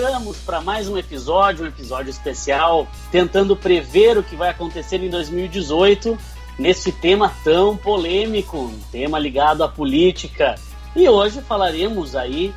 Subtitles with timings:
[0.00, 5.10] Voltamos para mais um episódio, um episódio especial, tentando prever o que vai acontecer em
[5.10, 6.16] 2018
[6.58, 10.54] nesse tema tão polêmico, um tema ligado à política.
[10.96, 12.54] E hoje falaremos aí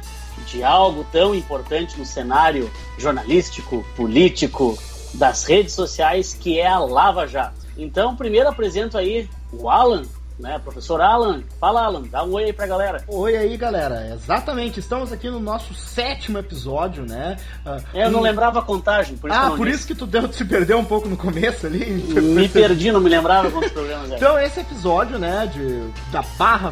[0.48, 4.80] de algo tão importante no cenário jornalístico, político,
[5.14, 7.68] das redes sociais, que é a Lava Jato.
[7.78, 10.04] Então, primeiro apresento aí o Alan,
[10.40, 10.60] né?
[10.64, 13.04] Professor Alan, fala Alan, dá um oi aí pra galera.
[13.08, 14.14] Oi aí, galera.
[14.14, 17.38] Exatamente, estamos aqui no nosso sétimo episódio, né?
[17.66, 19.78] Uh, eu não lembrava a contagem, por isso Ah, por disse.
[19.80, 21.86] isso que tu deu, se perdeu um pouco no começo ali?
[21.86, 24.18] Me perdi, não me lembrava quantos programas eram.
[24.18, 26.72] Então, esse episódio, né, de, da barra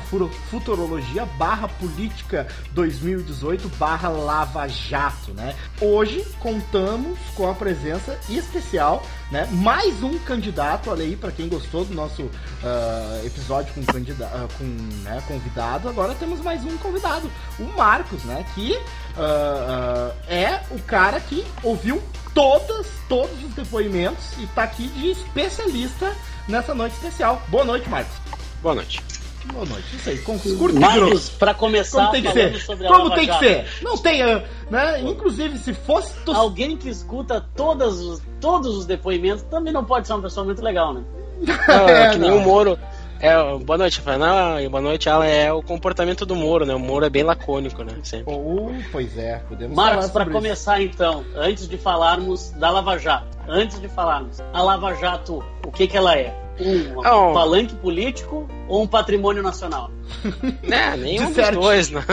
[0.49, 5.55] futurologia, barra política 2018, barra Lava Jato, né?
[5.79, 9.47] Hoje contamos com a presença especial né?
[9.51, 14.47] Mais um candidato, olha aí, para quem gostou do nosso uh, episódio com, candida uh,
[14.57, 14.63] com
[15.03, 18.45] né, convidado, agora temos mais um convidado, o Marcos, né?
[18.53, 22.01] Que uh, é o cara que ouviu
[22.33, 26.13] todas, todos os depoimentos e tá aqui de especialista
[26.47, 27.41] nessa noite especial.
[27.47, 28.15] Boa noite, Marcos.
[28.61, 29.20] Boa noite.
[29.45, 29.95] Boa noite.
[29.95, 32.65] Isso aí, curto Marcos, para começar, como tem que ser?
[32.65, 33.65] Como tem que ser?
[33.81, 35.01] Não tem, ah, né?
[35.01, 36.31] Inclusive, se fosse tu...
[36.31, 40.61] alguém que escuta todos os, todos os depoimentos, também não pode ser uma pessoa muito
[40.61, 41.03] legal, né?
[41.67, 42.77] Não, é, que nem o Moro.
[43.19, 44.67] É, boa noite, Fernanda.
[44.69, 45.25] Boa noite, Alan.
[45.25, 46.73] É o comportamento do Moro, né?
[46.73, 47.93] O Moro é bem lacônico, né?
[48.03, 48.33] Sempre.
[48.33, 53.79] Oh, pois é, podemos Marcos, para começar então, antes de falarmos da Lava Jato, antes
[53.79, 56.35] de falarmos, a Lava Jato, o que que ela é?
[56.61, 57.33] Um oh.
[57.33, 59.91] palanque político ou um patrimônio nacional?
[60.61, 62.03] Né, nenhum dos dois, né?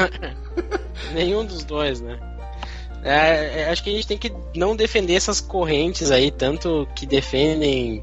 [1.13, 2.19] nenhum dos dois, né?
[3.03, 7.07] É, é, acho que a gente tem que não defender essas correntes aí, tanto que
[7.07, 8.03] defendem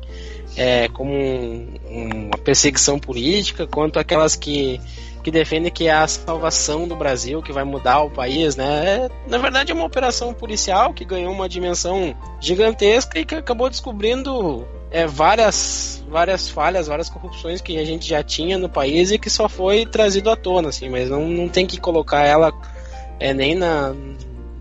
[0.56, 4.80] é, como um, uma perseguição política, quanto aquelas que,
[5.22, 8.86] que defendem que é a salvação do Brasil, que vai mudar o país, né?
[8.86, 13.70] É, na verdade é uma operação policial que ganhou uma dimensão gigantesca e que acabou
[13.70, 19.20] descobrindo é, várias, várias falhas, várias corrupções que a gente já tinha no país e
[19.20, 22.54] que só foi trazido à tona, assim, mas não, não tem que colocar ela
[23.20, 23.94] é, nem na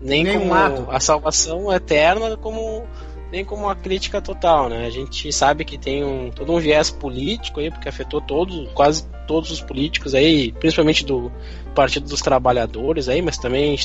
[0.01, 2.83] nem, nem como um a salvação eterna como
[3.31, 4.85] nem como uma crítica total, né?
[4.85, 9.07] A gente sabe que tem um, todo um viés político aí, porque afetou todos, quase
[9.25, 11.31] todos os políticos aí, principalmente do
[11.73, 13.79] Partido dos Trabalhadores aí, mas também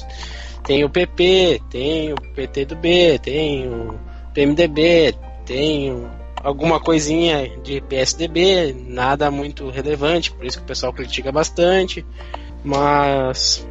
[0.64, 3.94] tem o PP, tem o PT do B, tem o
[4.34, 5.14] PMDB,
[5.46, 11.30] tem o alguma coisinha de PSDB, nada muito relevante, por isso que o pessoal critica
[11.30, 12.04] bastante,
[12.64, 13.66] mas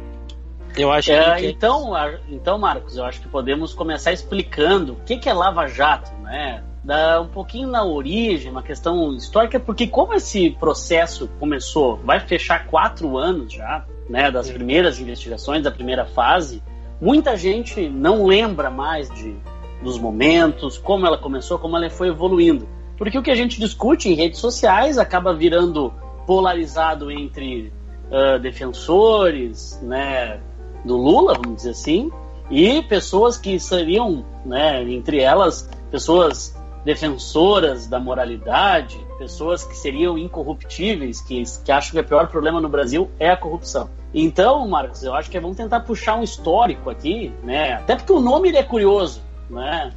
[0.76, 1.46] eu acho é, que...
[1.48, 1.92] Então,
[2.28, 6.62] então, Marcos, eu acho que podemos começar explicando o que, que é Lava Jato, né?
[6.82, 12.66] Dar um pouquinho na origem, uma questão histórica, porque como esse processo começou, vai fechar
[12.66, 16.62] quatro anos já, né, das primeiras investigações, da primeira fase,
[17.00, 19.36] muita gente não lembra mais de
[19.82, 22.68] dos momentos, como ela começou, como ela foi evoluindo.
[22.96, 25.92] Porque o que a gente discute em redes sociais acaba virando
[26.26, 27.72] polarizado entre
[28.10, 30.38] uh, defensores né,
[30.84, 32.10] do Lula, vamos dizer assim,
[32.50, 36.54] e pessoas que seriam, né, entre elas, pessoas
[36.84, 42.68] defensoras da moralidade, pessoas que seriam incorruptíveis, que, que acham que o pior problema no
[42.68, 43.88] Brasil é a corrupção.
[44.12, 47.74] Então, Marcos, eu acho que vamos tentar puxar um histórico aqui, né?
[47.74, 49.92] Até porque o nome ele é curioso né?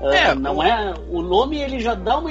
[0.00, 0.62] É, uh, não o...
[0.62, 0.94] é.
[1.08, 2.30] O nome ele já dá uma.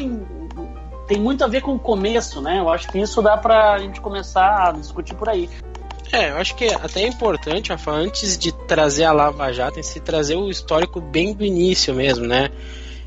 [1.07, 2.59] Tem muito a ver com o começo, né?
[2.59, 5.49] Eu acho que isso dá pra gente começar a discutir por aí.
[6.11, 9.83] É, eu acho que até é importante, Rafa, antes de trazer a Lava Jato, em
[9.83, 12.49] se trazer o histórico bem do início mesmo, né?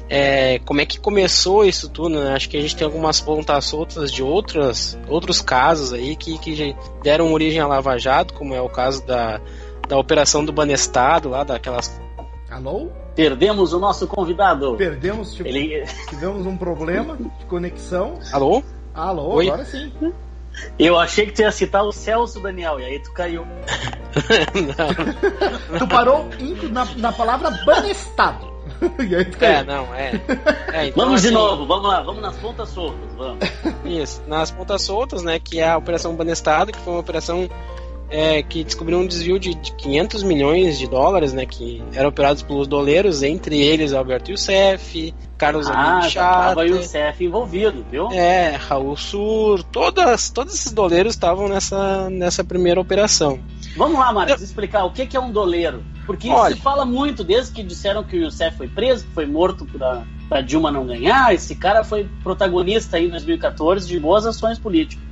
[0.09, 2.35] É, como é que começou isso tudo, né?
[2.35, 6.77] Acho que a gente tem algumas pontas soltas de outras, outros casos aí que, que
[7.03, 9.41] deram origem à Lava Jato, como é o caso da,
[9.89, 12.01] da operação do Banestado, lá daquelas.
[12.55, 12.89] Alô?
[13.17, 14.77] Perdemos o nosso convidado.
[14.77, 15.85] Perdemos, tipo, Ele...
[16.09, 18.21] tivemos um problema de conexão.
[18.33, 18.63] Alô?
[18.95, 19.49] Alô, Oi?
[19.49, 19.93] agora sim.
[20.79, 23.45] Eu achei que tu ia citar o Celso Daniel, e aí tu caiu.
[25.81, 26.29] tu parou
[26.71, 28.47] na, na palavra banestado.
[29.05, 29.57] e aí tu caiu.
[29.57, 30.13] É, não, é.
[30.73, 33.39] é então, vamos assim, de novo, vamos lá, vamos nas pontas soltas, vamos.
[33.85, 37.49] Isso, nas pontas soltas, né, que é a Operação Banestado, que foi uma operação
[38.15, 42.43] é, que descobriu um desvio de, de 500 milhões de dólares, né, que eram operados
[42.45, 46.61] pelos doleiros, entre eles Alberto Youssef, Carlos ah, Chata.
[46.61, 48.09] o Youssef envolvido, viu?
[48.13, 53.41] É, Raul Sur, todas, todos esses doleiros estavam nessa, nessa primeira operação.
[53.77, 54.45] Vamos lá, Marcos, Eu...
[54.45, 55.83] explicar o que, que é um doleiro.
[56.07, 59.67] Porque Olha, se fala muito, desde que disseram que o Youssef foi preso, foi morto
[60.29, 65.03] para Dilma não ganhar, esse cara foi protagonista aí em 2014 de boas ações políticas.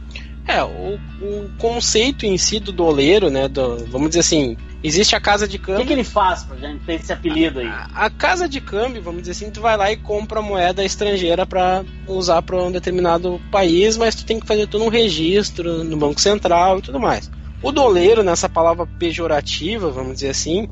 [0.46, 5.20] É, o, o conceito em si do doleiro, né, do, vamos dizer assim, Existe a
[5.20, 5.76] casa de câmbio.
[5.76, 7.68] O que, que ele faz pra gente ter esse apelido aí?
[7.68, 11.46] A, a, casa de câmbio, vamos dizer assim, tu vai lá e compra moeda estrangeira
[11.46, 15.96] para usar para um determinado país, mas tu tem que fazer todo um registro no
[15.96, 17.30] Banco Central e tudo mais.
[17.62, 20.68] O doleiro, nessa palavra pejorativa, vamos dizer assim,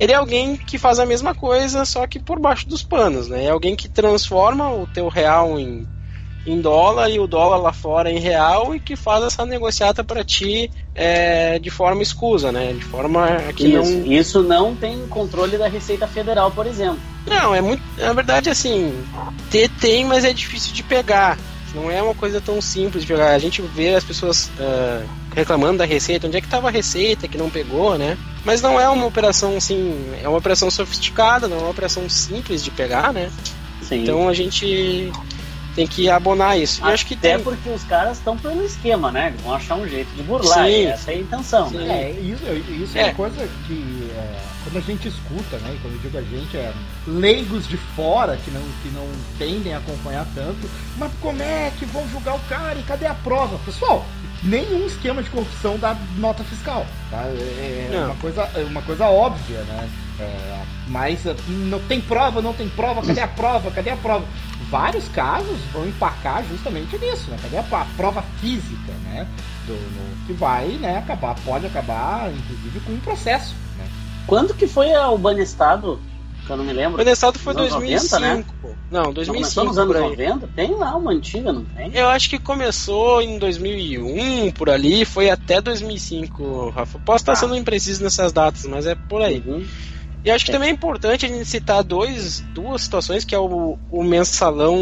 [0.00, 3.44] ele é alguém que faz a mesma coisa, só que por baixo dos panos, né?
[3.44, 5.86] É alguém que transforma o teu real em
[6.46, 10.24] em dólar e o dólar lá fora em real e que faz essa negociata para
[10.24, 12.72] ti é, de forma escusa, né?
[12.72, 14.12] De forma que isso, não.
[14.12, 16.98] Isso não tem controle da Receita Federal, por exemplo.
[17.26, 17.82] Não, é muito.
[17.96, 18.92] Na verdade, assim,
[19.50, 21.38] ter tem, mas é difícil de pegar.
[21.74, 23.30] Não é uma coisa tão simples de pegar.
[23.30, 27.28] A gente vê as pessoas uh, reclamando da receita, onde é que estava a receita
[27.28, 28.18] que não pegou, né?
[28.44, 32.62] Mas não é uma operação assim, é uma operação sofisticada, não é uma operação simples
[32.62, 33.30] de pegar, né?
[33.80, 34.02] Sim.
[34.02, 35.10] Então a gente
[35.74, 36.80] tem que abonar isso.
[36.86, 37.44] E acho que Até tem...
[37.44, 39.34] porque os caras estão pelo esquema, né?
[39.42, 40.66] Vão achar um jeito de burlar.
[40.66, 40.86] Sim.
[40.86, 41.68] essa é a intenção.
[41.68, 41.78] Sim.
[41.78, 42.02] Né?
[42.02, 43.00] É, isso, isso é.
[43.00, 45.78] é uma coisa que é, quando a gente escuta, né?
[45.80, 46.72] quando eu digo a gente, é
[47.06, 49.06] leigos de fora que não, que não
[49.38, 50.68] tendem a acompanhar tanto.
[50.96, 53.58] Mas como é que vão julgar o cara e cadê a prova?
[53.64, 54.04] Pessoal,
[54.42, 56.86] nenhum esquema de corrupção dá nota fiscal.
[57.10, 57.22] Tá?
[57.24, 59.88] É, é uma, coisa, é uma coisa óbvia, né?
[60.20, 63.70] É, mas não tem prova, não tem prova, cadê a prova?
[63.70, 64.24] Cadê a prova?
[64.72, 67.36] Vários casos vão empacar justamente nisso, né?
[67.42, 69.28] Cadê a, a prova física, né?
[69.66, 73.54] Do, no, que vai, né, acabar, pode acabar, inclusive, com um processo.
[73.76, 73.86] Né?
[74.26, 76.00] Quando que foi o Banestado?
[76.46, 76.94] Que eu não me lembro.
[76.94, 78.20] O Banestado foi 2005.
[78.20, 78.44] 90, né?
[78.90, 79.56] Não, 2005.
[79.56, 80.48] Não, nos anos 90?
[80.56, 81.94] Tem lá uma antiga, não tem?
[81.94, 86.98] Eu acho que começou em 2001, por ali, foi até 2005, Rafa.
[86.98, 87.36] Posso estar ah.
[87.36, 89.42] sendo impreciso nessas datas, mas é por aí.
[89.46, 89.66] Uhum.
[90.24, 93.76] E acho que também é importante a gente citar dois, duas situações, que é o,
[93.90, 94.78] o mensalão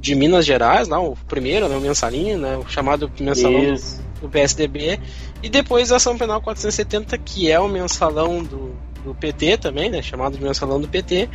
[0.00, 4.02] de Minas Gerais, lá, o primeiro, né, o mensalinho, né, o chamado mensalão Isso.
[4.20, 4.98] do PSDB,
[5.42, 8.74] e depois a ação penal 470, que é o mensalão do,
[9.04, 11.28] do PT também, né, chamado de mensalão do PT,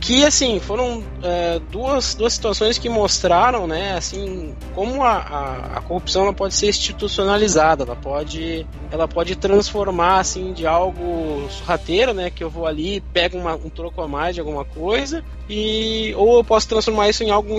[0.00, 5.80] que assim foram é, duas, duas situações que mostraram né assim como a, a, a,
[5.82, 12.30] corrupção ela pode ser institucionalizada ela pode ela pode transformar assim de algo sorrateiro né
[12.30, 16.38] que eu vou ali pego uma, um troco a mais de alguma coisa e ou
[16.38, 17.58] eu posso transformar isso em algo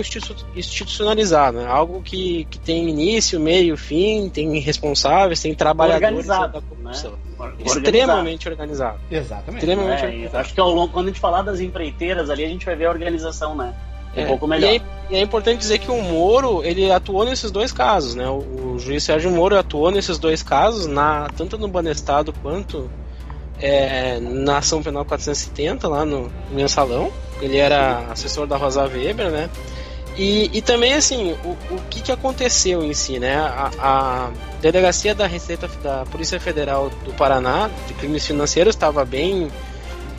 [0.54, 1.66] institucionalizado né?
[1.66, 7.27] algo que, que tem início meio fim tem responsáveis tem trabalhadores da corrupção né?
[7.64, 8.98] Extremamente organizado.
[9.10, 9.64] Exatamente.
[9.64, 10.38] Extremamente é, organizado.
[10.38, 12.86] Acho que ao longo, quando a gente falar das empreiteiras ali, a gente vai ver
[12.86, 13.74] a organização, né?
[14.16, 14.72] Um é, pouco melhor.
[14.72, 18.28] E é, e é, importante dizer que o Moro, ele atuou nesses dois casos, né?
[18.28, 22.90] O, o juiz Sérgio Moro atuou nesses dois casos, na, tanto no Banestado quanto
[23.60, 27.10] é, na ação penal 470, lá no mensalão.
[27.40, 29.48] Ele era assessor da Rosa Weber, né?
[30.18, 33.36] E, e também, assim, o, o que, que aconteceu em si, né?
[33.36, 34.30] A, a
[34.60, 39.48] delegacia da Receita da Polícia Federal do Paraná de crimes financeiros estava bem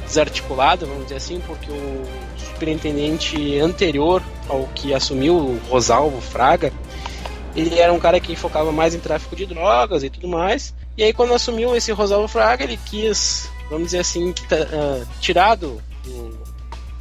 [0.06, 2.06] desarticulada, vamos dizer assim, porque o
[2.38, 6.72] superintendente anterior ao que assumiu, o Rosalvo Fraga,
[7.54, 10.74] ele era um cara que focava mais em tráfico de drogas e tudo mais.
[10.98, 15.81] E aí, quando assumiu esse Rosalvo Fraga, ele quis, vamos dizer assim, uh, tirar do,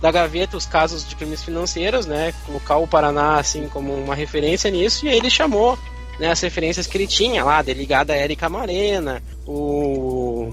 [0.00, 2.32] da gaveta os casos de crimes financeiros, né?
[2.46, 5.78] Colocar o Paraná assim como uma referência nisso e ele chamou
[6.18, 10.52] né, as referências que ele tinha lá, delegada Érica Marena, o,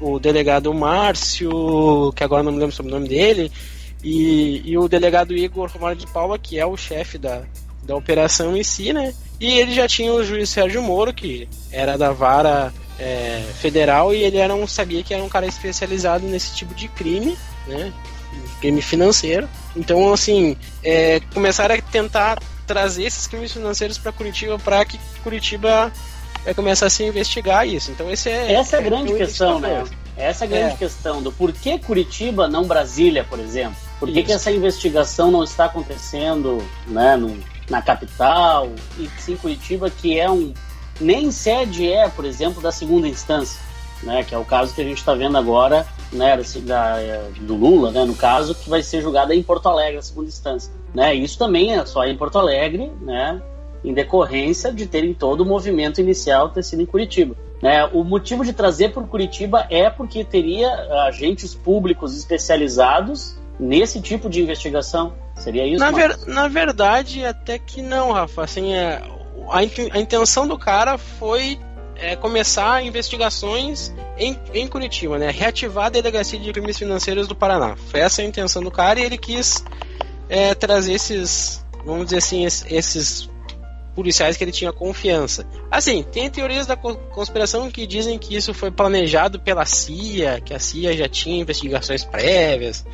[0.00, 3.50] o delegado Márcio, que agora não me lembro sobre o nome dele,
[4.02, 7.42] e, e o delegado Igor Romário de Paula, que é o chefe da,
[7.82, 9.14] da operação em si, né?
[9.40, 14.22] E ele já tinha o juiz Sérgio Moro, que era da vara é, federal, e
[14.22, 17.92] ele era um, sabia que era um cara especializado nesse tipo de crime, né?
[18.60, 19.48] Crime financeiro.
[19.74, 25.92] Então, assim, é, começaram a tentar trazer esses crimes financeiros para Curitiba para que Curitiba
[26.44, 27.90] é, começasse a investigar isso.
[27.90, 29.84] Então, esse é, essa é a grande é questão, né?
[30.16, 30.76] Essa é a grande é.
[30.76, 33.76] questão do porquê Curitiba, não Brasília, por exemplo.
[33.98, 37.38] Por que, que essa investigação não está acontecendo né, no,
[37.70, 40.52] na capital e sim Curitiba, que é um.
[40.98, 43.60] Nem sede é, por exemplo, da segunda instância
[44.02, 46.96] né, que é o caso que a gente está vendo agora, né, da,
[47.40, 50.72] do Lula, né, no caso, que vai ser julgada em Porto Alegre, a segunda instância.
[50.94, 53.40] Né, isso também é só em Porto Alegre, né,
[53.84, 57.34] em decorrência de terem todo o movimento inicial ter sido em Curitiba.
[57.62, 60.70] Né, o motivo de trazer por Curitiba é porque teria
[61.06, 65.14] agentes públicos especializados nesse tipo de investigação.
[65.36, 65.78] Seria isso?
[65.78, 68.42] Na, ver, na verdade, até que não, Rafa.
[68.42, 69.02] Assim, é,
[69.50, 71.58] a intenção do cara foi
[71.98, 75.30] é, começar investigações em, em Curitiba, né?
[75.30, 77.76] Reativar a delegacia de crimes financeiros do Paraná.
[77.76, 79.64] Foi essa a intenção do cara e ele quis
[80.28, 83.28] é, trazer esses, vamos dizer assim, esses
[83.94, 85.46] policiais que ele tinha confiança.
[85.70, 90.58] Assim, tem teorias da conspiração que dizem que isso foi planejado pela CIA, que a
[90.58, 92.84] CIA já tinha investigações prévias.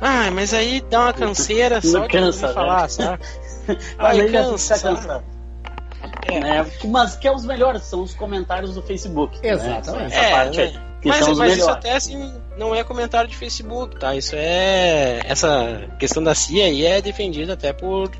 [0.00, 2.88] Ah, mas aí dá uma canseira só de cansa, falar, né?
[2.88, 3.22] sabe?
[3.96, 5.24] Vai, cansa.
[6.28, 6.40] É.
[6.40, 6.70] Né?
[6.84, 9.40] Mas que é os melhores, são os comentários do Facebook.
[9.42, 9.50] Né?
[9.50, 9.92] Exatamente.
[9.92, 10.06] Né?
[10.06, 10.88] Essa é, parte né?
[11.04, 14.16] mas, mas isso até assim não é comentário de Facebook, tá?
[14.16, 15.20] Isso é.
[15.24, 18.10] Essa questão da CIA aí é defendida até por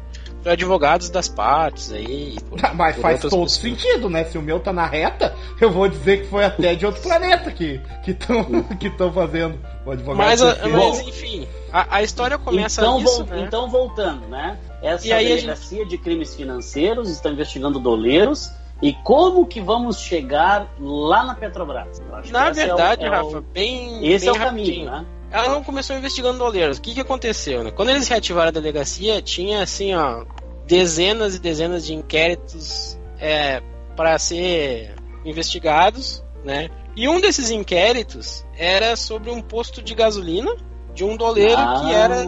[0.45, 2.37] advogados das partes aí.
[2.49, 3.53] Por, Mas por faz todo pessoas.
[3.53, 4.25] sentido, né?
[4.25, 7.51] Se o meu tá na reta, eu vou dizer que foi até de outro planeta
[7.51, 8.45] que estão
[8.79, 10.27] que que fazendo o advogado.
[10.27, 13.45] Mas, mas enfim, a, a, história começa então, nisso, né?
[13.47, 14.59] Então, voltando, né?
[14.83, 15.91] Essa e delegacia gente...
[15.91, 18.51] de crimes financeiros está investigando doleiros.
[18.81, 22.01] E como que vamos chegar lá na Petrobras?
[22.31, 24.07] Na verdade, é o, é Rafa, bem.
[24.07, 25.05] Esse bem é o caminho, né?
[25.31, 26.79] Ela não começou investigando doleiros.
[26.79, 27.71] O que, que aconteceu, né?
[27.71, 30.25] Quando eles reativaram a delegacia, tinha assim, ó,
[30.67, 33.63] dezenas e dezenas de inquéritos é,
[33.97, 34.95] para ser
[35.25, 36.69] investigados, né?
[36.97, 40.55] E um desses inquéritos era sobre um posto de gasolina
[40.95, 42.25] de um doleiro ah, que era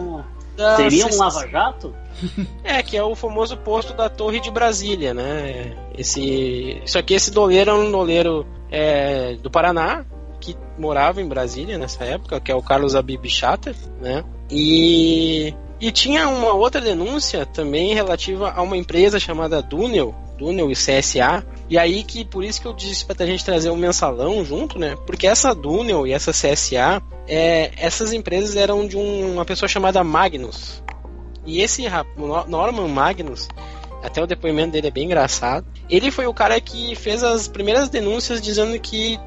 [0.55, 1.95] da seria um lava-jato?
[2.63, 5.75] É, que é o famoso posto da Torre de Brasília, né?
[5.97, 10.05] Esse, isso aqui, esse doleiro é um doleiro é, do Paraná,
[10.41, 14.25] que morava em Brasília nessa época, que é o Carlos Abib Chatter, né?
[14.49, 20.73] E, e tinha uma outra denúncia também relativa a uma empresa chamada Dunel, Dunel e
[20.73, 24.43] CSA, e aí que por isso que eu disse para a gente trazer um mensalão
[24.43, 24.97] junto, né?
[25.05, 30.03] Porque essa Dunel e essa CSA, é, essas empresas eram de um, uma pessoa chamada
[30.03, 30.83] Magnus.
[31.45, 31.85] E esse
[32.47, 33.47] Norman Magnus,
[34.03, 35.65] até o depoimento dele é bem engraçado.
[35.89, 39.19] Ele foi o cara que fez as primeiras denúncias dizendo que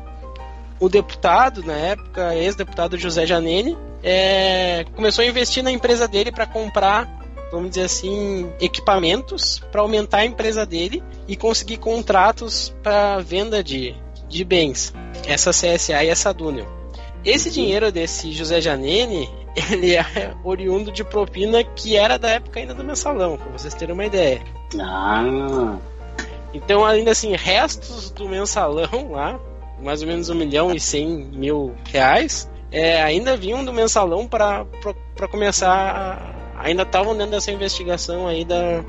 [0.84, 6.46] o deputado, na época, ex-deputado José Janene, é, começou a investir na empresa dele para
[6.46, 7.08] comprar,
[7.50, 13.94] vamos dizer assim, equipamentos para aumentar a empresa dele e conseguir contratos para venda de,
[14.28, 14.92] de bens,
[15.26, 16.66] essa CSA e essa Dunel.
[17.24, 19.30] Esse dinheiro desse José Janene,
[19.72, 23.94] ele é oriundo de propina que era da época ainda do mensalão, para vocês terem
[23.94, 24.42] uma ideia.
[24.78, 25.78] Ah.
[26.52, 29.40] Então, ainda assim, restos do mensalão lá,
[29.83, 34.66] mais ou menos um milhão e cem mil reais, é, ainda vinham do mensalão para
[35.31, 36.33] começar.
[36.57, 38.85] Ainda estavam dentro dessa investigação aí da,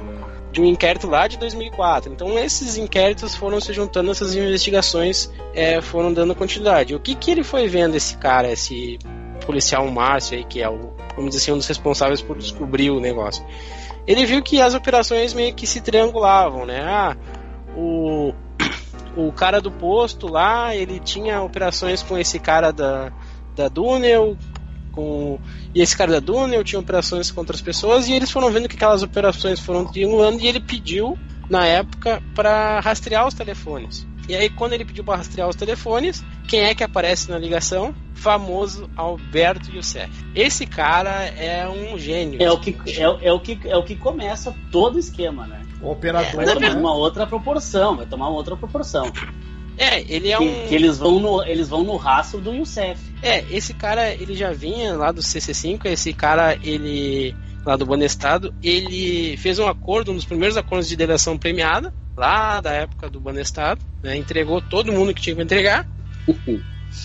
[0.51, 2.12] de um inquérito lá de 2004.
[2.12, 6.96] Então esses inquéritos foram se juntando, essas investigações é, foram dando continuidade.
[6.96, 8.98] O que, que ele foi vendo esse cara, esse
[9.46, 13.01] policial Márcio aí, que é o, vamos dizer assim, um dos responsáveis por descobrir o
[13.01, 13.46] negócio?
[14.08, 16.82] Ele viu que as operações meio que se triangulavam, né?
[16.82, 17.18] Ah,
[17.75, 18.34] o,
[19.15, 23.12] o cara do posto lá, ele tinha operações com esse cara da,
[23.55, 24.38] da Dunel,
[24.91, 25.39] com
[25.74, 28.75] e esse cara da Dunel tinha operações com outras pessoas e eles foram vendo que
[28.75, 31.17] aquelas operações foram triangulando e ele pediu
[31.50, 34.07] na época para rastrear os telefones.
[34.27, 37.93] E aí quando ele pediu para rastrear os telefones, quem é que aparece na ligação?
[38.15, 40.10] Famoso Alberto Youssef.
[40.34, 42.41] Esse cara é um gênio.
[42.41, 45.64] É o que é, é o que é o que começa todo o esquema, né?
[45.86, 49.12] O operador é, vai tomar uma outra proporção, vai tomar uma outra proporção.
[49.77, 50.68] É, ele é que, um.
[50.68, 53.00] Que eles vão no, eles vão no rastro do Youssef.
[53.22, 57.36] É, esse cara, ele já vinha lá do CC5, esse cara, ele.
[57.65, 62.62] lá do Banestado, ele fez um acordo, um dos primeiros acordos de delação premiada, lá
[62.62, 64.15] da época do Banestado, né?
[64.15, 65.88] Entregou todo mundo que tinha que entregar.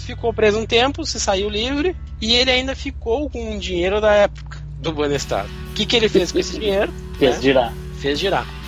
[0.07, 4.15] ficou preso um tempo, se saiu livre, e ele ainda ficou com o dinheiro da
[4.15, 5.49] época do Banestado.
[5.71, 6.93] O que, que ele fez com esse dinheiro?
[7.19, 7.43] Fez né?
[7.43, 7.75] girar.
[7.99, 8.60] Fez girar.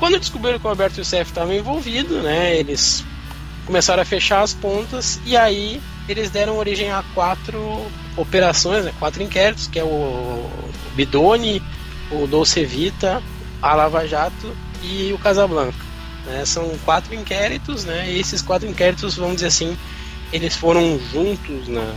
[0.00, 3.04] Quando descobriram que o Alberto Youssef estava envolvido, né, eles
[3.66, 5.78] começaram a fechar as pontas e aí
[6.08, 10.48] eles deram origem a quatro operações, né, quatro inquéritos, que é o
[10.94, 11.62] Bidoni,
[12.10, 13.22] o Dolce Vita,
[13.60, 15.78] a Lava Jato e o Casablanca.
[16.24, 19.76] Né, são quatro inquéritos, né, e esses quatro inquéritos, vamos dizer assim,
[20.32, 21.94] eles foram juntos na,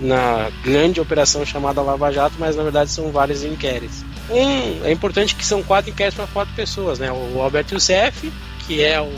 [0.00, 4.04] na grande operação chamada Lava Jato, mas na verdade são vários inquéritos.
[4.32, 7.12] Um, é importante que são quatro inquéritos para quatro pessoas, né?
[7.12, 8.32] O Alberto Youssef,
[8.66, 9.12] que é o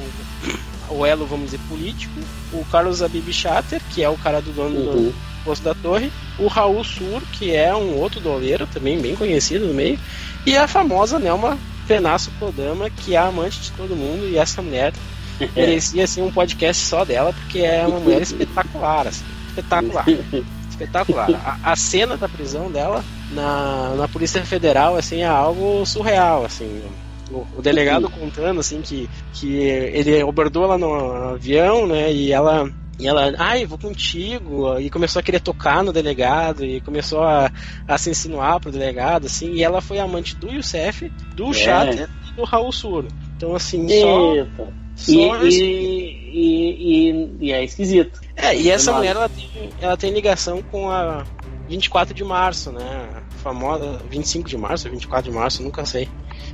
[0.89, 2.13] o elo, vamos dizer, político,
[2.53, 4.93] o Carlos Abib Chatter, que é o cara do dono uhum.
[4.93, 9.67] do posto da torre, o Raul Sur, que é um outro doleiro, também bem conhecido
[9.67, 9.99] no meio,
[10.47, 14.63] e a famosa Nelma Fenasso Kodama, que é a amante de todo mundo, e essa
[14.63, 14.93] mulher
[15.55, 20.07] merecia assim, um podcast só dela, porque é uma mulher espetacular, assim, espetacular.
[20.71, 21.31] espetacular.
[21.63, 26.83] A, a, cena da prisão dela na, na Polícia Federal assim é algo surreal, assim
[27.31, 32.13] o, o delegado contando assim que, que ele abordou ela no avião, né?
[32.13, 34.79] E ela e ela, ai, vou contigo.
[34.79, 36.65] E começou a querer tocar no delegado.
[36.65, 37.51] E começou a,
[37.89, 39.53] a se insinuar pro delegado, assim.
[39.53, 41.55] E ela foi amante do Youssef, do é.
[41.55, 43.09] Chatter do Raul Suro.
[43.37, 44.49] Então, assim, Eita.
[44.97, 45.13] só.
[45.13, 48.21] E, e, e, e, é esquisito.
[48.37, 51.25] É, e essa mulher ela tem, ela tem ligação com a
[51.69, 53.09] 24 de março, né?
[53.17, 56.09] A famosa 25 de março, 24 de março, nunca sei.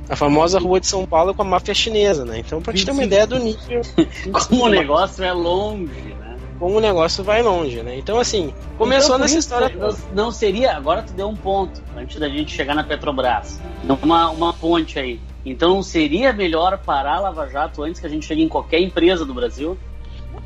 [0.09, 2.39] A famosa rua de São Paulo com a máfia chinesa, né?
[2.39, 3.81] Então, pra gente ter uma ideia do nível.
[4.47, 6.37] Como o negócio é longe, né?
[6.59, 7.97] Como o negócio vai longe, né?
[7.97, 9.75] Então, assim, começou então, nessa história.
[10.13, 10.75] Não, seria.
[10.75, 13.59] Agora tu deu um ponto, antes da gente chegar na Petrobras.
[14.01, 15.19] Uma, uma ponte aí.
[15.45, 19.25] Então seria melhor parar a Lava Jato antes que a gente chegue em qualquer empresa
[19.25, 19.77] do Brasil?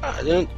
[0.01, 0.15] Ah,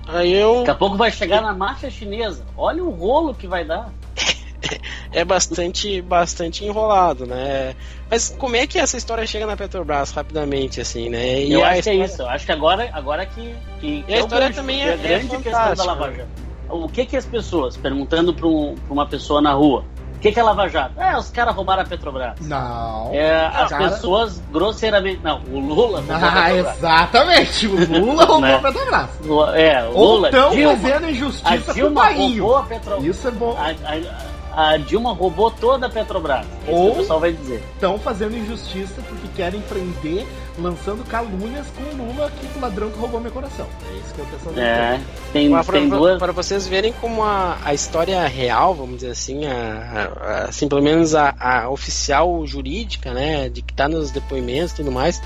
[0.07, 0.57] aí eu...
[0.59, 2.45] Daqui a pouco vai chegar na máfia chinesa.
[2.55, 3.91] Olha o rolo que vai dar.
[5.11, 7.75] é bastante, bastante enrolado, né?
[8.09, 11.41] Mas como é que essa história chega na Petrobras rapidamente, assim, né?
[11.41, 11.97] E eu acho história...
[11.99, 12.21] que é isso.
[12.21, 14.97] Eu acho que agora, agora que, que, e a é história também é, é a
[14.97, 16.47] grande é questão da Lava Jato.
[16.69, 19.85] O que que as pessoas perguntando para um, uma pessoa na rua?
[20.27, 20.99] Que, que é Lava Jato?
[20.99, 22.33] É, os caras roubaram a Petrobras.
[22.41, 23.11] Não.
[23.13, 23.89] É, as cara...
[23.89, 25.21] pessoas grosseiramente.
[25.23, 26.77] Não, o Lula roubou ah, a Petrobras.
[26.77, 28.55] Exatamente, o Lula roubou né?
[28.55, 29.09] a Petrobras.
[29.55, 30.29] É, o Lula.
[30.33, 33.05] Ou estão fazendo injustiça a Dilma o roubou a Petrobras.
[33.05, 33.57] Isso é bom.
[33.57, 36.43] A, a, a Dilma roubou toda a Petrobras.
[36.67, 37.63] É Ou o pessoal vai dizer.
[37.75, 40.25] Estão fazendo injustiça porque querem prender,
[40.57, 43.67] lançando calúnias com o Lula, que o ladrão que roubou meu coração.
[43.87, 44.59] É isso que eu penso.
[44.59, 44.99] É,
[45.31, 46.17] tem, Mas tem pra, duas...
[46.17, 50.81] para vocês verem como a, a história real, vamos dizer assim, a, a, assim, pelo
[50.81, 55.21] menos a, a oficial jurídica, né, de que está nos depoimentos e tudo mais,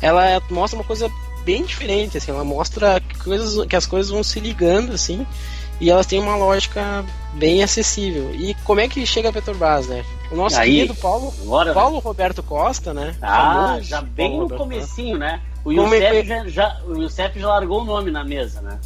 [0.00, 1.10] ela mostra uma coisa
[1.44, 5.26] bem diferente, assim, ela mostra que, coisas, que as coisas vão se ligando, assim,
[5.78, 8.34] e elas têm uma lógica bem acessível.
[8.34, 10.04] E como é que chega a Petrobras, né?
[10.30, 11.98] O nosso Aí, querido Paulo, agora, Paulo?
[11.98, 13.16] Roberto Costa, né?
[13.20, 15.32] Ah, já bem Paulo no Roberto comecinho, Costa.
[15.32, 15.40] né?
[15.64, 18.78] O Youssef, é já, já, o Youssef já largou o nome na mesa, né?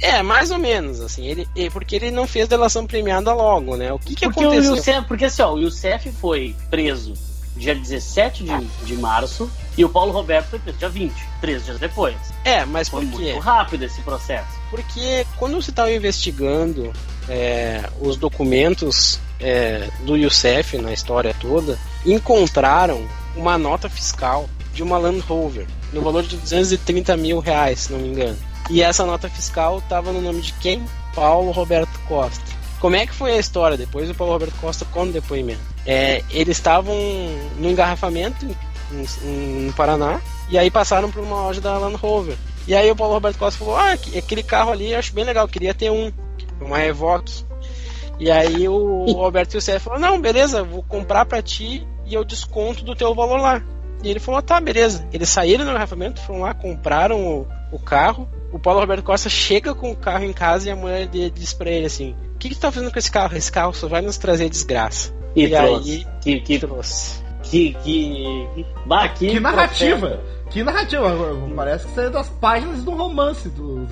[0.00, 3.92] É, mais ou menos, assim, ele, porque ele não fez delação premiada logo, né?
[3.92, 4.72] O que, que porque aconteceu?
[4.72, 7.12] O Youssef, porque assim, ó, o Youssef foi preso
[7.54, 11.78] dia 17 de, de março e o Paulo Roberto foi preso dia 20, três dias
[11.78, 12.16] depois.
[12.44, 13.32] É, mas foi por quê?
[13.32, 14.48] muito rápido esse processo.
[14.70, 16.90] Porque quando você estava investigando
[17.30, 24.98] é, os documentos é, do Youssef na história toda, encontraram uma nota fiscal de uma
[24.98, 28.36] Land Rover no valor de 230 mil reais, se não me engano.
[28.68, 30.82] E essa nota fiscal estava no nome de quem?
[31.14, 32.44] Paulo Roberto Costa.
[32.80, 33.76] Como é que foi a história?
[33.76, 35.60] Depois o Paulo Roberto Costa conta depoimento.
[35.86, 36.96] É, eles estavam
[37.58, 38.46] no engarrafamento
[38.92, 42.36] no Paraná e aí passaram por uma loja da Land Rover.
[42.66, 45.48] E aí o Paulo Roberto Costa falou: Ah, aquele carro ali eu acho bem legal,
[45.48, 46.12] queria ter um,
[46.64, 47.44] uma Evoque.
[48.18, 52.84] E aí o Roberto Youssef falou: Não, beleza, vou comprar para ti e eu desconto
[52.84, 53.62] do teu valor lá.
[54.02, 55.06] E ele falou: Tá, beleza.
[55.12, 58.28] Eles saíram do engarrafamento, foram lá, compraram o, o carro.
[58.52, 61.52] O Paulo Roberto Costa chega com o carro em casa e a mulher dele diz
[61.52, 63.36] pra ele assim: O que, que tu tá fazendo com esse carro?
[63.36, 65.14] Esse carro só vai nos trazer desgraça.
[65.34, 65.90] E, e trouxe.
[65.90, 66.06] aí.
[66.20, 67.19] Que, que trouxe.
[67.50, 67.74] Que.
[67.82, 70.20] Que, bah, que, que narrativa!
[70.50, 71.10] Que narrativa!
[71.54, 73.86] Parece que saiu das páginas do romance do.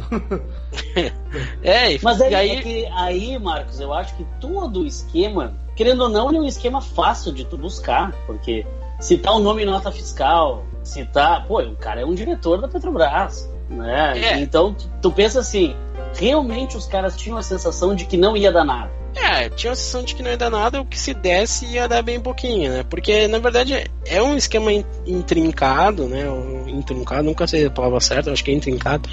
[1.63, 2.51] é, mas aí, aí...
[2.51, 6.47] É que, aí, Marcos, eu acho que todo o esquema, querendo ou não, é um
[6.47, 8.65] esquema fácil de tu buscar, porque
[9.01, 11.47] citar o nome em nota fiscal, citar.
[11.47, 13.49] Pô, o cara é um diretor da Petrobras.
[13.69, 14.19] Né?
[14.19, 14.41] É.
[14.41, 15.77] Então, tu pensa assim,
[16.15, 18.98] realmente os caras tinham a sensação de que não ia dar nada.
[19.15, 21.89] É, tinha a sensação de que não ia dar nada, o que se desse ia
[21.89, 22.85] dar bem pouquinho, né?
[22.89, 24.71] Porque, na verdade, é um esquema
[25.07, 26.25] intrincado, né?
[26.69, 29.09] Intrincado, nunca sei a palavra certa, acho que é intrincado.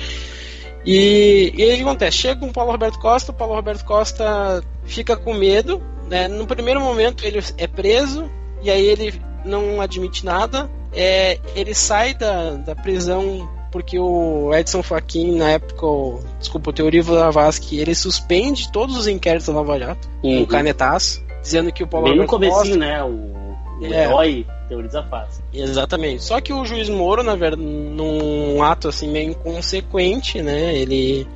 [0.86, 2.17] E, e aí o que acontece?
[2.17, 6.27] Chega o Paulo Roberto Costa, o Paulo Roberto Costa fica com medo, né?
[6.27, 8.29] No primeiro momento ele é preso,
[8.62, 14.81] e aí ele não admite nada, é, ele sai da, da prisão porque o Edson
[14.81, 19.77] Fachin, na época, o, desculpa, o Teorivo Lavasque, ele suspende todos os inquéritos da Lava
[19.77, 20.43] Jato, uhum.
[20.43, 24.47] um canetaço, dizendo que o Paulo Bem no comecinho, Costa, né, o, o é, herói
[24.69, 25.43] teoriza fácil.
[25.53, 26.23] Exatamente.
[26.23, 31.27] Só que o juiz Moro, na verdade, num ato assim meio inconsequente, né, ele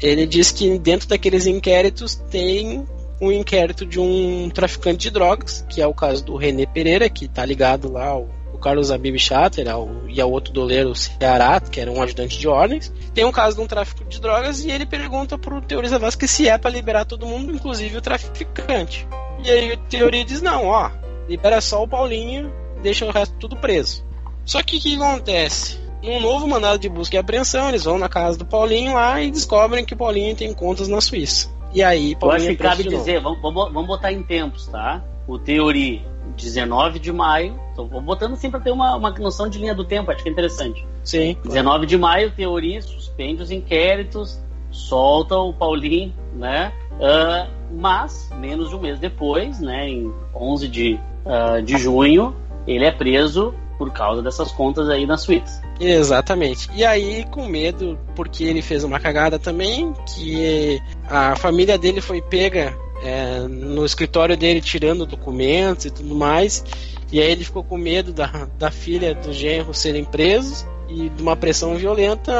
[0.00, 2.86] ele diz que dentro daqueles inquéritos tem
[3.20, 7.24] um inquérito de um traficante de drogas, que é o caso do René Pereira, que
[7.24, 8.35] está ligado lá ao
[8.66, 9.64] Carlos Abib Chatter
[10.08, 12.92] e ao outro doleiro Ceará, que era um ajudante de ordens.
[13.14, 16.48] Tem um caso de um tráfico de drogas e ele pergunta pro Teoria Vasquez se
[16.48, 19.06] é para liberar todo mundo, inclusive o traficante.
[19.44, 20.90] E aí o Teoria diz: não, ó,
[21.28, 22.52] libera só o Paulinho,
[22.82, 24.04] deixa o resto tudo preso.
[24.44, 25.78] Só que o que acontece?
[26.02, 29.30] Num novo mandado de busca e apreensão, eles vão na casa do Paulinho lá e
[29.30, 31.48] descobrem que o Paulinho tem contas na Suíça.
[31.72, 32.46] E aí, Paulinho.
[32.46, 35.04] Eu acho que cabe dizer, vamos, vamos botar em tempos, tá?
[35.28, 37.58] O Teoria 19 de maio.
[37.74, 40.32] Tô botando assim para ter uma, uma noção de linha do tempo, acho que é
[40.32, 40.86] interessante.
[41.04, 41.36] Sim.
[41.44, 46.72] 19 de maio, teoria, suspende os inquéritos, solta o Paulinho, né?
[46.94, 52.34] Uh, mas, menos de um mês depois, né, em 11 de, uh, de junho,
[52.66, 55.62] ele é preso por causa dessas contas aí na Suíça.
[55.78, 56.68] Exatamente.
[56.74, 62.22] E aí, com medo, porque ele fez uma cagada também, que a família dele foi
[62.22, 66.64] pega é, no escritório dele tirando documentos e tudo mais.
[67.12, 71.22] E aí ele ficou com medo da, da filha do genro serem presos e de
[71.22, 72.32] uma pressão violenta.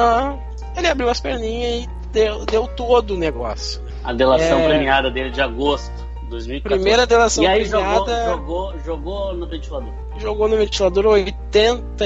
[0.76, 3.80] Ele abriu as perninhas e deu, deu todo o negócio.
[4.02, 4.68] A delação é...
[4.68, 6.06] premiada dele de agosto.
[6.28, 6.62] 2014.
[6.62, 8.24] Primeira delação e aí premiada.
[8.24, 10.05] Jogou, jogou, jogou no ventilador.
[10.18, 12.04] Jogou no ventilador 80.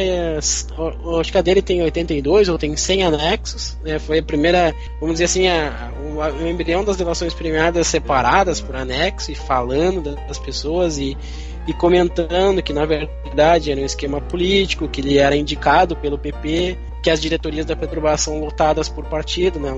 [1.21, 3.79] Acho que a dele tem 82 ou tem 100 anexos.
[3.83, 3.99] Né?
[3.99, 8.77] Foi a primeira, vamos dizer assim, a, a, o embrião das delações premiadas separadas por
[8.77, 11.17] anexo e falando das pessoas e,
[11.67, 16.79] e comentando que na verdade era um esquema político, que ele era indicado pelo PP
[17.03, 19.71] que as diretorias da Petrobras são lotadas por partido, né?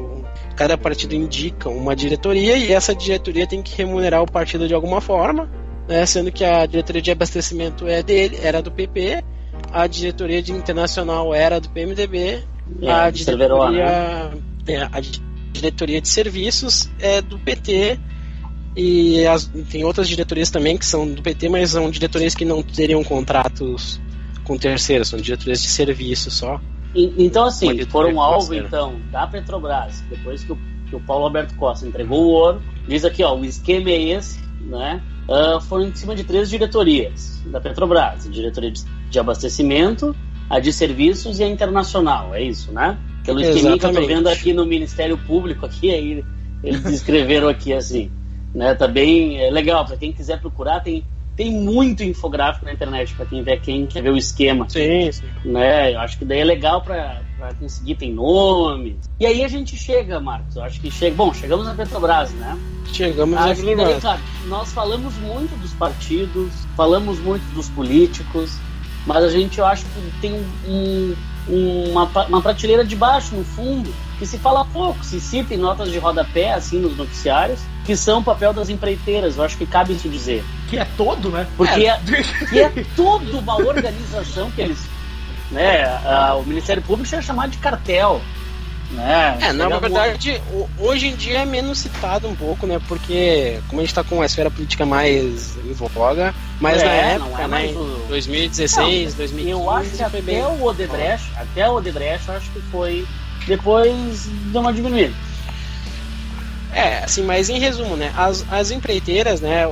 [0.56, 5.00] Cada partido indica uma diretoria e essa diretoria tem que remunerar o partido de alguma
[5.00, 5.48] forma,
[5.92, 6.06] né?
[6.06, 9.22] Sendo que a diretoria de abastecimento é dele, era do PP,
[9.70, 12.42] a diretoria de internacional era do PMDB,
[12.80, 14.30] é, a diretoria, né?
[14.66, 15.00] é, a
[15.52, 18.00] diretoria de serviços é do PT
[18.74, 22.62] e as, tem outras diretorias também que são do PT, mas são diretorias que não
[22.62, 24.00] teriam contratos
[24.44, 26.58] com terceiros, são diretorias de serviço só.
[26.94, 31.86] Então, assim, foram alvo, então, da Petrobras, depois que o, que o Paulo Alberto Costa
[31.86, 35.02] entregou o ouro, diz aqui, ó, o esquema é esse, né?
[35.28, 40.14] Uh, foram em cima de três diretorias da Petrobras: a diretoria de, abastecimento,
[40.50, 42.98] a de serviços e a internacional, é isso, né?
[43.24, 46.24] Pelo esquema que eu tô vendo aqui no Ministério Público, aqui, aí
[46.62, 48.10] eles escreveram aqui assim,
[48.52, 48.74] né?
[48.74, 51.04] Tá bem é legal, para quem quiser procurar, tem
[51.36, 54.68] tem muito infográfico na internet para quem vê quem quer ver o esquema.
[54.68, 55.24] Sim, sim.
[55.44, 55.94] Né?
[55.94, 57.22] Eu acho que daí é legal para
[57.58, 58.96] conseguir, tem nomes.
[59.18, 60.56] E aí a gente chega, Marcos.
[60.56, 61.16] Eu acho que chega.
[61.16, 62.58] Bom, chegamos na Petrobras, né?
[62.92, 64.00] Chegamos na Petrobras.
[64.00, 68.58] Claro, nós falamos muito dos partidos, falamos muito dos políticos,
[69.06, 70.32] mas a gente eu acho que tem
[70.66, 71.14] um,
[71.48, 75.90] uma, uma prateleira de baixo, no fundo, que se fala pouco, se cita em notas
[75.90, 79.94] de rodapé, assim, nos noticiários, que são o papel das empreiteiras, eu acho que cabe
[79.94, 80.44] isso dizer.
[80.68, 81.46] Que é todo, né?
[81.56, 84.78] Porque é, é que é toda uma organização que eles.
[85.52, 88.20] Né, a, o Ministério Público é chamado de cartel.
[88.92, 89.38] Né?
[89.40, 90.40] É, na verdade,
[90.78, 92.78] hoje em dia é menos citado um pouco, né?
[92.86, 96.92] Porque como a gente tá com a esfera política mais em voga, mas é, na
[96.92, 97.72] época, é né?
[97.74, 98.06] O...
[98.08, 99.50] 2016, não, 2015.
[99.50, 100.44] Eu acho que até bem...
[100.44, 103.06] o Odebrecht, até o Odebrecht, eu acho que foi.
[103.46, 105.14] Depois deu uma diminuída.
[106.72, 108.12] É, assim, mas em resumo, né?
[108.16, 109.64] As, as empreiteiras, né?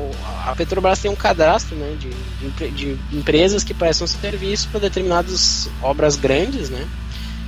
[0.45, 5.69] A Petrobras tem um cadastro né, de, de, de empresas que prestam serviço para determinadas
[5.83, 6.87] obras grandes, né?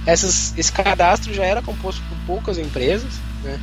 [0.06, 3.60] essas, esse cadastro já era composto por poucas empresas, né?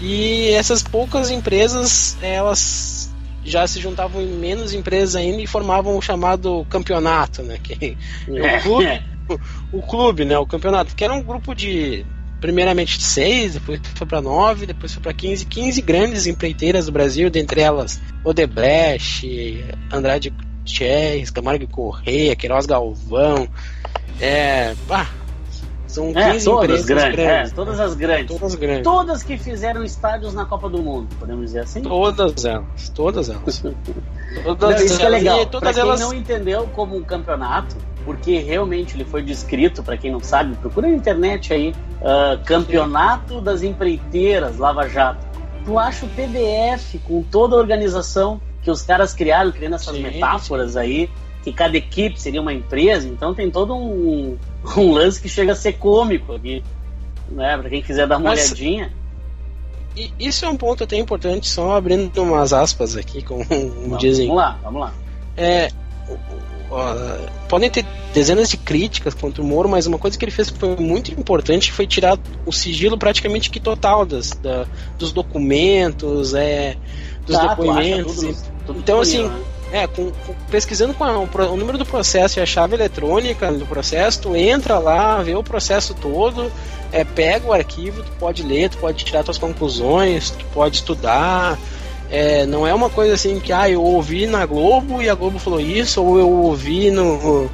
[0.00, 3.10] E essas poucas empresas, elas
[3.44, 7.58] já se juntavam em menos empresas ainda e formavam o chamado campeonato, né?
[7.62, 7.96] Que
[8.28, 10.38] é o clube, o, o clube, né?
[10.38, 12.06] O campeonato, que era um grupo de
[12.42, 16.92] primeiramente de seis, depois foi para nove, depois foi para 15, 15 grandes empreiteiras do
[16.92, 23.48] Brasil, dentre elas Odebrecht, Andrade Gutierrez, Camargo Correia, Queiroz Galvão,
[24.20, 25.08] é, pá,
[25.92, 27.52] são 15 é, todas grandes, grandes.
[27.52, 28.38] É, todas as grandes.
[28.38, 28.82] Todas grandes.
[28.82, 31.82] Todas que fizeram estádios na Copa do Mundo, podemos dizer assim?
[31.82, 32.88] Todas elas.
[32.94, 33.62] Todas elas.
[34.42, 35.46] todas não, isso é legal.
[35.46, 36.00] Para quem elas...
[36.00, 37.76] não entendeu como um campeonato,
[38.06, 43.40] porque realmente ele foi descrito, para quem não sabe, procura na internet aí, uh, Campeonato
[43.40, 45.26] das Empreiteiras Lava Jato.
[45.64, 50.02] Tu acha o PDF com toda a organização que os caras criaram, criando essas Sim.
[50.02, 51.10] metáforas aí,
[51.42, 54.38] que cada equipe seria uma empresa, então tem todo um,
[54.76, 56.62] um lance que chega a ser cômico aqui,
[57.28, 57.56] né?
[57.58, 58.92] Pra quem quiser dar uma Mas, olhadinha.
[60.18, 64.26] Isso é um ponto até importante, só abrindo umas aspas aqui, como vamos, dizem.
[64.26, 64.94] Vamos lá, vamos lá.
[65.36, 65.68] É,
[66.08, 70.50] uh, podem ter dezenas de críticas contra o Moro, mas uma coisa que ele fez
[70.50, 74.66] que foi muito importante foi tirar o sigilo praticamente que total das, da,
[74.98, 76.76] dos documentos, é,
[77.26, 78.16] dos tá, depoimentos.
[78.16, 79.44] Tudo, tudo então, assim, né?
[79.72, 83.64] É, com, com, pesquisando com a, o, número do processo e a chave eletrônica do
[83.64, 86.52] processo, tu entra lá, vê o processo todo,
[86.92, 91.58] é, pega o arquivo, tu pode ler, tu pode tirar tuas conclusões, tu pode estudar.
[92.10, 95.38] É, não é uma coisa assim que, ah, eu ouvi na Globo e a Globo
[95.38, 97.50] falou isso, ou eu ouvi no,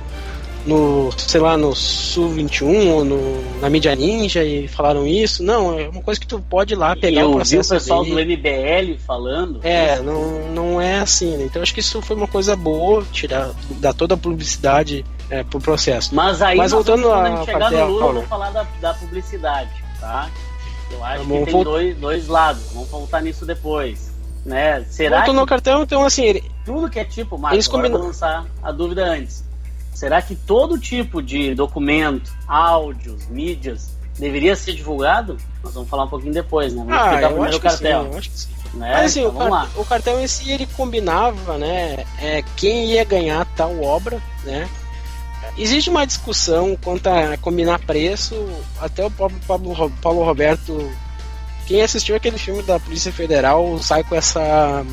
[0.68, 5.42] no, sei lá, no Sul 21 ou no, na mídia ninja e falaram isso.
[5.42, 7.72] Não, é uma coisa que tu pode ir lá pegar o processo.
[7.72, 9.60] Eu o pessoal do MBL falando.
[9.62, 11.44] É, não, não é assim, né?
[11.44, 13.50] Então acho que isso foi uma coisa boa, tirar,
[13.80, 16.14] dar toda a publicidade é, pro processo.
[16.14, 20.28] Mas aí, Mas voltando a, a chegar no Lula, vamos falar da, da publicidade, tá?
[20.90, 24.08] Eu acho vamos que tem dois, dois lados, vamos voltar nisso depois.
[24.44, 24.82] Né?
[24.88, 25.40] Será Voltando que...
[25.40, 26.24] no cartão, então assim.
[26.24, 26.44] Ele...
[26.64, 28.00] Tudo que é tipo, Marcos, eles combinam...
[28.00, 29.47] lançar a dúvida antes
[29.94, 35.36] Será que todo tipo de documento, áudios, mídias deveria ser divulgado?
[35.62, 36.84] Nós vamos falar um pouquinho depois, né?
[36.86, 38.02] Vamos ah, primeiro o cartel.
[38.02, 38.58] Sim, eu acho que sim.
[38.74, 38.92] Né?
[38.92, 43.46] Mas assim, então, o, o, cartel em si ele combinava, né, é, quem ia ganhar
[43.56, 44.68] tal obra, né?
[45.56, 48.34] Existe uma discussão quanto a combinar preço,
[48.80, 50.90] até o próprio Pablo, Paulo Roberto,
[51.66, 54.84] quem assistiu aquele filme da Polícia Federal sai com essa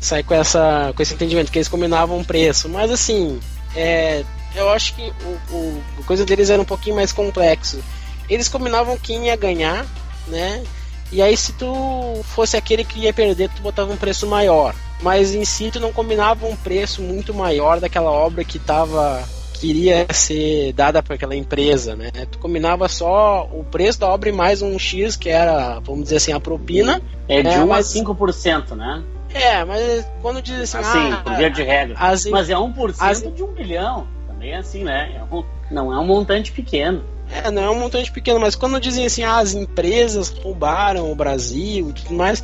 [0.00, 3.40] sai com essa com esse entendimento que eles combinavam preço, mas assim,
[3.76, 7.82] é, eu acho que o, o a coisa deles era um pouquinho mais complexo.
[8.28, 9.86] Eles combinavam quem ia ganhar,
[10.26, 10.64] né?
[11.12, 14.74] E aí se tu fosse aquele que ia perder, tu botava um preço maior.
[15.00, 20.06] Mas em si tu não combinava um preço muito maior daquela obra que tava queria
[20.12, 22.10] ser dada para aquela empresa, né?
[22.30, 26.16] Tu combinava só o preço da obra e mais um X, que era, vamos dizer
[26.16, 27.00] assim, a propina.
[27.28, 27.96] É de é, 1 mas...
[27.96, 29.02] a 5%, né?
[29.32, 31.96] É, mas quando diz assim, assim ah, por via de regra.
[31.98, 32.24] As...
[32.26, 33.22] Mas é 1% as...
[33.22, 34.06] de um bilhão.
[34.26, 35.12] Também é assim, né?
[35.16, 35.44] É um...
[35.70, 37.04] Não é um montante pequeno.
[37.30, 41.14] É, não é um montante pequeno, mas quando dizem assim, ah, as empresas roubaram o
[41.14, 42.42] Brasil e tudo mais,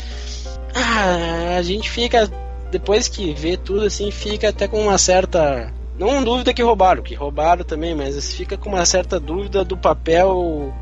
[0.75, 2.29] ah, a gente fica,
[2.71, 5.73] depois que vê tudo assim, fica até com uma certa.
[5.99, 10.75] Não dúvida que roubaram, que roubaram também, mas fica com uma certa dúvida do papel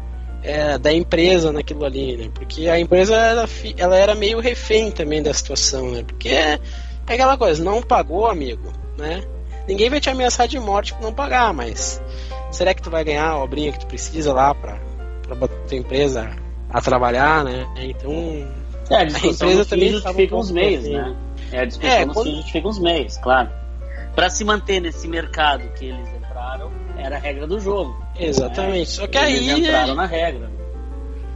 [0.43, 2.31] é, da empresa naquilo ali, né?
[2.35, 6.03] Porque a empresa ela, ela era meio refém também da situação, né?
[6.07, 6.59] Porque é,
[7.07, 9.23] é aquela coisa, não pagou, amigo, né?
[9.69, 12.03] Ninguém vai te ameaçar de morte por não pagar, mas
[12.51, 14.79] será que tu vai ganhar a obrinha que tu precisa lá pra,
[15.23, 16.31] pra botar tua empresa
[16.69, 17.67] a trabalhar, né?
[17.77, 18.13] Então.
[18.91, 21.17] É, a, a empresa também justifica uns meios, né?
[21.53, 22.31] É, a discussão é, quando...
[22.31, 23.51] justifica uns meios, claro.
[24.15, 27.97] Para se manter nesse mercado que eles entraram, era a regra do jogo.
[28.21, 28.79] Exatamente.
[28.79, 28.85] Né?
[28.85, 29.61] Só que eles aí.
[29.61, 30.51] entraram na regra.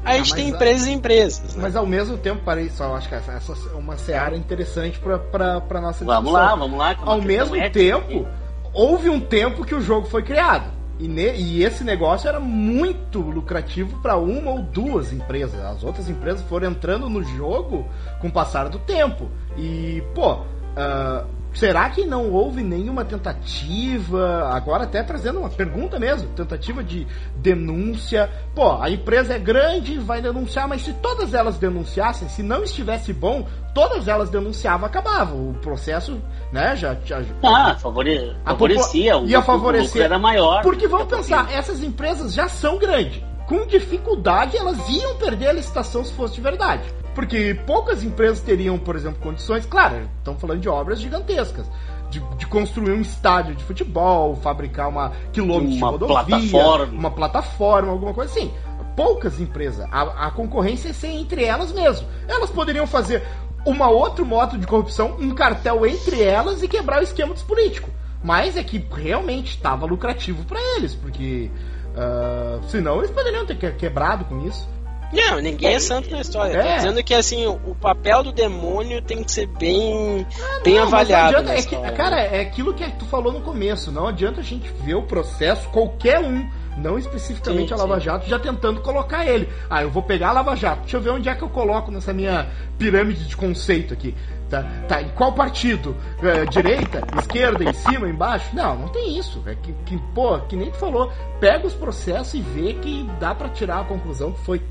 [0.05, 1.57] Aí a gente tem empresas e empresas.
[1.57, 1.63] Né?
[1.63, 6.05] Mas ao mesmo tempo, parei só, acho que essa, é uma seara interessante para nossa
[6.05, 6.23] discussão.
[6.23, 6.97] Vamos lá, vamos lá.
[7.01, 8.29] Ao mesmo tempo,
[8.73, 10.75] houve um tempo que o jogo foi criado.
[10.99, 15.59] E, ne, e esse negócio era muito lucrativo para uma ou duas empresas.
[15.65, 17.89] As outras empresas foram entrando no jogo
[18.21, 19.29] com o passar do tempo.
[19.57, 26.29] E, pô, uh, Será que não houve nenhuma tentativa, agora até trazendo uma pergunta mesmo,
[26.31, 28.29] tentativa de denúncia?
[28.57, 33.13] Pô, a empresa é grande, vai denunciar, mas se todas elas denunciassem, se não estivesse
[33.13, 35.33] bom, todas elas denunciavam, acabava.
[35.33, 36.21] O processo,
[36.53, 36.97] né, já...
[37.05, 40.63] já ah, favore, favorecia, o, ia favorecer, o era maior.
[40.63, 43.23] Porque vamos pensar, essas empresas já são grandes.
[43.47, 46.83] Com dificuldade, elas iam perder a licitação se fosse de verdade.
[47.15, 51.67] Porque poucas empresas teriam, por exemplo, condições, claro, estão falando de obras gigantescas.
[52.11, 56.93] De, de, construir um estádio de futebol, fabricar uma quilômetro uma de rodovia, plataforma.
[56.93, 58.53] uma plataforma, alguma coisa assim.
[58.95, 59.85] Poucas empresas.
[59.91, 62.07] A, a concorrência é ser entre elas mesmo.
[62.29, 63.25] Elas poderiam fazer
[63.65, 67.93] uma outro modo de corrupção, um cartel entre elas e quebrar o esquema dos políticos.
[68.23, 71.51] Mas é que realmente estava lucrativo para eles, porque
[71.95, 74.69] uh, senão eles poderiam ter quebrado com isso.
[75.13, 76.57] Não, ninguém é santo na história.
[76.57, 76.77] É.
[76.77, 81.37] dizendo que assim, o papel do demônio tem que ser bem, ah, bem não, avaliado.
[81.39, 83.93] Adianta, é que, cara, é aquilo que tu falou no começo.
[83.93, 88.29] Não adianta a gente ver o processo, qualquer um, não especificamente sim, a Lava Jato,
[88.29, 89.49] já tentando colocar ele.
[89.71, 90.83] Ah, eu vou pegar a Lava Jato.
[90.83, 94.15] Deixa eu ver onde é que eu coloco nessa minha pirâmide de conceito aqui.
[94.51, 95.97] Tá, tá, em qual partido?
[96.23, 98.55] É, direita, esquerda, em cima, embaixo?
[98.55, 99.43] Não, não tem isso.
[99.47, 103.35] É que, que, pô, que nem tu falou, pega os processos e vê que dá
[103.35, 104.63] para tirar a conclusão que foi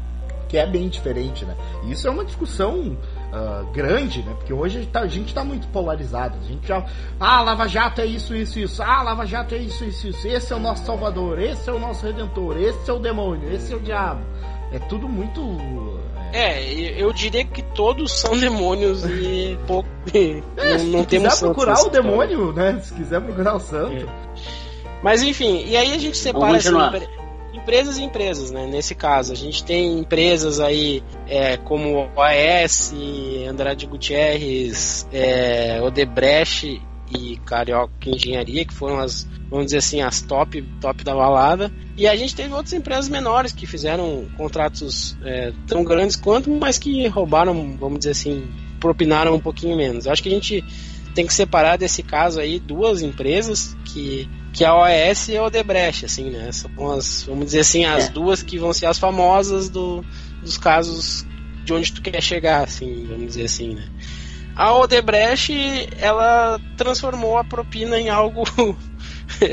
[0.54, 1.56] que é bem diferente, né?
[1.84, 2.96] E isso é uma discussão
[3.32, 4.36] uh, grande, né?
[4.38, 6.38] Porque hoje tá, a gente está muito polarizado.
[6.40, 6.86] A gente já.
[7.20, 8.84] Ah, Lava Jato é isso, isso, isso.
[8.84, 10.28] Ah, Lava Jato é isso, isso, isso.
[10.28, 13.74] Esse é o nosso salvador, esse é o nosso redentor, esse é o demônio, esse
[13.74, 14.22] é o diabo.
[14.72, 15.42] É tudo muito.
[16.32, 16.62] É,
[17.02, 19.90] eu diria que todos são demônios e pouco.
[20.14, 22.80] É, não, não temos quiser procurar o demônio, né?
[22.80, 24.06] Se quiser procurar o santo.
[24.06, 24.34] É.
[25.02, 26.70] Mas enfim, e aí a gente separa assim,
[27.54, 28.66] empresas e empresas, né?
[28.66, 32.94] Nesse caso, a gente tem empresas aí é, como OAS,
[33.48, 36.82] Andrade Gutierrez, é, Odebrecht
[37.16, 41.72] e Carioca Engenharia, que foram as, vamos dizer assim, as top, top da balada.
[41.96, 46.80] E a gente teve outras empresas menores que fizeram contratos é, tão grandes quanto, mas
[46.80, 48.48] que roubaram, vamos dizer assim,
[48.80, 50.08] propinaram um pouquinho menos.
[50.08, 50.64] Acho que a gente
[51.14, 56.06] tem que separar desse caso aí duas empresas que que a OAS e a Odebrecht,
[56.06, 56.52] assim, né?
[56.52, 58.10] São as, vamos dizer assim, as é.
[58.10, 60.06] duas que vão ser as famosas do,
[60.42, 61.26] dos casos
[61.66, 63.90] de onde tu quer chegar, assim, vamos dizer assim, né?
[64.56, 68.44] A Odebrecht, ela transformou a propina em algo,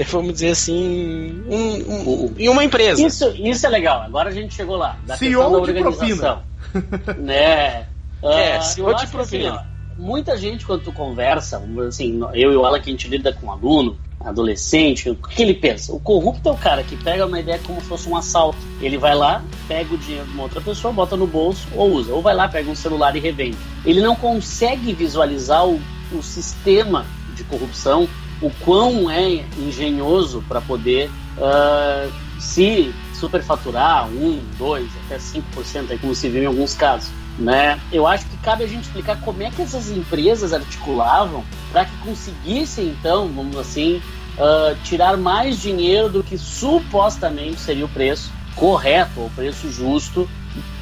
[0.09, 3.03] vamos dizer assim, um, um, em uma empresa.
[3.03, 4.03] Isso, isso é legal.
[4.03, 4.99] Agora a gente chegou lá.
[5.07, 6.43] Da CEO da organização.
[6.75, 7.17] De propina.
[7.17, 7.87] né?
[8.23, 9.55] É, uh, CEO de propina.
[9.55, 13.09] Assim, ó, muita gente, quando tu conversa, assim, eu e o Alan, que a gente
[13.09, 15.93] lida com aluno, adolescente, o que ele pensa?
[15.93, 18.59] O corrupto é o cara que pega uma ideia como se fosse um assalto.
[18.81, 22.13] Ele vai lá, pega o dinheiro de uma outra pessoa, bota no bolso ou usa.
[22.13, 23.57] Ou vai lá, pega um celular e revende.
[23.85, 25.81] Ele não consegue visualizar o,
[26.13, 28.09] o sistema de corrupção,
[28.43, 36.15] o quão é engenhoso para poder uh, se superfaturar 1, 2, até 5%, aí, como
[36.15, 37.11] se viu em alguns casos.
[37.41, 37.81] Né?
[37.91, 41.97] Eu acho que cabe a gente explicar como é que essas empresas articulavam para que
[41.99, 44.03] conseguissem, então, vamos assim,
[44.37, 50.29] uh, tirar mais dinheiro do que supostamente seria o preço correto, ou preço justo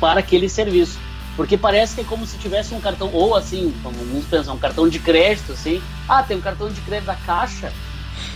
[0.01, 0.99] para aquele serviço.
[1.37, 4.59] Porque parece que é como se tivesse um cartão, ou assim, como alguns pensam, um
[4.59, 5.81] cartão de crédito, assim.
[6.09, 7.73] Ah, tem um cartão de crédito da Caixa,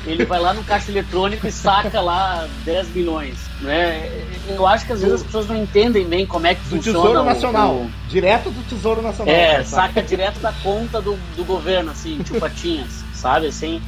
[0.06, 3.38] ele vai lá no caixa eletrônico e saca lá 10 milhões.
[3.60, 4.10] Né?
[4.48, 6.98] Eu acho que às vezes as pessoas não entendem bem como é que do funciona.
[6.98, 7.74] Tesouro Nacional.
[7.74, 7.90] O...
[8.08, 9.34] Direto do Tesouro Nacional.
[9.34, 13.46] É, saca direto da conta do, do governo, assim, tipo patinhas, sabe?
[13.46, 13.80] Assim,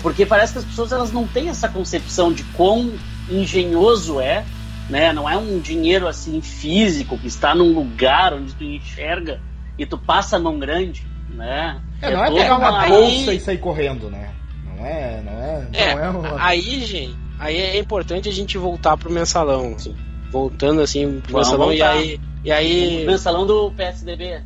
[0.00, 2.92] porque parece que as pessoas elas não têm essa concepção de quão
[3.28, 4.44] engenhoso é,
[4.88, 5.12] né?
[5.12, 9.40] Não é um dinheiro assim físico que está num lugar onde tu enxerga
[9.78, 11.80] e tu passa a mão grande, né?
[12.00, 14.30] É, não é, é pegar uma bolsa e sair correndo, né?
[14.78, 16.44] Não é, não é, é, não é uma...
[16.44, 19.94] Aí, gente, aí é importante a gente voltar pro mensalão, assim.
[20.30, 21.96] Voltando assim pro Vamos mensalão voltar.
[21.96, 22.20] e aí.
[22.44, 23.04] E aí...
[23.04, 24.42] O mensalão do PSDB.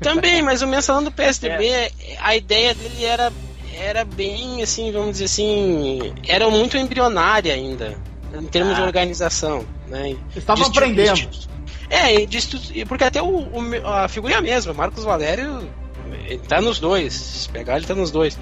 [0.00, 1.90] Também, mas o mensalão do PSDB, é.
[2.20, 3.32] a ideia dele era,
[3.74, 7.96] era bem assim, vamos dizer assim, era muito embrionária ainda,
[8.32, 8.76] em termos ah.
[8.76, 9.64] de organização.
[9.88, 10.16] Né?
[10.36, 11.28] Estavam aprendendo.
[11.90, 15.68] É, de, porque até o, o, a figura é a mesma, Marcos Valério
[16.26, 17.12] ele tá nos dois.
[17.12, 18.38] Se pegar, ele tá nos dois.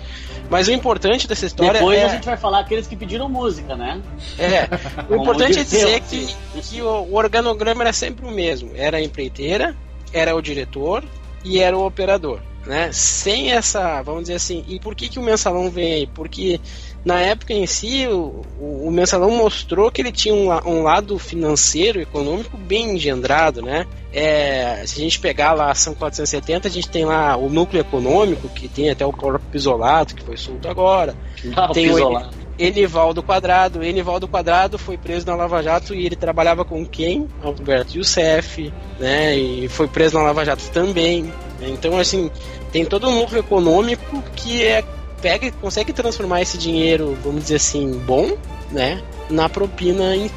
[0.50, 2.04] Mas o importante dessa história Depois é...
[2.04, 4.02] a gente vai falar aqueles que pediram música, né?
[4.36, 4.68] É.
[5.08, 8.72] O importante é dizer que, que o organograma era sempre o mesmo.
[8.74, 9.76] Era a empreiteira,
[10.12, 11.04] era o diretor
[11.44, 12.40] e era o operador.
[12.66, 12.90] Né?
[12.92, 16.06] Sem essa, vamos dizer assim, e por que, que o mensalão vem aí?
[16.06, 16.60] Porque
[17.04, 22.00] na época em si, o, o, mensalão mostrou que ele tinha um, um, lado financeiro,
[22.00, 23.86] econômico bem engendrado, né?
[24.12, 27.80] É, se a gente pegar lá a ação 470, a gente tem lá o núcleo
[27.80, 31.14] econômico, que tem até o próprio Pisolato, que foi solto agora.
[31.56, 32.20] Ah, tem o
[32.58, 33.82] Enivaldo Quadrado.
[33.82, 37.26] Enivaldo Quadrado foi preso na Lava Jato e ele trabalhava com quem?
[37.42, 39.34] Alberto Youssef, né?
[39.36, 41.32] E foi preso na Lava Jato também.
[41.62, 42.30] Então, assim,
[42.70, 44.84] tem todo um núcleo econômico que é
[45.20, 48.36] pega consegue transformar esse dinheiro, vamos dizer assim, bom,
[48.70, 50.30] né, na propina em...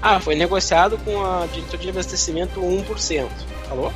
[0.00, 3.28] Ah, foi negociado com a diretoria de abastecimento 1%.
[3.70, 3.92] Alô?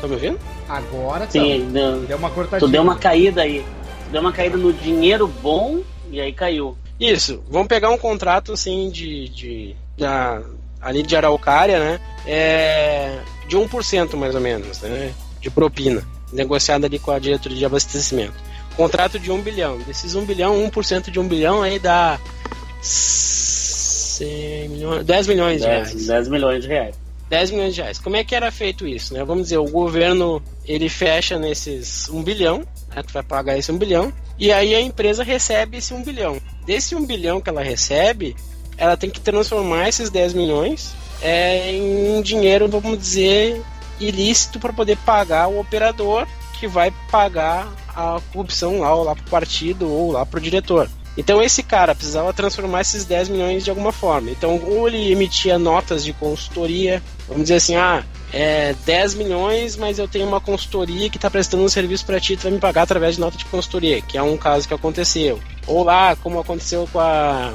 [0.00, 0.38] Tá me ouvindo?
[0.68, 2.68] Agora Sim, deu, deu uma cortadinha.
[2.68, 3.64] Tu deu uma caída aí.
[4.10, 5.80] Deu uma caída no dinheiro bom
[6.10, 6.76] e aí caiu.
[7.00, 10.04] Isso, vamos pegar um contrato assim de, de, de
[10.80, 12.00] ali de araucária, né?
[12.26, 15.12] É, de 1% mais ou menos, né?
[15.40, 18.34] De propina, negociada ali com a diretoria de abastecimento.
[18.76, 19.78] Contrato de 1 bilhão.
[19.78, 22.18] Desses 1 bilhão, 1% de 1 bilhão aí dá
[22.80, 26.06] 100 milhões, 10 milhões de 10, reais.
[26.06, 26.96] 10 milhões de reais.
[27.28, 27.98] 10 milhões de reais.
[27.98, 29.14] Como é que era feito isso?
[29.14, 29.24] Né?
[29.24, 32.58] Vamos dizer, o governo ele fecha nesses 1 bilhão,
[32.94, 33.02] né?
[33.02, 36.40] tu vai pagar esse 1 bilhão, e aí a empresa recebe esse 1 bilhão.
[36.66, 38.36] Desse 1 bilhão que ela recebe,
[38.76, 43.60] ela tem que transformar esses 10 milhões é, em dinheiro, vamos dizer,
[43.98, 46.26] ilícito para poder pagar o operador
[46.58, 50.88] que vai pagar a corrupção lá, ou lá pro partido, ou lá pro diretor.
[51.16, 54.30] Então esse cara precisava transformar esses 10 milhões de alguma forma.
[54.30, 59.98] Então, ou ele emitia notas de consultoria, vamos dizer assim, ah, é 10 milhões, mas
[59.98, 62.82] eu tenho uma consultoria que está prestando um serviço para ti, tu vai me pagar
[62.82, 65.38] através de nota de consultoria, que é um caso que aconteceu.
[65.68, 67.54] Ou lá, como aconteceu com a,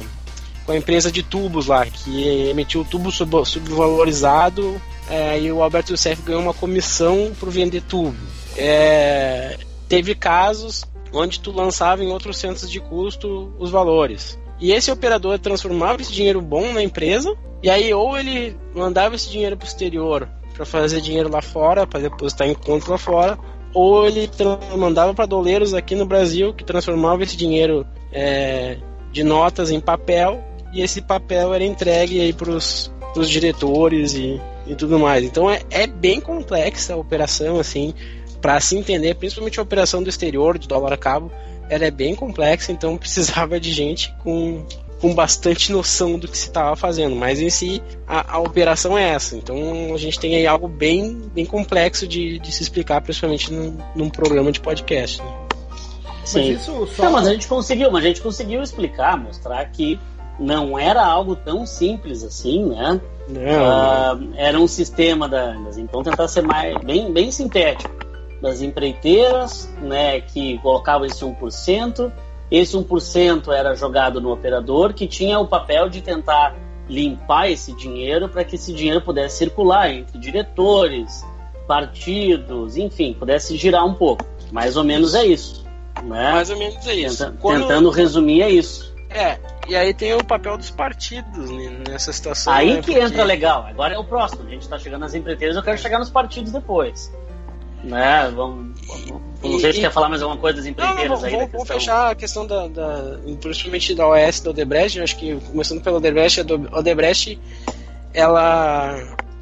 [0.65, 5.91] com a empresa de tubos lá, que emitiu tubo sub, subvalorizado é, e o Alberto
[5.91, 8.15] Youssef ganhou uma comissão por vender tubo.
[8.55, 9.57] É,
[9.89, 14.39] teve casos onde tu lançava em outros centros de custo os valores.
[14.61, 19.29] E esse operador transformava esse dinheiro bom na empresa, e aí ou ele mandava esse
[19.29, 23.39] dinheiro para o exterior para fazer dinheiro lá fora, para depositar em conta lá fora,
[23.73, 24.29] ou ele
[24.77, 28.77] mandava para doleiros aqui no Brasil que transformava esse dinheiro é,
[29.09, 32.91] de notas em papel, e esse papel era entregue aí para os
[33.25, 35.23] diretores e, e tudo mais.
[35.23, 37.93] Então é, é bem complexa a operação, assim
[38.41, 41.31] para se entender, principalmente a operação do exterior de dólar a cabo,
[41.69, 44.65] ela é bem complexa, então precisava de gente com,
[44.99, 47.15] com bastante noção do que se estava fazendo.
[47.15, 49.35] Mas em si, a, a, operação é essa.
[49.35, 53.77] Então a gente tem aí algo bem, bem complexo de, de se explicar, principalmente num,
[53.95, 55.21] num programa de podcast.
[55.21, 55.33] Né?
[56.25, 56.51] Sim.
[56.51, 57.03] Mas isso só...
[57.03, 59.99] Não, mas a gente conseguiu, mas a gente conseguiu explicar, mostrar que
[60.39, 63.01] não era algo tão simples assim, né?
[63.27, 64.15] Não.
[64.15, 68.08] Uh, era um sistema da, então tentar ser mais bem, bem sintético
[68.41, 72.11] das empreiteiras, né, que colocavam esse 1%,
[72.49, 76.55] esse 1% era jogado no operador, que tinha o papel de tentar
[76.87, 81.23] limpar esse dinheiro para que esse dinheiro pudesse circular entre diretores,
[81.67, 84.25] partidos, enfim, pudesse girar um pouco.
[84.51, 85.63] Mais ou menos é isso.
[86.03, 86.31] Né?
[86.31, 87.17] Mais ou menos é isso.
[87.23, 87.61] Tenta, Quando...
[87.61, 88.89] Tentando resumir, é isso.
[89.11, 91.49] É, e aí tem o papel dos partidos
[91.87, 92.53] nessa situação.
[92.53, 92.81] Aí né?
[92.81, 92.99] que Porque...
[92.99, 93.65] entra legal.
[93.67, 94.47] Agora é o próximo.
[94.47, 97.11] A gente está chegando nas empreiteiras, eu quero chegar nos partidos depois.
[97.83, 98.31] Né?
[98.35, 101.47] Vamos, vamos, não sei se quer falar mais alguma coisa das empreiteiras não, não, aí.
[101.47, 104.97] Vamos, fechar a questão da, da, principalmente da OS da Odebrecht.
[104.97, 107.39] Eu acho que começando pela Odebrecht, a Odebrecht,
[108.13, 108.97] ela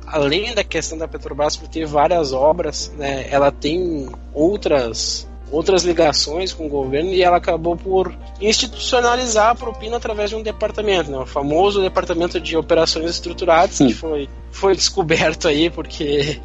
[0.07, 6.51] além da questão da Petrobras por ter várias obras, né, ela tem outras outras ligações
[6.51, 11.17] com o governo e ela acabou por institucionalizar a propina através de um departamento, né,
[11.17, 16.41] o famoso departamento de operações estruturadas que foi foi descoberto aí porque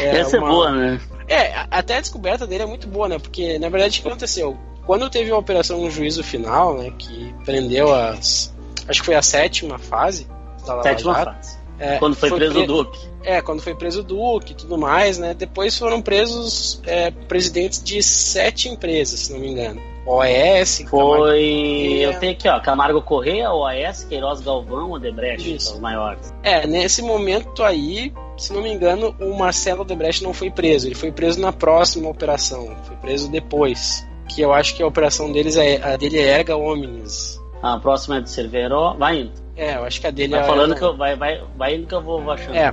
[0.00, 0.48] é essa é uma...
[0.48, 1.00] é boa, né?
[1.28, 3.18] É, até a descoberta dele é muito boa, né?
[3.18, 4.56] Porque na verdade o que aconteceu?
[4.84, 8.52] Quando teve a operação no juízo final, né, que prendeu as
[8.88, 10.26] acho que foi a sétima fase
[10.66, 12.62] da Lava sétima Jato, fase é, quando foi, foi preso pre...
[12.62, 13.08] o Duque.
[13.22, 15.32] É, quando foi preso o Duque e tudo mais, né?
[15.32, 19.80] Depois foram presos é, presidentes de sete empresas, se não me engano.
[20.06, 22.00] OAS, Foi.
[22.00, 25.74] Eu tenho aqui, ó, Camargo Correia, OAS, Queiroz Galvão, Odebrecht, Isso.
[25.74, 26.32] os maiores.
[26.42, 30.88] É, nesse momento aí, se não me engano, o Marcelo Odebrecht não foi preso.
[30.88, 32.74] Ele foi preso na próxima operação.
[32.84, 34.06] Foi preso depois.
[34.28, 37.40] Que eu acho que a operação deles é a dele é Erga Omnis.
[37.62, 38.94] A próxima é de Cerveró.
[38.94, 39.32] Vai indo.
[39.56, 40.44] É, eu acho que a dele vai é.
[40.44, 42.54] falando que eu, vai, vai, vai indo que eu vou achando.
[42.54, 42.72] É.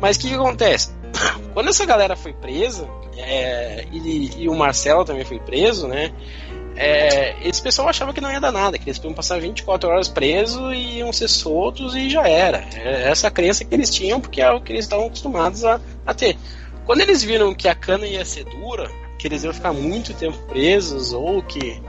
[0.00, 0.92] Mas o que, que, acontece?
[1.54, 2.88] Quando essa galera foi presa,
[3.20, 6.12] é, e, e, o Marcelo também foi preso, né?
[6.76, 10.08] É, esse pessoal achava que não ia dar nada, que eles podiam passar 24 horas
[10.08, 12.64] presos e iam ser soltos e já era.
[12.74, 16.14] É essa crença que eles tinham, porque é o que eles estavam acostumados a, a
[16.14, 16.36] ter.
[16.86, 20.38] Quando eles viram que a cana ia ser dura, que eles iam ficar muito tempo
[20.46, 21.80] presos, ou que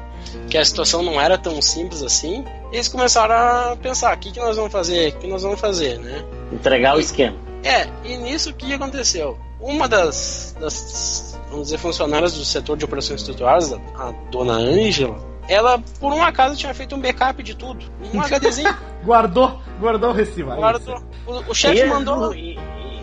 [0.50, 3.36] que a situação não era tão simples assim, eles começaram
[3.72, 5.14] a pensar: o que, que nós vamos fazer?
[5.14, 6.24] O que nós vamos fazer, né?
[6.52, 7.38] Entregar o esquema.
[7.64, 9.38] É, e nisso o que aconteceu?
[9.62, 15.84] Uma das, das, vamos dizer, funcionárias do setor de operações estruturadas, a dona Ângela, ela,
[16.00, 17.86] por um acaso, tinha feito um backup de tudo.
[18.14, 18.76] Um HDzinho.
[19.04, 20.52] guardou, guardou o recibo.
[20.52, 21.04] Guardou.
[21.28, 22.34] O, o chefe mandou.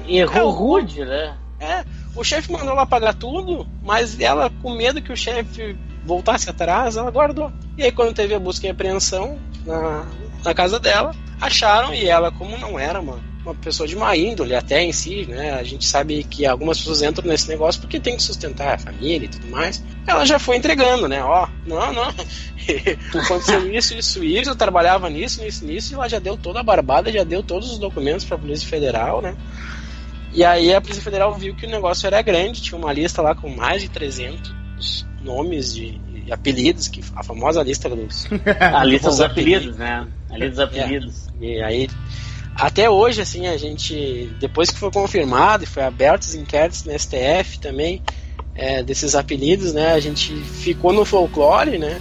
[0.09, 1.37] Errou é, rude, né?
[1.61, 1.85] É,
[2.17, 6.97] o chefe mandou ela pagar tudo, mas ela, com medo que o chefe voltasse atrás,
[6.97, 7.53] ela guardou.
[7.77, 10.07] E aí, quando teve a busca e apreensão na,
[10.43, 14.55] na casa dela, acharam e ela, como não era uma, uma pessoa de má índole,
[14.55, 15.55] até em si, né?
[15.55, 19.24] A gente sabe que algumas pessoas entram nesse negócio porque tem que sustentar a família
[19.24, 19.82] e tudo mais.
[20.07, 21.22] Ela já foi entregando, né?
[21.24, 22.09] Ó, não, não.
[23.22, 24.51] Aconteceu isso, isso, isso.
[24.51, 25.92] Eu trabalhava nisso, nisso, nisso.
[25.92, 28.68] E ela já deu toda a barbada, já deu todos os documentos para a Polícia
[28.68, 29.34] Federal, né?
[30.32, 33.34] E aí a Polícia Federal viu que o negócio era grande, tinha uma lista lá
[33.34, 38.28] com mais de 300 nomes de, de apelidos, que a famosa lista dos.
[38.61, 40.07] a lista dos apelidos, né?
[40.28, 41.28] A lista dos apelidos.
[41.40, 41.44] É.
[41.44, 41.88] E aí,
[42.59, 46.99] até hoje, assim, a gente, depois que foi confirmado e foi aberto os inquéritos no
[46.99, 48.03] STF também,
[48.55, 49.93] é, desses apelidos, né?
[49.93, 52.01] A gente ficou no folclore, né?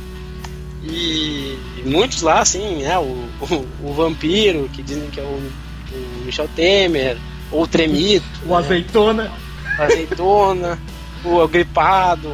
[0.83, 2.97] E, e muitos lá, assim, né?
[2.97, 5.51] O, o, o, vampiro, que dizem que é o,
[5.91, 7.17] o Michel Temer,
[7.51, 8.25] ou o Tremito.
[8.43, 8.57] o né?
[8.57, 9.31] azeitona.
[9.77, 10.79] O azeitona,
[11.23, 12.33] o gripado,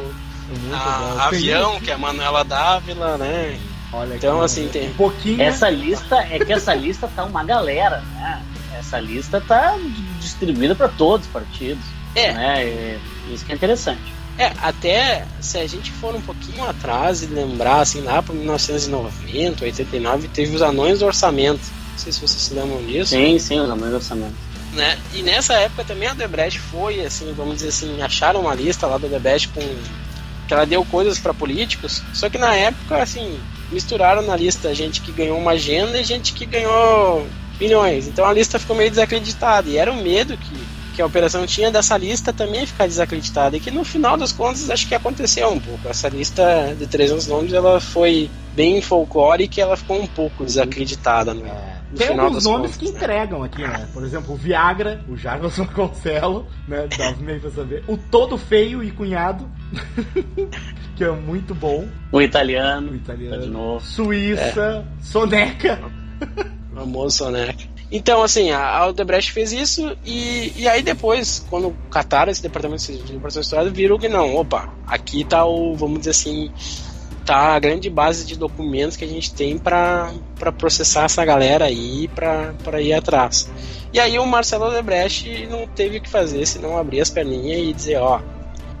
[0.72, 3.58] a, avião, que é a Manuela Dávila, né?
[3.94, 4.90] Olha então, assim, tem.
[4.90, 5.40] Um pouquinho.
[5.40, 8.42] Essa lista é que essa lista tá uma galera, né?
[8.76, 9.78] Essa lista tá
[10.20, 11.84] distribuída para todos os partidos.
[12.14, 12.32] É.
[12.32, 12.66] Né?
[13.28, 14.00] E isso que é interessante.
[14.36, 19.64] É, até se a gente for um pouquinho atrás e lembrar, assim, lá para 1990,
[19.64, 21.62] 89, teve os anões do orçamento.
[21.92, 23.10] Não sei se vocês se lembram disso.
[23.10, 24.34] Sim, sim, os anões do orçamento.
[24.72, 24.98] Né?
[25.14, 28.98] E nessa época também a Debrecht foi, assim, vamos dizer assim, acharam uma lista lá
[28.98, 29.60] da Debrecht com
[30.46, 33.40] que ela deu coisas para políticos, só que na época, assim,
[33.70, 37.26] misturaram na lista gente que ganhou uma agenda e gente que ganhou
[37.58, 38.06] milhões.
[38.06, 39.68] Então a lista ficou meio desacreditada.
[39.68, 40.54] E era o medo que,
[40.94, 43.56] que a operação tinha dessa lista também ficar desacreditada.
[43.56, 45.88] E que no final das contas acho que aconteceu um pouco.
[45.88, 51.34] Essa lista de 300 nomes ela foi bem folclórica e ela ficou um pouco desacreditada.
[51.34, 51.50] Né?
[51.96, 52.90] Tem alguns nomes contas, que né?
[52.90, 53.88] entregam aqui, né?
[53.92, 56.88] Por exemplo, o Viagra, o Jarbas Vasconcelos, né?
[56.96, 57.84] Dá meio pra saber.
[57.86, 59.48] O Todo Feio e Cunhado,
[60.96, 61.88] que é muito bom.
[62.12, 62.92] O italiano.
[62.92, 63.36] O italiano.
[63.36, 63.84] Tá de novo.
[63.84, 65.02] Suíça, é.
[65.02, 65.80] Soneca.
[66.72, 67.74] O famoso Soneca.
[67.90, 73.16] Então, assim, a Aldebrecht fez isso e, e aí depois, quando cataram esse departamento de
[73.16, 76.50] operações histórias, viram que não, opa, aqui tá o, vamos dizer assim,
[77.24, 80.12] tá a grande base de documentos que a gente tem para
[80.58, 83.50] processar essa galera aí para ir atrás.
[83.92, 87.72] E aí o Marcelo Odebrecht não teve o que fazer senão abrir as perninhas e
[87.72, 88.20] dizer, ó,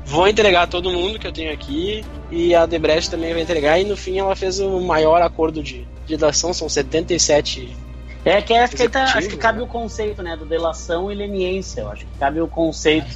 [0.04, 3.84] vou entregar todo mundo que eu tenho aqui e a Debrecht também vai entregar e
[3.84, 7.84] no fim ela fez o maior acordo de, de delação, são 77
[8.24, 9.64] é que acho que, tá, acho que cabe né?
[9.64, 11.82] o conceito, né, do delação e leniência.
[11.82, 13.06] Eu acho que cabe o conceito.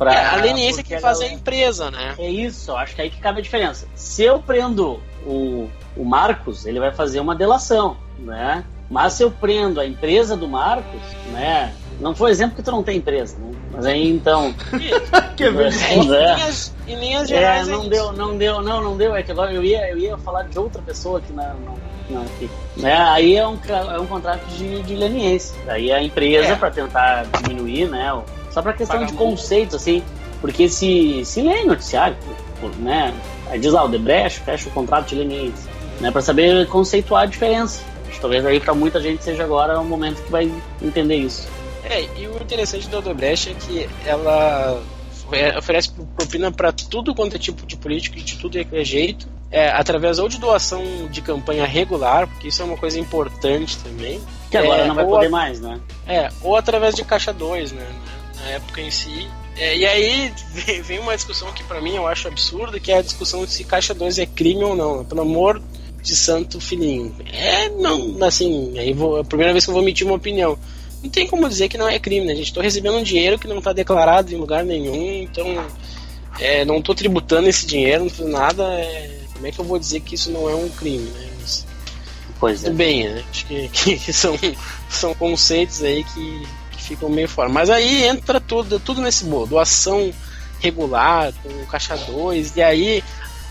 [0.00, 2.14] Pra, é, a leniência que faz a empresa, né?
[2.18, 3.86] É isso, acho que aí que cabe a diferença.
[3.94, 8.64] Se eu prendo o, o Marcos, ele vai fazer uma delação, né?
[8.88, 11.74] Mas se eu prendo a empresa do Marcos, né?
[12.00, 13.52] Não foi exemplo que tu não tem empresa, né?
[13.72, 14.54] Mas aí então.
[15.36, 15.74] que é, né?
[16.86, 17.68] em, linhas, gerais.
[17.68, 19.14] É, não deu, não deu, não, não deu.
[19.14, 21.54] É que agora eu ia, eu ia falar de outra pessoa aqui na.
[22.08, 22.50] Não, aqui.
[22.78, 22.96] Né?
[22.96, 25.54] Aí é um, é um contrato de, de leniência.
[25.68, 26.56] Aí a empresa, é.
[26.56, 28.10] para tentar diminuir, né?
[28.50, 30.02] Só para questão de conceitos, assim,
[30.40, 32.16] porque se, se lê noticiário,
[32.78, 33.14] né?
[33.60, 35.70] Diz lá, o Debrecht fecha o contrato de leniência,
[36.00, 36.10] né?
[36.10, 37.82] Para saber conceituar a diferença.
[38.20, 41.48] Talvez aí para muita gente seja agora o momento que vai entender isso.
[41.84, 44.82] É, e o interessante da Odebrecht é que ela
[45.56, 49.68] oferece propina para tudo quanto é tipo de político e de tudo é jeito, é,
[49.70, 54.20] através ou de doação de campanha regular, porque isso é uma coisa importante também.
[54.50, 55.80] Que agora é, não vai poder a, mais, né?
[56.06, 57.86] É, ou através de caixa 2, né?
[58.40, 59.28] Na época em si.
[59.56, 60.32] É, e aí
[60.82, 63.64] vem uma discussão que para mim eu acho absurda, que é a discussão de se
[63.64, 65.04] caixa 2 é crime ou não.
[65.04, 65.62] Pelo amor
[66.02, 67.14] de santo filhinho.
[67.32, 70.58] É, não, assim, aí vou, é a primeira vez que eu vou emitir uma opinião.
[71.02, 72.46] Não tem como dizer que não é crime, né, gente?
[72.46, 75.66] Estou recebendo um dinheiro que não está declarado em lugar nenhum, então
[76.38, 78.64] é, não estou tributando esse dinheiro, não fiz nada.
[78.74, 81.30] É, como é que eu vou dizer que isso não é um crime, né?
[81.40, 81.66] Mas,
[82.38, 82.74] pois tudo é.
[82.74, 83.24] bem, né?
[83.30, 83.68] Acho que,
[83.98, 84.38] que, são,
[84.88, 86.46] são conceitos aí que
[86.90, 87.48] ficam meio fora.
[87.48, 89.46] Mas aí entra tudo, tudo nesse bolo.
[89.46, 90.12] Doação
[90.60, 93.04] regular, com caixa 2, e aí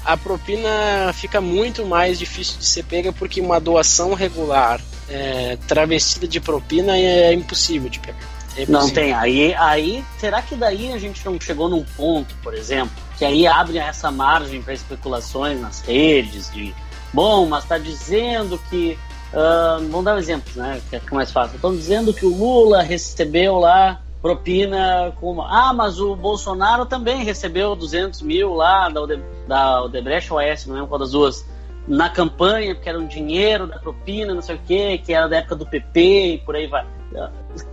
[0.06, 4.80] a propina fica muito mais difícil de ser pega porque uma doação regular
[5.10, 8.18] é, travestida de propina é impossível de pegar.
[8.58, 9.14] É não tem.
[9.14, 13.48] Aí, aí, será que daí a gente não chegou num ponto, por exemplo, que aí
[13.48, 16.74] abre essa margem para especulações nas redes de
[17.14, 18.98] bom, mas está dizendo que.
[19.34, 20.82] Uh, vamos dar um exemplo, né?
[20.90, 21.56] Que é mais fácil.
[21.56, 25.42] Estão dizendo que o Lula recebeu lá propina com.
[25.42, 29.22] Ah, mas o Bolsonaro também recebeu 200 mil lá da, Ode...
[29.48, 31.46] da Odebrecht OS, não lembro qual das duas,
[31.88, 35.38] na campanha, porque era um dinheiro da propina, não sei o quê, que era da
[35.38, 36.86] época do PP e por aí vai.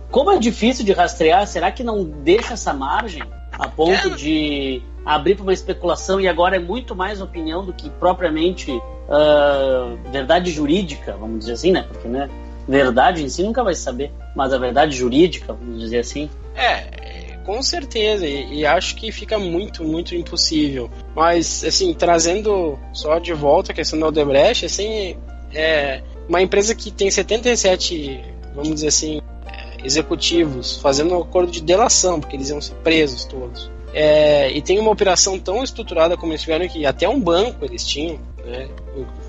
[0.09, 4.15] Como é difícil de rastrear, será que não deixa essa margem a ponto é.
[4.15, 9.97] de abrir para uma especulação e agora é muito mais opinião do que propriamente uh,
[10.11, 11.85] verdade jurídica, vamos dizer assim, né?
[11.91, 12.29] Porque, né?
[12.67, 16.29] verdade em si nunca vai saber, mas a verdade jurídica, vamos dizer assim.
[16.55, 20.89] É, com certeza, e, e, acho que fica muito, muito impossível.
[21.15, 25.15] Mas, assim, trazendo só de volta a questão da Odebrecht, assim,
[25.53, 28.21] é uma empresa que tem 77,
[28.53, 33.23] vamos dizer assim, é, executivos fazendo um acordo de delação, porque eles iam ser presos
[33.23, 33.71] todos.
[33.93, 37.85] É, e tem uma operação tão estruturada como eles tiveram que até um banco eles
[37.85, 38.67] tinham, né?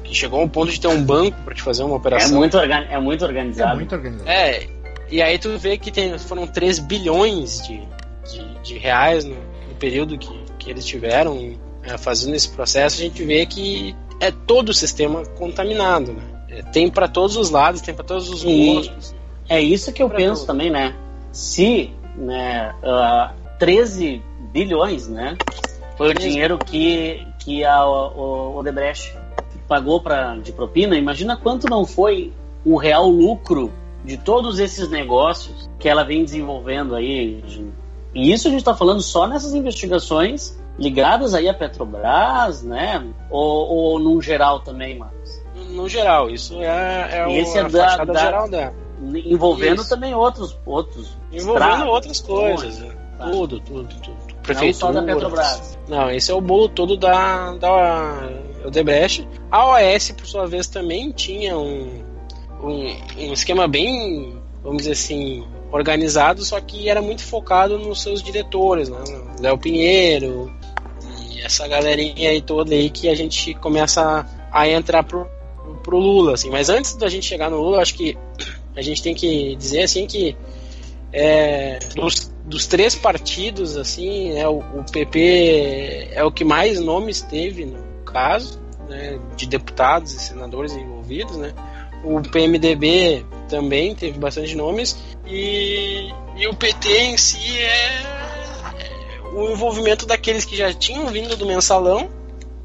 [0.02, 2.36] que chegou ao ponto de ter um banco para te fazer uma operação.
[2.36, 3.72] É muito, é muito organizado.
[3.72, 4.28] É muito organizado.
[4.28, 4.66] É,
[5.10, 7.80] e aí tu vê que tem, foram 3 bilhões de,
[8.30, 10.28] de, de reais no, no, período que,
[10.58, 15.24] que eles tiveram é, fazendo esse processo, a gente vê que é todo o sistema
[15.24, 16.22] contaminado, né?
[16.50, 19.14] É, tem para todos os lados, tem para todos os gostos.
[19.48, 20.94] É isso que eu penso também, né?
[21.32, 24.22] Se né, uh, ah, 13
[24.52, 25.36] bilhões, né?
[25.96, 29.16] Foi o dinheiro que, que a, o Odebrecht
[29.66, 32.32] pagou pra, de propina, imagina quanto não foi
[32.64, 33.72] o real lucro
[34.04, 37.42] de todos esses negócios que ela vem desenvolvendo aí.
[38.14, 43.04] E isso a gente está falando só nessas investigações ligadas aí à Petrobras, né?
[43.28, 45.42] Ou, ou no geral também, Marcos?
[45.70, 48.74] No geral, isso é, é Esse o, é da, da, geral dela.
[49.02, 49.90] Envolvendo isso.
[49.90, 52.78] também outros, outros Envolvendo estratos, outras coisas.
[52.78, 52.94] Né?
[53.18, 53.30] Tá.
[53.30, 54.92] Tudo, tudo, tudo prefeitura.
[54.92, 55.78] Não só da Petrobras.
[55.88, 58.30] Não, esse é o bolo todo da, da
[58.64, 59.26] Odebrecht.
[59.50, 62.02] A OAS, por sua vez, também tinha um,
[62.62, 68.22] um, um esquema bem, vamos dizer assim, organizado, só que era muito focado nos seus
[68.22, 68.98] diretores, né?
[69.40, 70.52] Léo Pinheiro
[71.30, 75.26] e essa galerinha aí toda aí que a gente começa a, a entrar pro,
[75.82, 76.50] pro Lula, assim.
[76.50, 78.16] Mas antes da gente chegar no Lula, acho que
[78.74, 80.36] a gente tem que dizer assim que
[81.12, 87.20] é, dos dos três partidos, assim, é, o, o, PP é o que mais nomes
[87.20, 91.52] teve no caso, né, de deputados e senadores envolvidos, né?
[92.02, 94.96] O PMDB também teve bastante nomes
[95.26, 98.02] e, e o PT em si é,
[98.78, 102.08] é, o envolvimento daqueles que já tinham vindo do mensalão,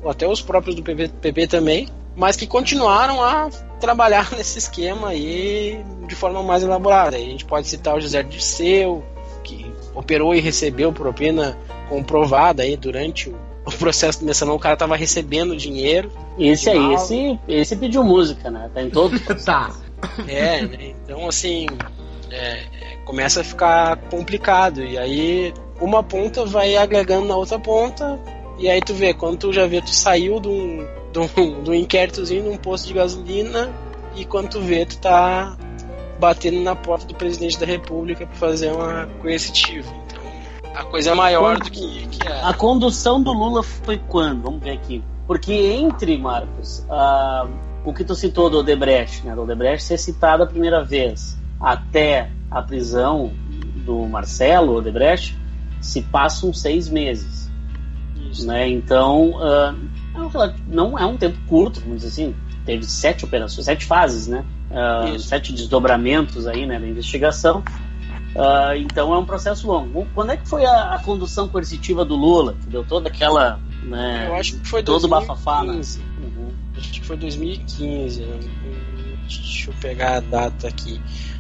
[0.02, 3.50] ou até os próprios do PP, PP também, mas que continuaram a
[3.80, 7.18] trabalhar nesse esquema aí de forma mais elaborada.
[7.18, 9.04] a gente pode citar o José Dirceu,
[9.44, 11.58] que operou e recebeu propina
[11.90, 13.36] comprovada aí durante o,
[13.66, 16.12] o processo do mensalão, o cara tava recebendo dinheiro.
[16.38, 18.70] Esse aí, esse, esse pediu música, né?
[18.74, 19.18] Tá em todo.
[19.44, 19.72] tá.
[20.28, 20.94] É, né?
[21.04, 21.66] então assim,
[22.30, 22.64] é,
[23.06, 24.84] começa a ficar complicado.
[24.84, 28.20] E aí uma ponta vai agregando na outra ponta,
[28.58, 31.70] e aí tu vê, quando tu já vê, tu saiu de um, de um, de
[31.70, 33.70] um inquéritozinho num posto de gasolina,
[34.16, 35.56] e quando tu vê, tu tá
[36.20, 39.92] batendo na porta do presidente da república para fazer uma coercitiva.
[40.06, 40.24] Então,
[40.74, 42.44] a coisa é maior quando, do que, que é.
[42.44, 44.42] A condução do Lula foi quando?
[44.42, 45.04] Vamos ver aqui.
[45.28, 47.50] Porque entre, Marcos, uh,
[47.86, 49.36] o que tu citou do Odebrecht, né?
[49.36, 53.32] Do Odebrecht ser citado a primeira vez até a prisão
[53.86, 55.38] do Marcelo Odebrecht,
[55.82, 57.52] se passam seis meses.
[58.32, 58.48] Isso.
[58.48, 58.70] Né?
[58.70, 59.76] Então, uh,
[60.68, 62.36] não é um tempo curto, vamos dizer assim.
[62.66, 64.46] Teve sete operações, sete fases, né?
[64.72, 67.64] Uh, sete desdobramentos aí, né, da investigação.
[68.36, 70.08] Uh, então é um processo longo.
[70.16, 73.60] Quando é que foi a, a, condução coercitiva do Lula, que deu toda aquela.
[73.84, 75.28] Né, Eu acho que foi todo 2015.
[75.28, 75.82] bafafá, né?
[76.20, 76.52] Uhum.
[76.78, 78.22] Acho que foi 2015.
[78.22, 78.40] Né?
[79.28, 81.00] Deixa eu pegar a data aqui.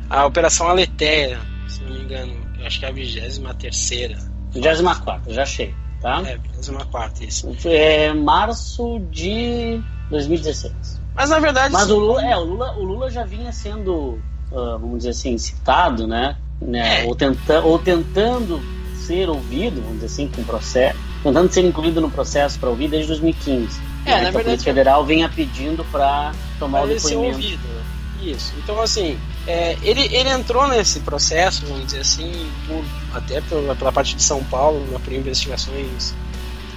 [0.10, 4.18] A Operação Aletheia, se não me engano, acho que é a 23 terceira.
[4.52, 5.74] 24, já achei,
[6.04, 6.22] tá?
[6.28, 7.56] É, 24, isso.
[7.66, 11.02] É março de 2016.
[11.16, 11.72] Mas na verdade.
[11.72, 14.20] Mas o Lula, é, o Lula, o Lula já vinha sendo,
[14.52, 16.36] uh, vamos dizer assim, citado, né?
[16.62, 17.04] né?
[17.04, 17.08] É.
[17.08, 18.62] Ou, tenta, ou tentando
[18.96, 23.08] ser ouvido, vamos dizer assim, com processo, tentando ser incluído no processo para ouvir desde
[23.08, 23.82] 2015.
[24.06, 24.22] É, né?
[24.24, 24.62] na verdade.
[24.62, 27.08] A Federal vinha pedindo para tomar o depoimento.
[27.08, 27.84] Ser ouvido, né?
[28.22, 28.54] Isso.
[28.58, 32.84] Então, assim, é, ele, ele entrou nesse processo, vamos dizer assim, por,
[33.14, 36.14] até pela, pela parte de São Paulo, por investigações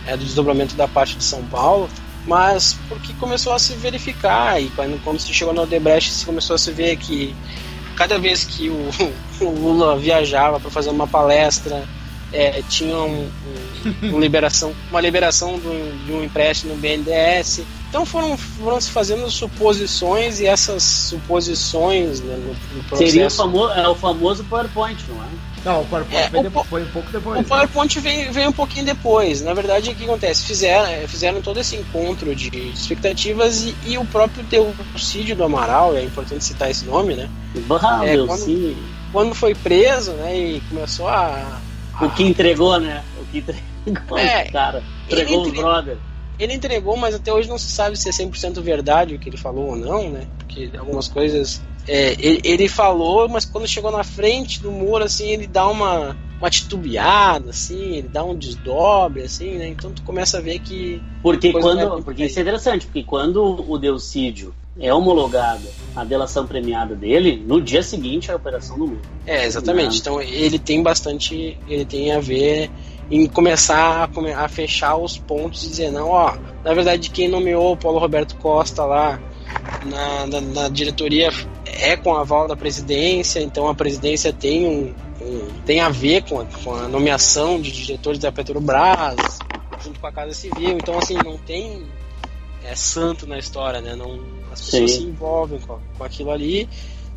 [0.07, 1.89] é, do desdobramento da parte de São Paulo,
[2.27, 6.55] mas porque começou a se verificar e quando, quando se chegou no Odebrecht se começou
[6.55, 7.35] a se ver que
[7.97, 8.91] cada vez que o,
[9.41, 11.87] o Lula viajava para fazer uma palestra
[12.33, 13.31] é, tinha um,
[14.03, 17.63] um, uma liberação, uma liberação de um, de um empréstimo no BNDES.
[17.89, 23.11] Então foram, foram se fazendo suposições e essas suposições né, no, no, processo...
[23.11, 25.29] Seria o famoso, é o famoso PowerPoint, não é?
[25.65, 27.39] Não, o PowerPoint é, veio, o, foi um pouco depois.
[27.39, 27.49] O né?
[27.49, 29.43] PowerPoint veio, veio um pouquinho depois.
[29.43, 30.45] Na verdade, o que acontece?
[30.45, 35.97] Fizeram, é, fizeram todo esse encontro de expectativas e, e o próprio Delcídio do Amaral,
[35.97, 37.29] é importante citar esse nome, né?
[37.67, 38.77] Bah, é, quando,
[39.13, 41.61] quando foi preso, né, e começou a
[42.01, 43.03] o que entregou, né?
[43.19, 44.83] O que entregou, é, cara.
[45.07, 45.97] Entregou os brother.
[46.39, 49.37] Ele entregou, mas até hoje não se sabe se é 100% verdade o que ele
[49.37, 50.27] falou ou não, né?
[50.39, 51.63] Porque algumas coisas.
[51.89, 56.17] É, ele, ele, falou, mas quando chegou na frente do muro, assim, ele dá uma,
[56.39, 59.69] uma titubeada, assim, ele dá um desdobre, assim, né?
[59.69, 61.01] Então tu começa a ver que.
[61.23, 62.03] Porque quando.
[62.03, 67.61] Porque isso é interessante, porque quando o Delcídio é homologada a delação premiada dele, no
[67.61, 69.01] dia seguinte é a operação do Lula.
[69.27, 69.99] É, exatamente.
[69.99, 71.57] Então ele tem bastante.
[71.67, 72.71] Ele tem a ver
[73.11, 77.73] em começar a, a, fechar os pontos e dizer, não, ó, na verdade quem nomeou
[77.73, 79.21] o Paulo Roberto Costa lá
[79.85, 81.31] na, na, na diretoria
[81.65, 84.95] é com a aval da presidência, então a presidência tem um,
[85.25, 89.39] um tem a ver com a, com a, nomeação de diretores da Petrobras,
[89.85, 91.87] junto com a Casa Civil, então assim, não tem
[92.65, 93.95] é santo na história, né?
[93.95, 94.19] Não,
[94.51, 94.99] as pessoas Sim.
[94.99, 96.69] se envolvem com, com aquilo ali.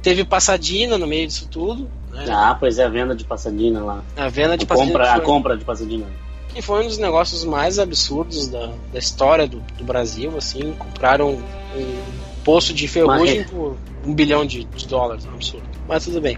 [0.02, 1.90] Teve Passadina no meio disso tudo.
[2.12, 2.26] Né?
[2.30, 4.04] Ah, pois é, a venda de Passadina lá.
[4.18, 4.94] A venda de a Passadina.
[4.94, 6.06] Compra, foi, a compra de Passadina.
[6.50, 10.74] Que foi um dos negócios mais absurdos da, da história do, do Brasil, assim.
[10.74, 11.34] Compraram
[11.76, 12.02] um
[12.44, 13.52] poço de ferrugem Mas...
[13.52, 15.68] por um bilhão de, de dólares, um absurdo.
[15.88, 16.38] Mas tudo bem.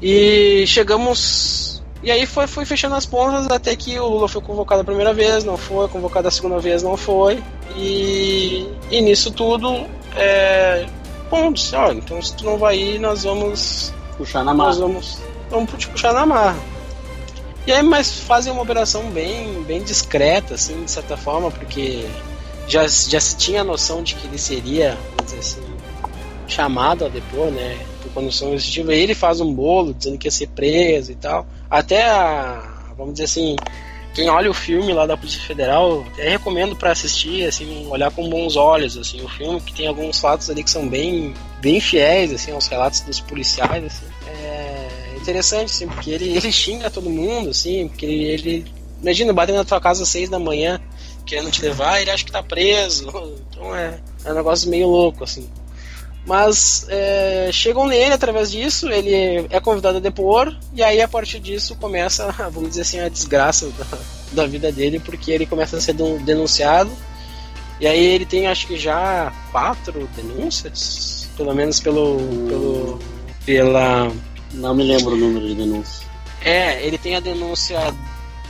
[0.00, 1.70] E chegamos
[2.02, 5.12] e aí foi, foi fechando as pontas até que o Lula foi convocado a primeira
[5.12, 7.42] vez, não foi, convocado a segunda vez, não foi.
[7.76, 10.86] E, e nisso tudo, é,
[11.30, 13.92] bom, disse, olha, então se tu não vai ir, nós vamos.
[14.20, 14.68] Puxar na marra.
[14.68, 15.18] Nós vamos,
[15.48, 16.58] vamos te puxar na marra.
[17.66, 22.06] E aí, mas fazem uma operação bem, bem discreta, assim, de certa forma, porque
[22.68, 25.62] já, já se tinha a noção de que ele seria, vamos dizer assim,
[26.46, 27.78] chamado a depor, né?
[28.02, 28.94] Por condição executiva.
[28.94, 31.46] Ele faz um bolo dizendo que ia ser preso e tal.
[31.70, 32.62] Até a,
[32.98, 33.56] vamos dizer assim,
[34.12, 38.28] quem olha o filme lá da Polícia Federal, eu recomendo para assistir, assim, olhar com
[38.28, 42.32] bons olhos, assim, o filme que tem alguns fatos ali que são bem, bem fiéis,
[42.32, 44.06] assim, aos relatos dos policiais, assim.
[44.26, 49.56] É interessante, assim, porque ele, ele xinga todo mundo, assim, porque ele, ele imagina, batendo
[49.56, 50.80] na tua casa às seis da manhã,
[51.24, 53.08] querendo te levar, ele acha que tá preso,
[53.50, 55.48] então é, é um negócio meio louco, assim.
[56.26, 61.40] Mas é, chegam nele através disso, ele é convidado a depor, e aí a partir
[61.40, 63.98] disso começa, vamos dizer assim, a desgraça da,
[64.32, 66.90] da vida dele, porque ele começa a ser denunciado,
[67.80, 72.18] e aí ele tem acho que já quatro denúncias, pelo menos pelo.
[72.48, 72.98] pelo
[73.46, 74.12] pela.
[74.52, 76.02] Não me lembro o número de denúncias.
[76.44, 77.78] É, ele tem a denúncia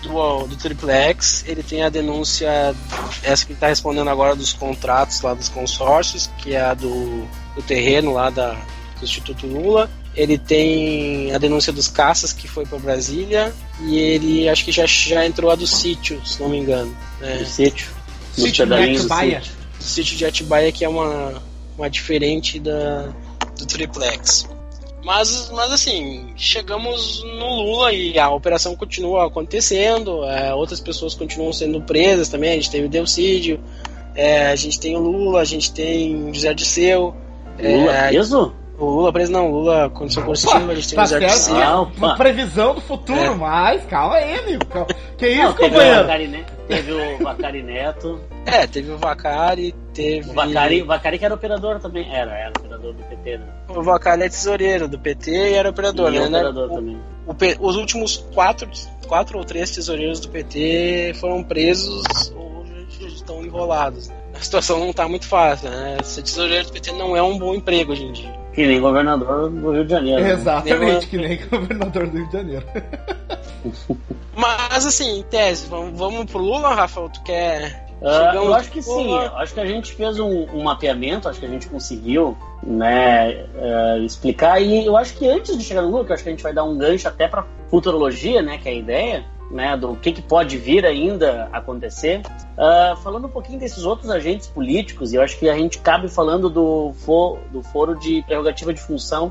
[0.03, 2.75] do, do Triplex, ele tem a denúncia,
[3.23, 7.63] essa que está respondendo agora dos contratos lá dos consórcios, que é a do, do
[7.63, 8.53] terreno lá da,
[8.99, 9.89] do Instituto Lula.
[10.17, 14.85] Ele tem a denúncia dos caças que foi para Brasília e ele acho que já,
[14.87, 16.97] já entrou a do sítio, se não me engano.
[17.21, 17.37] Né?
[17.37, 17.89] Do sítio.
[18.33, 19.43] Sítio de Atibaia.
[19.79, 21.41] Do sítio de Atibaia que é uma,
[21.81, 23.09] uma diferente da,
[23.59, 24.49] do Triplex.
[25.03, 31.53] Mas, mas assim, chegamos no Lula e a operação continua acontecendo, é, outras pessoas continuam
[31.53, 33.59] sendo presas também, a gente tem o Delcídio,
[34.15, 37.15] é, a gente tem o Lula, a gente tem José Disseu.
[37.59, 38.55] Lula é, preso?
[38.79, 41.57] O Lula preso não, o Lula condição coercitiva, a gente tem tá o José Disseu.
[41.57, 43.35] Ah, uma previsão do futuro, é.
[43.35, 44.65] mas calma aí, amigo.
[45.17, 46.07] Que isso, não, companheiro?
[46.69, 48.21] Teve o Vacari Neto.
[48.47, 50.31] É, teve o Vacari, teve.
[50.31, 52.13] O Vacari, o Vacari que era operador também.
[52.13, 53.47] Era, era operador do PT, né?
[53.69, 56.27] O Vacari é tesoureiro do PT e era operador, e né?
[56.27, 56.99] Operador o, também.
[57.27, 58.69] O, os últimos quatro,
[59.07, 62.03] quatro ou três tesoureiros do PT foram presos
[62.35, 62.51] ou
[63.07, 64.09] estão enrolados.
[64.09, 64.17] Né?
[64.35, 65.99] A situação não está muito fácil, né?
[66.03, 68.41] Ser tesoureiro do PT não é um bom emprego hoje em dia.
[68.53, 70.23] Que nem governador do Rio de Janeiro.
[70.23, 70.33] Né?
[70.33, 72.67] Exatamente, que nem governador do Rio de Janeiro.
[74.35, 77.09] Mas assim, em tese, vamos, vamos pro Lula, Rafael?
[77.11, 77.90] Tu quer.
[78.01, 81.45] Uh, eu acho que sim, acho que a gente fez um, um, mapeamento, acho que
[81.45, 86.07] a gente conseguiu né, uh, explicar, e eu acho que antes de chegar no Lula,
[86.07, 88.73] que acho que a gente vai dar um gancho até para futurologia, né, que é
[88.73, 92.23] a ideia, né, do que, que pode vir ainda acontecer.
[92.57, 96.09] Uh, falando um pouquinho desses outros agentes políticos, e eu acho que a gente cabe
[96.09, 99.31] falando do, for, do foro de prerrogativa de função,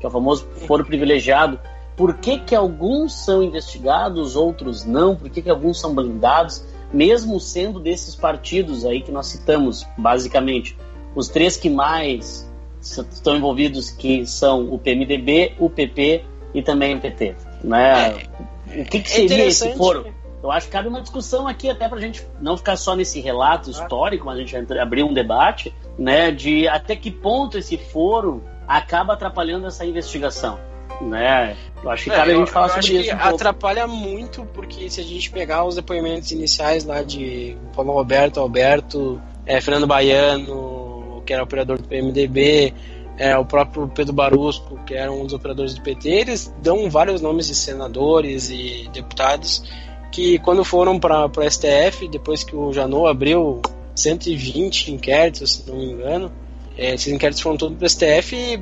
[0.00, 1.60] que é o famoso foro privilegiado,
[1.96, 7.38] por que, que alguns são investigados, outros não, por que, que alguns são blindados, mesmo
[7.38, 10.76] sendo desses partidos aí que nós citamos, basicamente.
[11.14, 12.48] Os três que mais
[12.80, 16.24] estão envolvidos, que são o PMDB, o PP
[16.54, 17.34] e também o PT.
[17.62, 18.26] Né?
[18.70, 20.06] É, o que, que seria é esse foro?
[20.42, 23.20] Eu acho que cabe uma discussão aqui até para a gente não ficar só nesse
[23.20, 28.44] relato histórico, mas a gente abrir um debate, né, de até que ponto esse foro
[28.66, 30.58] acaba atrapalhando essa investigação
[31.00, 31.56] né?
[31.82, 33.14] Eu acho que cabe é, a gente falar sobre isso.
[33.14, 38.40] Um atrapalha muito, porque se a gente pegar os depoimentos iniciais lá de Paulo Roberto,
[38.40, 42.74] Alberto, é, Fernando Baiano, que era operador do PMDB,
[43.16, 47.20] é, o próprio Pedro Barusco, que era um dos operadores do PT, eles dão vários
[47.20, 49.62] nomes de senadores e deputados
[50.10, 53.60] que quando foram para o STF, depois que o Janot abriu
[53.94, 56.32] 120 inquéritos, se não me engano,
[56.76, 58.60] é, esses inquéritos foram todos para o STF e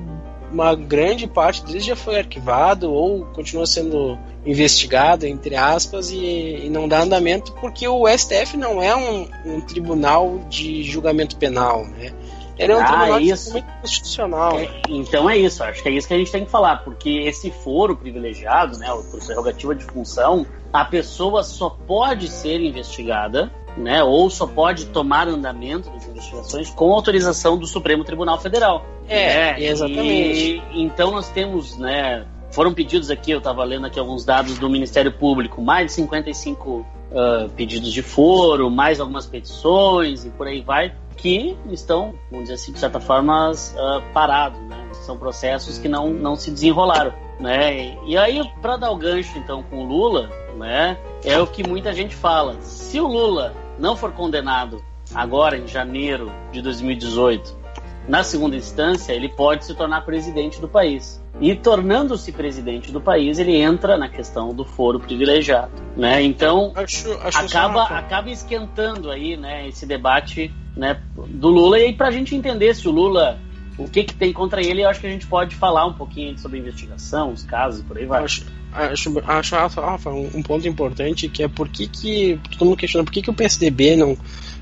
[0.51, 6.71] uma grande parte deles já foi arquivado ou continua sendo investigado, entre aspas, e, e
[6.71, 12.13] não dá andamento porque o STF não é um, um tribunal de julgamento penal, né?
[12.59, 13.63] Ele é um ah, tribunal isso.
[13.83, 14.59] constitucional.
[14.59, 17.11] É, então é isso, acho que é isso que a gente tem que falar, porque
[17.11, 24.03] esse foro privilegiado, né, por prerrogativa de função, a pessoa só pode ser investigada né,
[24.03, 28.85] ou só pode tomar andamento das investigações com autorização do Supremo Tribunal Federal.
[29.09, 30.63] É, é exatamente.
[30.73, 34.71] E, então nós temos, né, foram pedidos aqui, eu estava lendo aqui alguns dados do
[34.71, 40.47] Ministério Público, mais de 55 uh, ah, pedidos de foro, mais algumas petições e por
[40.47, 44.89] aí vai, que estão, vamos dizer assim, de certa forma, uh, parados, né?
[45.05, 47.97] São processos que não, não se desenrolaram, né?
[48.07, 50.99] E aí, para dar o gancho, então, com o Lula, né?
[51.25, 52.57] É o que muita gente fala.
[52.61, 54.83] Se o Lula não for condenado
[55.15, 57.67] agora em janeiro de 2018,
[58.09, 61.21] na segunda instância, ele pode se tornar presidente do país.
[61.41, 66.23] E tornando-se presidente do país, ele entra na questão do foro privilegiado, né?
[66.23, 72.09] Então acho, acho acaba acaba esquentando aí, né, esse debate, né, do Lula e para
[72.09, 73.39] a gente entender se o Lula
[73.79, 76.39] o que, que tem contra ele, eu acho que a gente pode falar um pouquinho
[76.39, 78.25] sobre investigação, os casos, por aí vai.
[78.25, 78.47] Acho,
[78.77, 83.13] acho, acho Rafa, um, ponto importante que é por que, que todo mundo questiona por
[83.13, 84.17] que, que o PSDB não,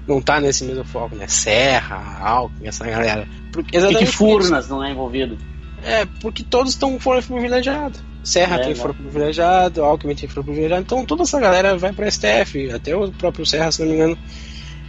[0.06, 1.26] não tá nesse mesmo foco, né?
[1.26, 3.28] Serra, Alckmin, essa galera.
[3.52, 5.36] Porque, exatamente que Furnas não é envolvido?
[5.82, 7.98] É, porque todos estão fora privilegiado.
[8.22, 8.74] Serra é, tem né?
[8.74, 13.12] foro privilegiado, Alckmin tem foro privilegiado, então toda essa galera vai para STF, até o
[13.12, 14.18] próprio Serra, se não me engano,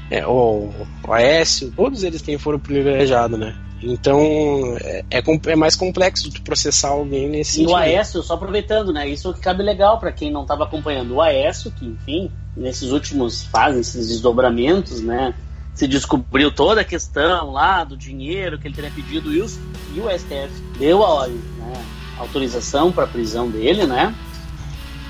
[0.09, 0.71] é, o
[1.09, 3.55] Aécio, todos eles têm foro privilegiado, né?
[3.81, 4.19] Então
[4.81, 9.07] é, é, é, mais complexo tu processar alguém nesse E o Aécio, só aproveitando, né?
[9.07, 11.15] Isso que cabe legal para quem não estava acompanhando.
[11.15, 15.33] O Aécio, que enfim, nesses últimos fases, esses desdobramentos, né?
[15.73, 19.59] Se descobriu toda a questão lá do dinheiro que ele teria pedido e, os,
[19.93, 20.49] e o STF
[20.79, 21.85] deu a né,
[22.17, 24.15] autorização para a prisão dele, né?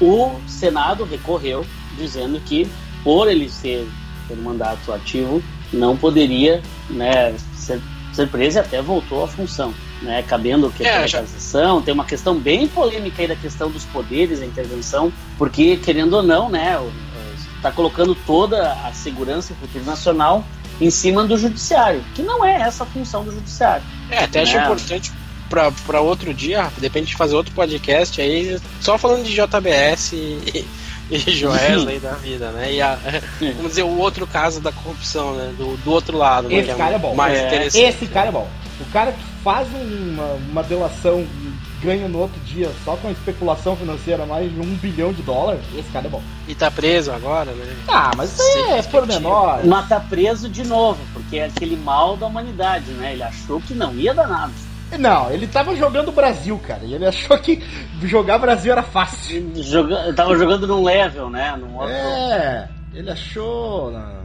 [0.01, 1.63] O Senado recorreu
[1.97, 2.68] dizendo que
[3.03, 3.88] por ele ser
[4.28, 5.41] ter um mandato ativo
[5.72, 7.80] não poderia né, ser
[8.16, 10.24] ser presa e até voltou à função, né?
[10.24, 14.41] Cabendo que é, a realização, tem uma questão bem polêmica aí da questão dos poderes,
[14.41, 16.78] a intervenção, porque, querendo ou não, né,
[17.55, 20.45] está colocando toda a segurança e futuro nacional
[20.80, 23.84] em cima do judiciário, que não é essa a função do judiciário.
[24.09, 24.43] É, até né?
[24.43, 25.11] acho importante
[25.49, 30.66] para outro dia, depende de fazer outro podcast aí, só falando de JBS e,
[31.10, 32.74] e Joesley da vida, né?
[32.74, 32.97] E a,
[33.39, 35.53] vamos dizer, o outro caso da corrupção, né?
[35.58, 36.49] Do, do outro lado.
[36.49, 36.56] Né?
[36.56, 36.76] Esse né?
[36.76, 37.16] cara é, é bom.
[37.16, 37.68] Mais é.
[37.68, 38.47] Esse cara é bom.
[38.80, 41.26] O cara que faz uma, uma delação
[41.82, 45.89] ganha no outro dia só com especulação financeira mais de um bilhão de dólares, esse
[45.89, 46.24] cara é bom.
[46.47, 47.76] E tá preso agora, né?
[47.88, 49.64] Ah, mas isso é por menor.
[49.64, 53.14] Mas tá preso de novo, porque é aquele mal da humanidade, né?
[53.14, 54.53] Ele achou que não ia dar nada.
[54.98, 56.84] Não, ele tava jogando Brasil, cara.
[56.84, 57.64] E ele achou que
[58.04, 59.52] jogar Brasil era fácil.
[59.56, 60.14] Joga...
[60.14, 61.56] Tava jogando num level, né?
[61.58, 61.91] Num outro...
[61.93, 63.91] É, ele achou.
[63.91, 64.16] Né?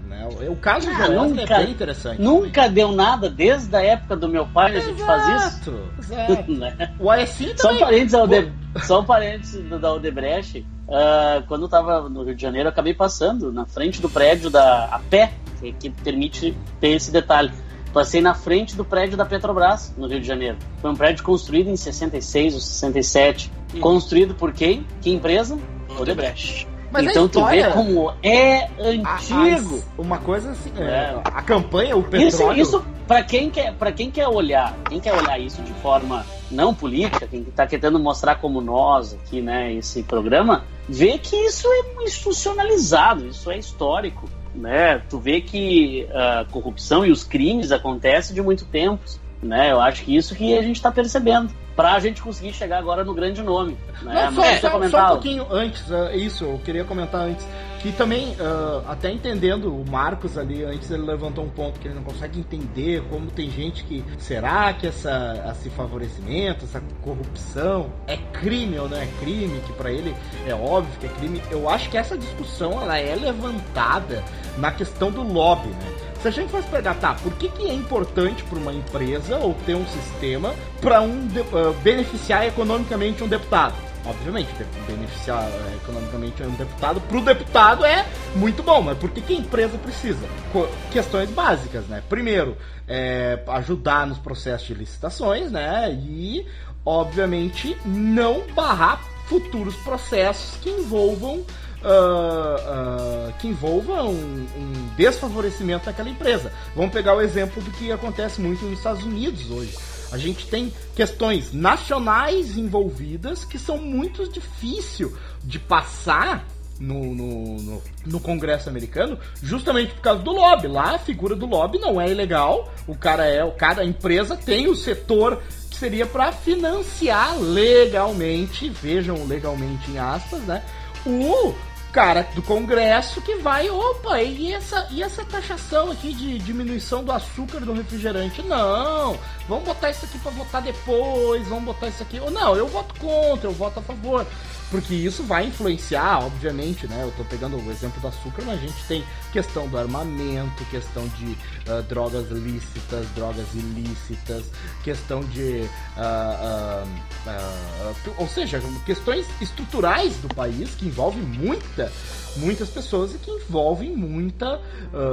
[0.49, 2.21] O caso ah, nunca, é bem interessante.
[2.21, 2.73] Nunca também.
[2.73, 5.75] deu nada desde a época do meu pai, a gente faz isso.
[5.99, 6.51] Exato.
[6.53, 6.95] né?
[6.99, 8.53] O ASI Só um parênteses, Alde...
[8.83, 10.67] Só um parênteses da Odebrecht.
[10.89, 14.51] Uh, quando eu tava no Rio de Janeiro, eu acabei passando na frente do prédio
[14.51, 17.51] da a pé, que, que permite ter esse detalhe
[17.93, 20.57] Passei na frente do prédio da Petrobras, no Rio de Janeiro.
[20.81, 23.51] Foi um prédio construído em 66 ou 67.
[23.69, 23.81] Sim.
[23.81, 24.87] Construído por quem?
[25.01, 25.59] Que empresa?
[25.99, 26.69] Odebrecht.
[26.93, 29.83] Mas então história, tu vê como é antigo.
[29.97, 31.21] A, a, uma coisa assim, é, é.
[31.25, 32.61] a campanha, o petróleo.
[32.61, 36.27] Isso, isso para quem quer, para quem quer olhar, quem quer olhar isso de forma
[36.51, 41.69] não política, quem está querendo mostrar como nós aqui, né, esse programa, vê que isso
[41.69, 45.03] é institucionalizado, isso é histórico né?
[45.09, 49.03] Tu vê que a corrupção e os crimes acontecem de muito tempo,
[49.43, 49.73] né?
[49.73, 53.05] Eu acho que isso que a gente está percebendo para a gente conseguir chegar agora
[53.05, 53.77] no grande nome.
[54.03, 54.31] Né?
[54.31, 57.47] Não, só, só, só, um pouquinho antes, uh, isso, eu queria comentar antes,
[57.81, 61.95] que também, uh, até entendendo o Marcos ali, antes ele levantou um ponto que ele
[61.95, 68.19] não consegue entender como tem gente que, será que essa, esse favorecimento, essa corrupção é
[68.19, 70.15] crime ou não é crime, que para ele
[70.47, 71.43] é óbvio que é crime.
[71.51, 74.23] Eu acho que essa discussão, ela é levantada
[74.59, 76.10] na questão do lobby, né?
[76.23, 79.55] Se a gente fosse pegar, tá, por que, que é importante para uma empresa ou
[79.65, 83.75] ter um sistema para um uh, beneficiar economicamente um deputado?
[84.05, 84.51] Obviamente,
[84.87, 88.07] beneficiar uh, economicamente um deputado, para o deputado é
[88.37, 90.29] muito bom, mas por que, que a empresa precisa?
[90.53, 92.03] Co questões básicas, né?
[92.07, 92.55] Primeiro,
[92.87, 95.91] é, ajudar nos processos de licitações, né?
[95.91, 96.47] E,
[96.85, 101.47] obviamente, não barrar futuros processos que envolvam
[101.83, 106.53] uh, uh, que envolva um, um, desfavorecimento daquela empresa.
[106.75, 109.77] Vamos pegar o exemplo do que acontece muito nos Estados Unidos hoje.
[110.13, 115.11] A gente tem questões nacionais envolvidas que são muito difíceis
[115.43, 116.47] de passar
[116.81, 120.67] no, no, no, no, Congresso americano, justamente por causa do lobby.
[120.67, 122.73] Lá a figura do lobby não é ilegal.
[122.89, 123.55] O cara é, o
[123.85, 130.65] empresa tem o setor que seria para financiar legalmente, vejam legalmente em aspas, né?
[131.07, 131.55] O
[131.93, 137.13] cara do Congresso que vai, opa, e essa, e essa taxação aqui de diminuição do
[137.13, 138.43] açúcar do refrigerante?
[138.43, 139.19] Não,
[139.49, 142.21] vamos botar isso aqui para votar depois, vamos botar isso aqui.
[142.21, 144.27] Ou não, eu voto contra, eu voto a favor
[144.71, 147.03] porque isso vai influenciar, obviamente, né?
[147.03, 151.07] Eu tô pegando o exemplo do açúcar, mas a gente tem questão do armamento, questão
[151.09, 154.45] de uh, drogas lícitas, drogas ilícitas,
[154.85, 155.69] questão de.
[155.97, 156.87] Uh,
[157.27, 161.91] uh, ou seja, questões estruturais do país que envolvem muita,
[162.37, 164.61] muitas pessoas e que envolvem muita,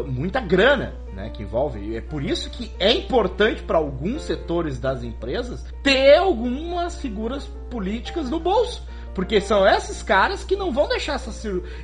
[0.06, 0.94] muita grana.
[1.18, 1.98] Né, que envolve.
[1.98, 8.30] É por isso que é importante para alguns setores das empresas ter algumas figuras políticas
[8.30, 8.84] no bolso
[9.18, 11.32] porque são esses caras que não vão deixar essa,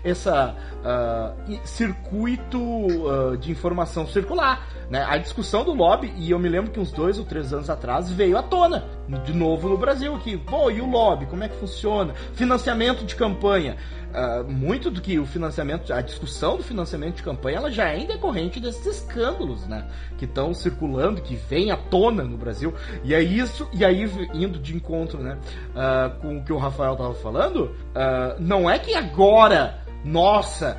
[0.04, 0.56] essa
[0.86, 4.68] uh, circuito uh, de informação circular.
[4.94, 5.04] Né?
[5.10, 8.12] A discussão do lobby, e eu me lembro que uns dois ou três anos atrás
[8.12, 8.86] veio à tona,
[9.26, 12.14] de novo no Brasil, que, pô, e o lobby, como é que funciona?
[12.36, 13.76] Financiamento de campanha.
[14.14, 18.06] Uh, muito do que o financiamento, a discussão do financiamento de campanha, ela já é
[18.06, 19.88] decorrente desses escândalos, né?
[20.20, 22.72] Que estão circulando, que vem à tona no Brasil.
[23.04, 25.40] E é isso, e aí indo de encontro, né?
[25.72, 30.78] Uh, com o que o Rafael tava falando, uh, não é que agora nossa,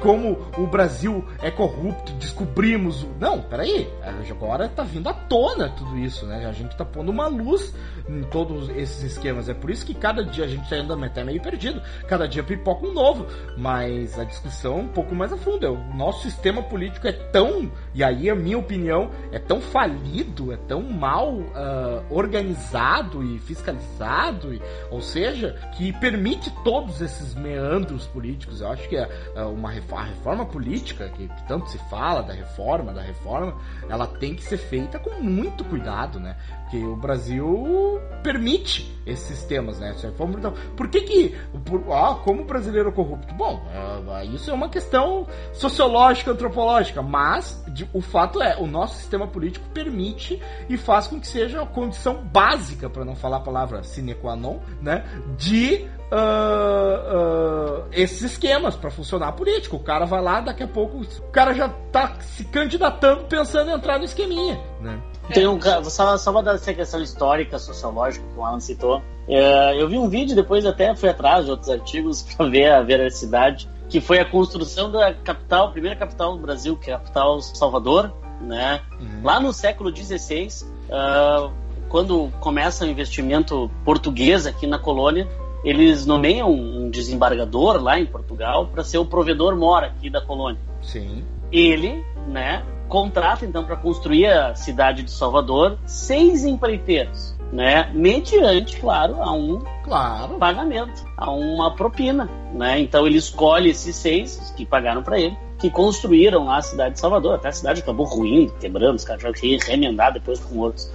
[0.00, 3.06] como o Brasil é corrupto, descobrimos.
[3.18, 3.90] Não, peraí,
[4.30, 6.46] agora tá vindo à tona tudo isso, né?
[6.46, 7.74] A gente tá pondo uma luz
[8.08, 9.48] em todos esses esquemas.
[9.48, 12.86] É por isso que cada dia a gente ainda tá meio perdido, cada dia pipoca
[12.86, 13.26] um novo,
[13.56, 15.66] mas a discussão é um pouco mais a fundo.
[15.66, 20.52] É, o nosso sistema político é tão, e aí a minha opinião, é tão falido,
[20.52, 28.06] é tão mal uh, organizado e fiscalizado, e, ou seja, que permite todos esses meandros
[28.06, 32.22] políticos Eu acho que é, é uma reforma, reforma política, que, que, tanto se fala
[32.22, 33.54] da reforma, da reforma,
[33.88, 36.36] ela tem que ser feita com muito cuidado, né?
[36.66, 39.94] Porque o Brasil permite esses sistemas, né?
[39.96, 41.36] Então, por que que...
[41.64, 43.32] Por, ah, como brasileiro é corrupto?
[43.34, 48.96] Bom, é, isso é uma questão sociológica, antropológica, mas de, o fato é, o nosso
[48.96, 53.40] sistema político permite e faz com que seja a condição básica, para não falar a
[53.40, 55.04] palavra sine qua non, né?
[55.38, 59.74] De Uh, uh, esses esquemas para funcionar a política.
[59.74, 63.74] O cara vai lá, daqui a pouco o cara já tá se candidatando pensando em
[63.74, 65.02] entrar no esqueminha, né?
[65.32, 69.02] Tem um, só, só uma dessa questão histórica, sociológica que o Alan citou.
[69.28, 72.82] É, eu vi um vídeo, depois até fui atrás de outros artigos para ver a
[72.82, 77.40] veracidade, que foi a construção da capital, primeira capital do Brasil, que é a capital
[77.40, 78.80] Salvador, né?
[79.00, 79.22] Uhum.
[79.22, 80.48] Lá no século XVI,
[80.88, 81.50] uh,
[81.88, 85.28] quando começa o investimento português aqui na colônia,
[85.64, 90.60] eles nomeiam um desembargador lá em Portugal para ser o provedor mora aqui da colônia.
[90.82, 91.24] Sim.
[91.50, 99.22] Ele, né, contrata então para construir a cidade de Salvador seis empreiteiros, né, mediante, claro,
[99.22, 100.34] a um claro.
[100.34, 102.80] pagamento, a uma propina, né?
[102.80, 107.00] Então ele escolhe esses seis que pagaram para ele que construíram lá a cidade de
[107.00, 107.34] Salvador.
[107.36, 110.90] Até a cidade acabou ruindo, quebrando, os caras tiveram que remendar depois com outros.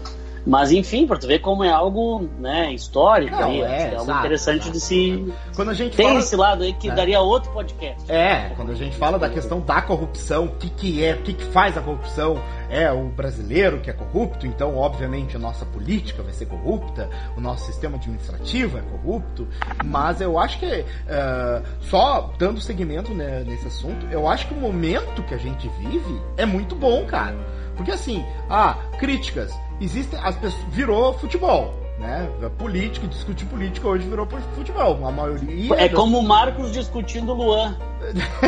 [0.45, 4.03] Mas enfim, para tu ver como é algo né, histórico, Não, aí, é, é algo
[4.03, 4.71] exato, interessante exato.
[4.71, 5.33] de se.
[5.55, 6.19] Quando a gente Tem fala...
[6.19, 6.95] esse lado aí que é.
[6.95, 8.11] daria outro podcast.
[8.11, 11.33] É, quando a gente fala da questão da corrupção, o que, que é, o que,
[11.33, 16.23] que faz a corrupção, é o brasileiro que é corrupto, então obviamente a nossa política
[16.23, 19.47] vai ser corrupta, o nosso sistema administrativo é corrupto,
[19.83, 24.57] mas eu acho que uh, só dando seguimento né, nesse assunto, eu acho que o
[24.57, 27.35] momento que a gente vive é muito bom, cara.
[27.75, 29.51] Porque assim, ah, críticas
[29.81, 32.27] existem as pessoas virou futebol né?
[32.57, 35.05] Política, discutir política hoje virou futebol.
[35.05, 35.75] A maioria.
[35.75, 37.77] É como o Marcos discutindo Luan.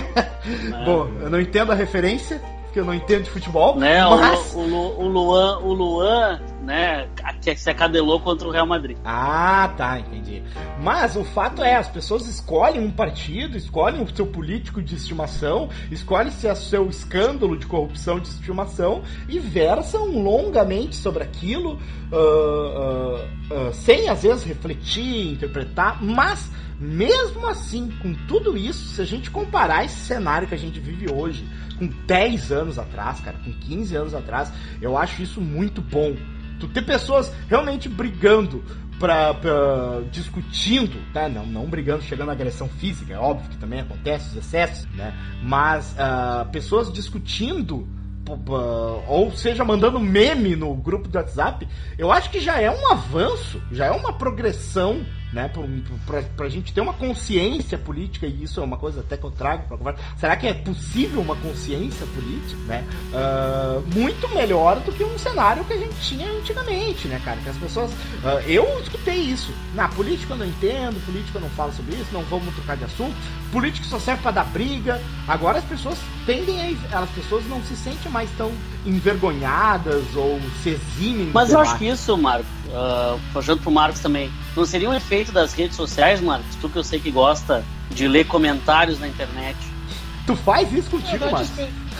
[0.86, 2.42] Bom, eu não entendo a referência,
[2.74, 3.78] porque eu não entendo de futebol.
[3.78, 4.56] Né, mas...
[4.56, 7.08] o, o, o, Luan, o Luan né,
[7.40, 8.98] que se acadelou contra o Real Madrid.
[9.06, 10.42] Ah, tá, entendi.
[10.82, 15.70] Mas o fato é, as pessoas escolhem um partido, escolhem o seu político de estimação,
[15.92, 21.80] escolhem se é seu escândalo de corrupção de estimação e versam longamente sobre aquilo,
[22.12, 26.50] uh, uh, uh, sem às vezes refletir, interpretar, mas
[26.84, 31.12] mesmo assim, com tudo isso, se a gente comparar esse cenário que a gente vive
[31.12, 31.48] hoje
[31.80, 36.16] com 10 anos atrás, cara, com 15 anos atrás, eu acho isso muito bom
[36.64, 38.64] Tu ter pessoas realmente brigando
[38.98, 41.28] pra, pra, discutindo, tá?
[41.28, 45.14] Não, não brigando, chegando à agressão física, é óbvio que também acontece os excessos, né?
[45.44, 47.86] Mas uh, pessoas discutindo
[49.06, 51.68] ou seja, mandando meme no grupo do WhatsApp,
[51.98, 55.52] eu acho que já é um avanço, já é uma progressão né?
[56.06, 59.32] Pra, pra gente ter uma consciência política, e isso é uma coisa até que eu
[59.32, 60.00] trago pra conversa.
[60.18, 62.86] Será que é possível uma consciência política, né?
[63.12, 67.40] Uh, muito melhor do que um cenário que a gente tinha antigamente, né, cara?
[67.42, 67.92] Que as pessoas.
[67.92, 69.52] Uh, eu escutei isso.
[69.74, 72.84] Na política eu não entendo, política eu não falo sobre isso, não vamos trocar de
[72.84, 73.16] assunto.
[73.52, 75.02] Política só serve para dar briga.
[75.28, 77.04] Agora as pessoas tendem a.
[77.04, 78.52] As pessoas não se sentem mais tão
[78.86, 81.32] envergonhadas ou se eximem.
[81.34, 85.32] Mas eu acho que isso, Marco, uh, puxando pro Marcos também, não seria um efeito
[85.32, 86.56] das redes sociais, Marcos?
[86.60, 89.58] Tu que eu sei que gosta de ler comentários na internet.
[90.26, 91.52] Tu faz isso contigo, Marcos?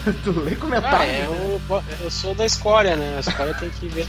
[0.24, 1.00] tu lê comentários?
[1.00, 3.16] Ah, é, eu, eu sou da escória, né?
[3.18, 4.08] A escória tem que ver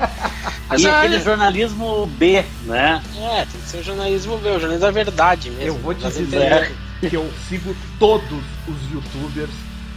[0.68, 3.02] Mas e aquele jornalismo B, né?
[3.18, 5.66] É, tem que ser o jornalismo B, o jornalismo da verdade mesmo.
[5.66, 9.50] Eu vou te dizer que eu sigo todos os youtubers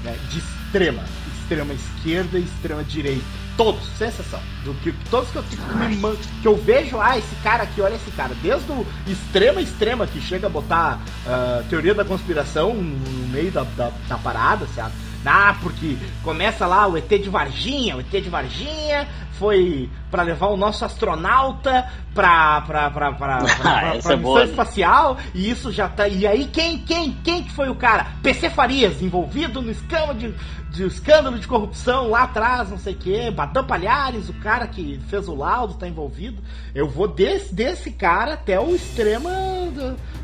[0.04, 1.04] né, de extrema,
[1.42, 4.40] extrema esquerda e extrema direita todos, sem exceção.
[4.64, 5.44] Do que todos que eu,
[6.42, 8.34] que eu vejo, ah, esse cara aqui, olha esse cara.
[8.42, 13.64] Desde o extrema extrema que chega a botar uh, teoria da conspiração no meio da,
[13.76, 14.94] da, da parada, sabe?
[15.26, 19.06] Ah, porque começa lá o ET de Varginha, o ET de Varginha
[19.40, 24.44] foi para levar o nosso astronauta pra, pra, pra, pra, pra, pra, pra é missão
[24.44, 26.08] espacial e isso já tá.
[26.08, 28.08] E aí, quem, quem, quem que foi o cara?
[28.22, 30.34] PC Farias, envolvido no escândalo de,
[30.72, 35.00] de escândalo de corrupção lá atrás, não sei o que, Badam Palhares, o cara que
[35.08, 36.44] fez o laudo, tá envolvido.
[36.76, 39.30] Eu vou desse, desse cara até o extremo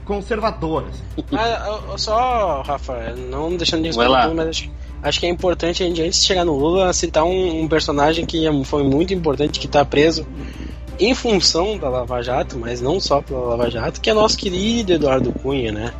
[0.04, 0.86] conservador.
[0.90, 1.04] Assim.
[1.38, 4.70] Ah, só, Rafa, não deixando de responder, mas acho
[5.06, 8.26] acho que é importante a gente, antes de chegar no Lula, citar um, um personagem
[8.26, 10.28] que é, foi muito importante, que está preso
[11.00, 14.94] em função da Lava Jato, mas não só pela Lava Jato, que é nosso querido
[14.94, 15.94] Eduardo Cunha, né?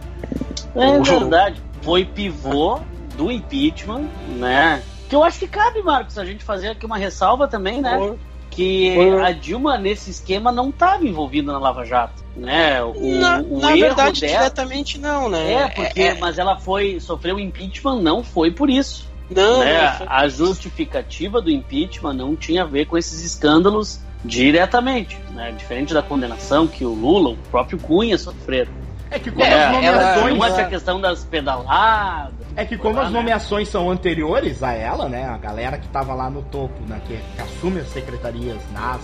[0.76, 1.04] É o...
[1.04, 1.62] verdade.
[1.82, 2.80] Foi pivô
[3.16, 4.06] do impeachment,
[4.38, 4.82] né?
[5.08, 7.96] Que eu acho que cabe, Marcos, a gente fazer aqui uma ressalva também, né?
[7.98, 8.18] Por...
[8.56, 12.24] Que a Dilma, nesse esquema, não estava envolvida na Lava Jato.
[12.36, 12.82] né?
[12.82, 14.34] O, na, o na verdade, dela...
[14.38, 15.54] diretamente não, né?
[15.54, 16.14] É, porque, é, é...
[16.16, 19.08] mas ela foi sofreu impeachment não foi por isso.
[19.30, 19.98] Não, né?
[20.00, 20.08] não.
[20.10, 25.52] A justificativa do impeachment não tinha a ver com esses escândalos diretamente, né?
[25.52, 28.72] Diferente da condenação que o Lula, o próprio Cunha sofreram.
[29.12, 30.36] É que como é, as nomeações.
[30.36, 32.45] Ela, a questão das pedaladas.
[32.56, 33.20] É que como as né?
[33.20, 35.26] nomeações são anteriores a ela, né?
[35.28, 37.02] A galera que tava lá no topo, né?
[37.06, 39.02] Que, que assume as secretarias nas,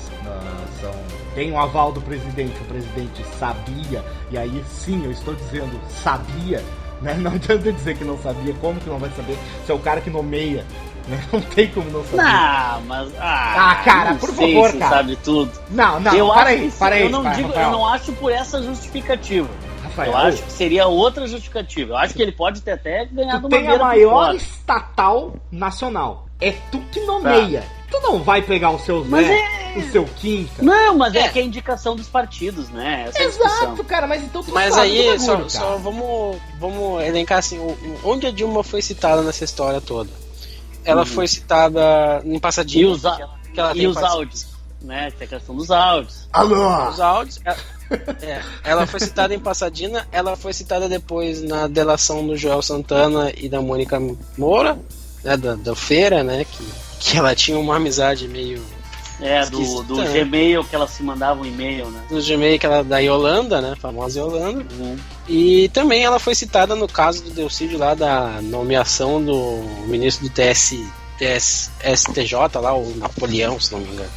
[0.80, 0.92] são,
[1.36, 6.64] tem o aval do presidente, o presidente sabia, e aí sim, eu estou dizendo sabia,
[7.02, 7.16] né?
[7.16, 10.00] Não adianta dizer que não sabia, como que não vai saber se é o cara
[10.00, 10.66] que nomeia
[11.08, 11.20] né?
[11.34, 12.18] Não tem como não saber.
[12.18, 13.12] Não, mas.
[13.20, 14.98] Ah, ah cara, por favor, cara.
[14.98, 15.52] sabe tudo.
[15.70, 17.04] Não, não, eu para aí, para aí.
[17.04, 19.50] Eu não, digo, eu não acho por essa justificativa.
[19.92, 20.12] Rafael.
[20.12, 21.94] Eu acho que seria outra justificativa.
[21.94, 26.26] Eu acho que ele pode ter até ganhado tu uma tem a maior estatal nacional.
[26.40, 27.62] É tu que nomeia.
[27.62, 27.82] Tá.
[27.92, 29.80] Tu não vai pegar os seus mas né, é...
[29.80, 30.64] o seu quinta.
[30.64, 31.20] Não, mas é.
[31.20, 33.06] é que é a indicação dos partidos, né?
[33.08, 37.40] Essa é Exato, cara, mas então tu Mas aí, bagulho, só, só, vamos, vamos elencar
[37.40, 37.60] assim,
[38.04, 40.10] onde a Dilma foi citada nessa história toda.
[40.86, 41.06] Ela uhum.
[41.06, 42.86] foi citada em Passadinha.
[42.86, 43.04] E os,
[43.76, 44.48] e os áudios,
[44.82, 45.12] né?
[45.12, 46.28] Tem a questão dos áudios.
[46.32, 46.90] Alô!
[46.90, 47.40] Os áudios.
[47.44, 47.58] Ela,
[48.22, 53.32] é, ela foi citada em Passadina, ela foi citada depois na delação do Joel Santana
[53.36, 54.00] e da Mônica
[54.38, 54.80] Moura,
[55.24, 56.46] né, da, da feira, né?
[56.46, 56.66] Que,
[57.00, 58.62] que ela tinha uma amizade meio.
[59.20, 60.12] É, do, do né?
[60.12, 62.02] Gmail que ela se mandava um e-mail, né?
[62.10, 63.76] Do Gmail que ela da Yolanda, né?
[63.80, 64.66] Famosa Yolanda.
[64.74, 64.98] Uhum.
[65.30, 70.34] E também ela foi citada no caso do Delcídio lá da nomeação do ministro do
[70.34, 70.74] TS,
[71.20, 74.10] TS STJ lá, o Napoleão, se não me engano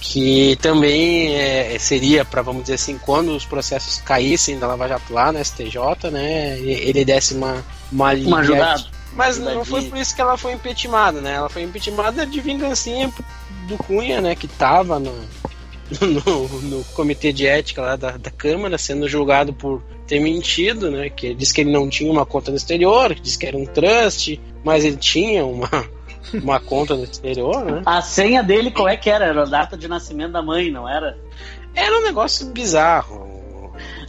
[0.00, 5.12] que também é, seria para vamos dizer assim quando os processos caíssem da Lava Jato
[5.12, 10.14] lá na STJ né ele desse uma uma, uma ajudada mas não foi por isso
[10.14, 13.12] que ela foi impeachmentada né ela foi impeachmentada de vingancinha
[13.68, 15.12] do Cunha né que tava no,
[16.00, 21.10] no, no comitê de ética lá da, da Câmara sendo julgado por ter mentido né
[21.10, 24.40] que disse que ele não tinha uma conta no exterior disse que era um trust
[24.64, 25.68] mas ele tinha uma
[26.34, 27.82] uma conta no exterior, né?
[27.84, 29.26] A senha dele, qual é que era?
[29.26, 31.18] Era a data de nascimento da mãe, não era?
[31.74, 33.30] Era um negócio bizarro.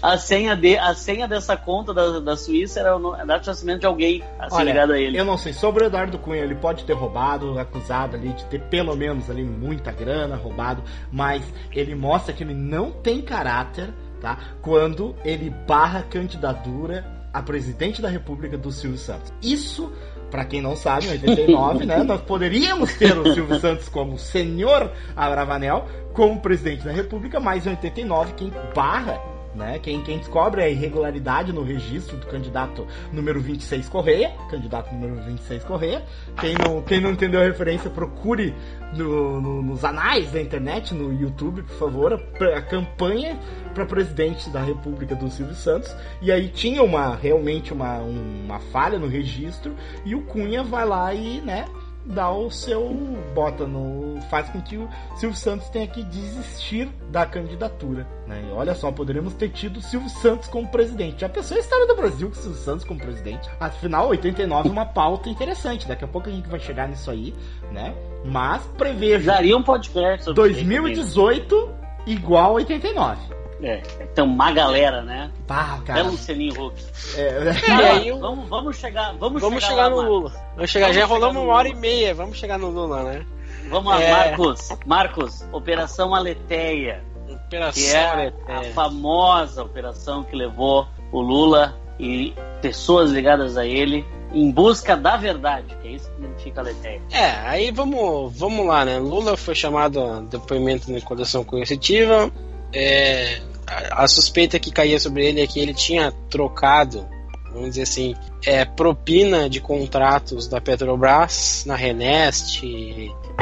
[0.01, 3.81] A senha, de, a senha dessa conta da, da Suíça era a data de nascimento
[3.81, 5.17] de alguém assim, Olha, ligado a ele.
[5.17, 8.61] Eu não sei, sobre o Eduardo Cunha, ele pode ter roubado, acusado ali de ter
[8.63, 14.37] pelo menos ali muita grana roubado, mas ele mostra que ele não tem caráter, tá?
[14.61, 19.31] Quando ele barra a candidatura a presidente da República do Silvio Santos.
[19.41, 19.91] Isso
[20.31, 24.89] para quem não sabe, em 89, né, nós poderíamos ter o Silvio Santos como senhor
[25.15, 29.79] Abravanel, como presidente da República, mas em 89 quem barra né?
[29.79, 35.63] Quem, quem descobre a irregularidade no registro do candidato número 26 Correia, candidato número 26
[35.63, 36.03] Correia.
[36.39, 38.53] Quem não, quem não entendeu a referência, procure
[38.93, 43.37] no, no, nos anais da internet, no YouTube, por favor, a, a campanha
[43.73, 45.95] para presidente da República do Silvio Santos.
[46.21, 49.75] E aí tinha uma realmente uma, uma falha no registro
[50.05, 51.65] e o Cunha vai lá e, né,
[52.05, 52.89] dá o seu.
[53.33, 54.19] bota no.
[54.29, 58.07] faz com que o Silvio Santos tenha que desistir da candidatura.
[58.27, 58.43] Né?
[58.47, 61.21] E olha só, poderíamos ter tido o Silvio Santos como presidente.
[61.21, 63.49] Já pensou a história do Brasil com o Silvio Santos como presidente?
[63.59, 65.87] Afinal, 89 é uma pauta interessante.
[65.87, 67.33] Daqui a pouco a gente vai chegar nisso aí,
[67.71, 67.93] né?
[68.25, 69.25] Mas prevejo.
[69.25, 71.69] Daria um podcast sobre 2018
[72.05, 73.40] igual 89.
[73.63, 73.77] É,
[74.15, 75.29] tem uma galera, né?
[75.45, 75.99] Pá, cara.
[75.99, 76.83] É Lucianinho Huck.
[77.15, 80.31] É, e aí, vamos, vamos chegar, vamos, vamos chegar, chegar lá, no Lula.
[80.55, 83.25] Vamos chegar, vamos já rolamos uma hora e meia, vamos chegar no Lula, né?
[83.69, 84.11] Vamos lá, é...
[84.11, 84.69] Marcos.
[84.85, 87.03] Marcos, Operação Aleteia.
[87.29, 88.59] Operação que é Aleteia.
[88.59, 95.17] a famosa operação que levou o Lula e pessoas ligadas a ele em busca da
[95.17, 97.01] verdade, que é isso que significa Aleteia.
[97.11, 98.97] É, aí vamos, vamos lá, né?
[98.97, 102.31] Lula foi chamado a depoimento na coleção coercitiva.
[102.73, 107.07] É, a, suspeita que caía sobre ele é que ele tinha trocado,
[107.51, 108.15] vamos dizer assim,
[108.45, 112.61] é, propina de contratos da Petrobras na Renest,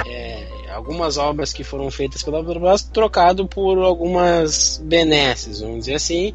[0.08, 6.34] é, algumas obras que foram feitas pela Petrobras, trocado por algumas benesses, vamos dizer assim.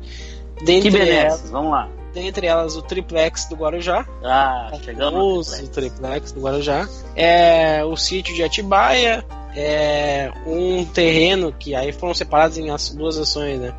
[0.64, 1.50] Dentre que benesses?
[1.50, 1.88] Vamos lá.
[2.14, 4.06] Dentre elas o triplex do Guarujá.
[4.22, 5.52] Ah, chegamos.
[5.60, 6.88] O triplex do Guarujá.
[7.16, 9.24] É, o sítio de Atibaia,
[9.56, 12.66] é, um terreno que aí foram separados em
[12.96, 13.74] duas ações, né?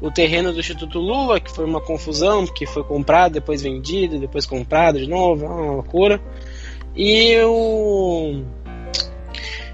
[0.00, 4.46] O terreno do Instituto Lula, que foi uma confusão, que foi comprado, depois vendido, depois
[4.46, 6.20] comprado de novo, é uma loucura.
[6.94, 8.42] E o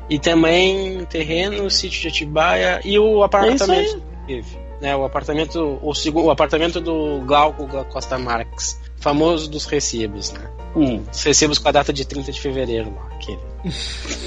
[0.09, 5.95] e também terreno, o sítio de Atibaia e o apartamento, é né, o apartamento, o
[5.95, 10.49] segundo, o apartamento do Glauco Costa Marques, famoso dos recibos, né?
[10.77, 11.03] Hum.
[11.11, 13.41] Os recibos com a data de 30 de fevereiro lá, aquele.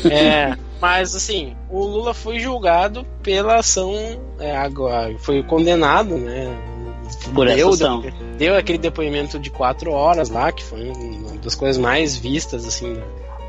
[0.14, 3.94] é, Mas assim, o Lula foi julgado pela ação,
[4.40, 6.48] é, agora, foi condenado, né?
[7.34, 8.03] Por essa ação.
[8.38, 12.98] Deu aquele depoimento de quatro horas lá, que foi uma das coisas mais vistas, assim.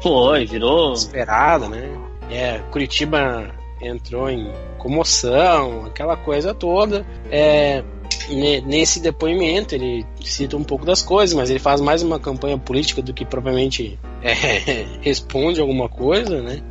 [0.02, 0.92] Foi, virou.
[0.92, 1.96] Esperada, né?
[2.28, 7.04] É, Curitiba entrou em comoção, aquela coisa toda.
[7.30, 7.82] É,
[8.64, 13.02] nesse depoimento ele cita um pouco das coisas, mas ele faz mais uma campanha política
[13.02, 16.62] do que propriamente é, responde alguma coisa, né?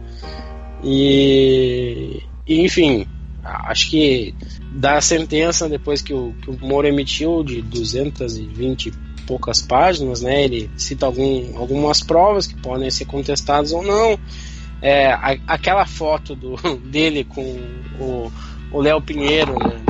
[0.84, 3.06] E, enfim,
[3.44, 4.34] acho que
[4.74, 8.92] da sentença depois que o, que o Moro emitiu de 220 e
[9.28, 10.44] poucas páginas, né?
[10.44, 14.18] Ele cita algum, algumas provas que podem ser contestadas ou não.
[14.82, 16.56] É, a, aquela foto do,
[16.90, 18.32] dele com
[18.72, 19.82] o Léo Pinheiro, né?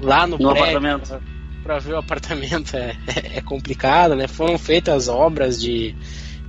[0.00, 1.22] lá no, no prédio, apartamento.
[1.62, 2.96] Para ver o apartamento é,
[3.36, 4.26] é, complicado, né?
[4.26, 5.94] Foram feitas obras de,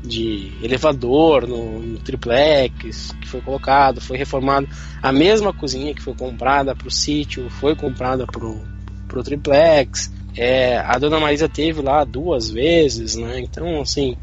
[0.04, 4.68] de elevador no, no, triplex que foi colocado, foi reformado
[5.02, 10.12] a mesma cozinha que foi comprada para o sítio, foi comprada para o triplex.
[10.38, 13.40] É, a dona Marisa teve lá duas vezes, né?
[13.40, 14.16] Então, assim,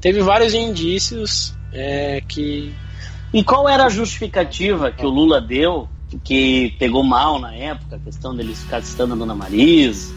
[0.00, 2.72] teve vários indícios é, que.
[3.32, 5.88] E qual era a justificativa que o Lula deu
[6.22, 10.14] que pegou mal na época, a questão deles ficar citando a Dona Marisa,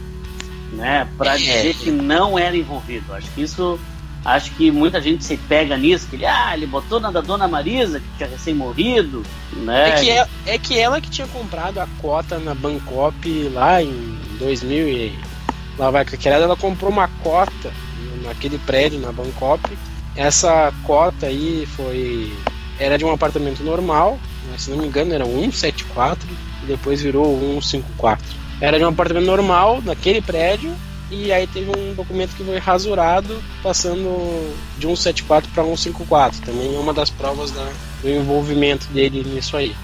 [0.73, 1.38] né, para é.
[1.38, 3.13] dizer que não era envolvido.
[3.13, 3.79] Acho que isso,
[4.23, 7.47] acho que muita gente se pega nisso, que ele, ah, ele botou na da Dona
[7.47, 9.23] Marisa, que tinha recém-morrido,
[9.53, 9.89] né.
[9.89, 14.19] É que, é, é que ela que tinha comprado a cota na Bangkok lá em
[14.38, 15.19] 2000 e
[15.77, 17.71] lá vai que ela comprou uma cota
[18.23, 19.77] naquele prédio na Bangkok.
[20.18, 22.35] Essa cota aí foi
[22.80, 24.19] era de um apartamento normal,
[24.49, 24.57] né?
[24.57, 26.27] se não me engano era 174
[26.64, 28.26] e depois virou 154.
[28.60, 30.76] Era de um apartamento normal, naquele prédio,
[31.10, 36.41] e aí teve um documento que foi rasurado, passando de 174 para 154.
[36.41, 37.72] Também é uma das provas da,
[38.02, 39.76] do envolvimento dele nisso aí.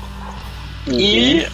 [0.88, 0.99] Uhum.
[0.99, 1.47] E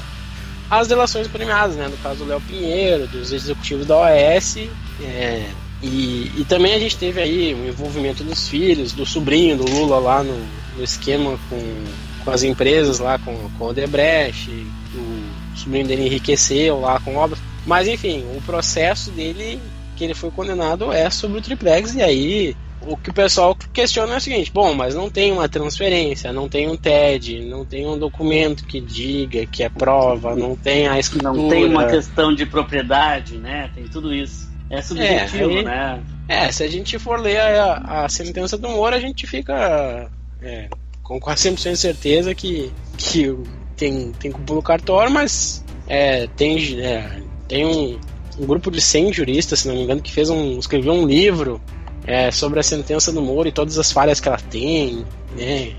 [0.70, 1.88] as delações premiadas, né?
[1.88, 4.58] No caso do Léo Pinheiro, dos executivos da OAS.
[5.02, 5.50] É,
[5.82, 10.00] e, e também a gente teve aí o envolvimento dos filhos, do sobrinho do Lula
[10.00, 10.38] lá no,
[10.78, 11.84] no esquema com,
[12.24, 14.50] com as empresas lá, com, com o Debrecht,
[14.96, 17.40] o sobrinho dele enriqueceu lá com obras.
[17.66, 19.60] Mas enfim, o processo dele
[19.96, 24.14] que ele foi condenado é sobre o triplex e aí o que o pessoal questiona
[24.14, 27.86] é o seguinte: bom, mas não tem uma transferência, não tem um TED, não tem
[27.86, 31.34] um documento que diga que é prova, não tem a escritura.
[31.34, 33.70] Não tem uma questão de propriedade, né?
[33.76, 34.49] Tem tudo isso.
[34.70, 36.04] É subjetivo, é, aí, né?
[36.28, 40.10] É, se a gente for ler a, a sentença do Moro, a gente fica
[40.42, 40.70] é,
[41.02, 43.36] com quase 100% de certeza que, que
[43.76, 48.00] tem, tem cúpula no cartório, mas é, tem, é, tem um,
[48.40, 51.60] um, grupo de 100 juristas, se não me engano, que fez um, escreveu um livro
[52.06, 55.04] é, sobre a sentença do Moro e todas as falhas que ela tem,
[55.36, 55.74] né?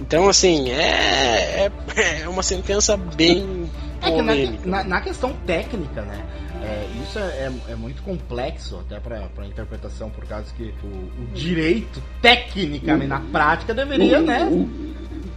[0.00, 3.70] Então, assim, é, é, é uma sentença bem.
[4.00, 4.34] É que na,
[4.64, 6.24] na, na, questão técnica, né?
[6.62, 11.26] É, isso é, é, é, muito complexo até para interpretação, por causa que o, o
[11.34, 14.48] direito, tecnicamente, na prática, deveria, né?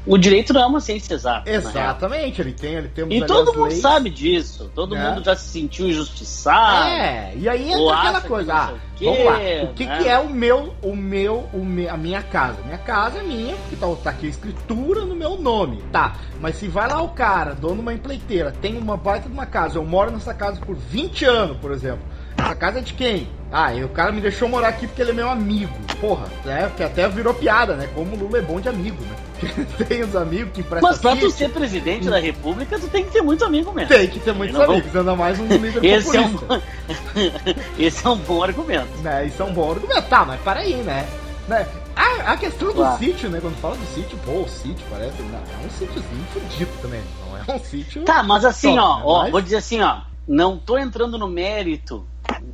[0.06, 1.50] O direito não é uma ciência exata.
[1.50, 4.72] Exatamente, ele tem, ele tem E todo mundo leis, sabe disso.
[4.74, 5.10] Todo né?
[5.10, 6.88] mundo já se sentiu injustiçado.
[6.88, 9.38] É, e aí entra aquela coisa, ah, quê, vamos lá.
[9.64, 9.98] O que, né?
[10.00, 12.58] que é o meu, o meu, o me, a minha casa?
[12.64, 15.84] Minha casa é minha, porque tá, tá aqui a escritura no meu nome.
[15.92, 19.34] Tá, mas se vai lá o cara, dono de uma empreiteira, tem uma baita de
[19.34, 22.04] uma casa, eu moro nessa casa por 20 anos, por exemplo.
[22.42, 23.30] Essa casa é de quem?
[23.52, 25.74] Ah, e o cara me deixou morar aqui porque ele é meu amigo.
[26.00, 26.72] Porra, né?
[26.76, 27.90] Que até virou piada, né?
[27.94, 29.66] Como o Lula é bom de amigo, né?
[29.88, 30.90] tem os amigos que emprestam.
[30.90, 33.90] Mas pra tu ser presidente da república, tu tem que ter muito amigo mesmo.
[33.90, 36.36] Tem que ter muitos amigos, ainda mais um líder Esse é um...
[37.78, 38.98] Esse é um bom argumento.
[39.04, 39.26] Né?
[39.26, 40.08] Isso é um bom argumento.
[40.08, 41.06] Tá, mas peraí, né?
[41.48, 41.68] né?
[41.94, 43.40] A, a questão do sítio, né?
[43.42, 45.22] Quando fala do sítio, pô, o sítio parece.
[45.24, 47.02] Não, é um sítiozinho fudido também.
[47.28, 48.04] Não é um sítio.
[48.04, 49.04] Tá, mas assim, ó, né?
[49.06, 49.32] ó, mas...
[49.32, 50.02] vou dizer assim, ó.
[50.28, 52.06] Não tô entrando no mérito,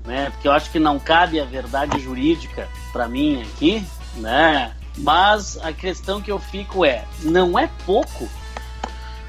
[0.05, 0.29] né?
[0.31, 3.85] Porque eu acho que não cabe a verdade jurídica para mim aqui,
[4.15, 4.73] né?
[4.97, 8.27] Mas a questão que eu fico é, não é pouco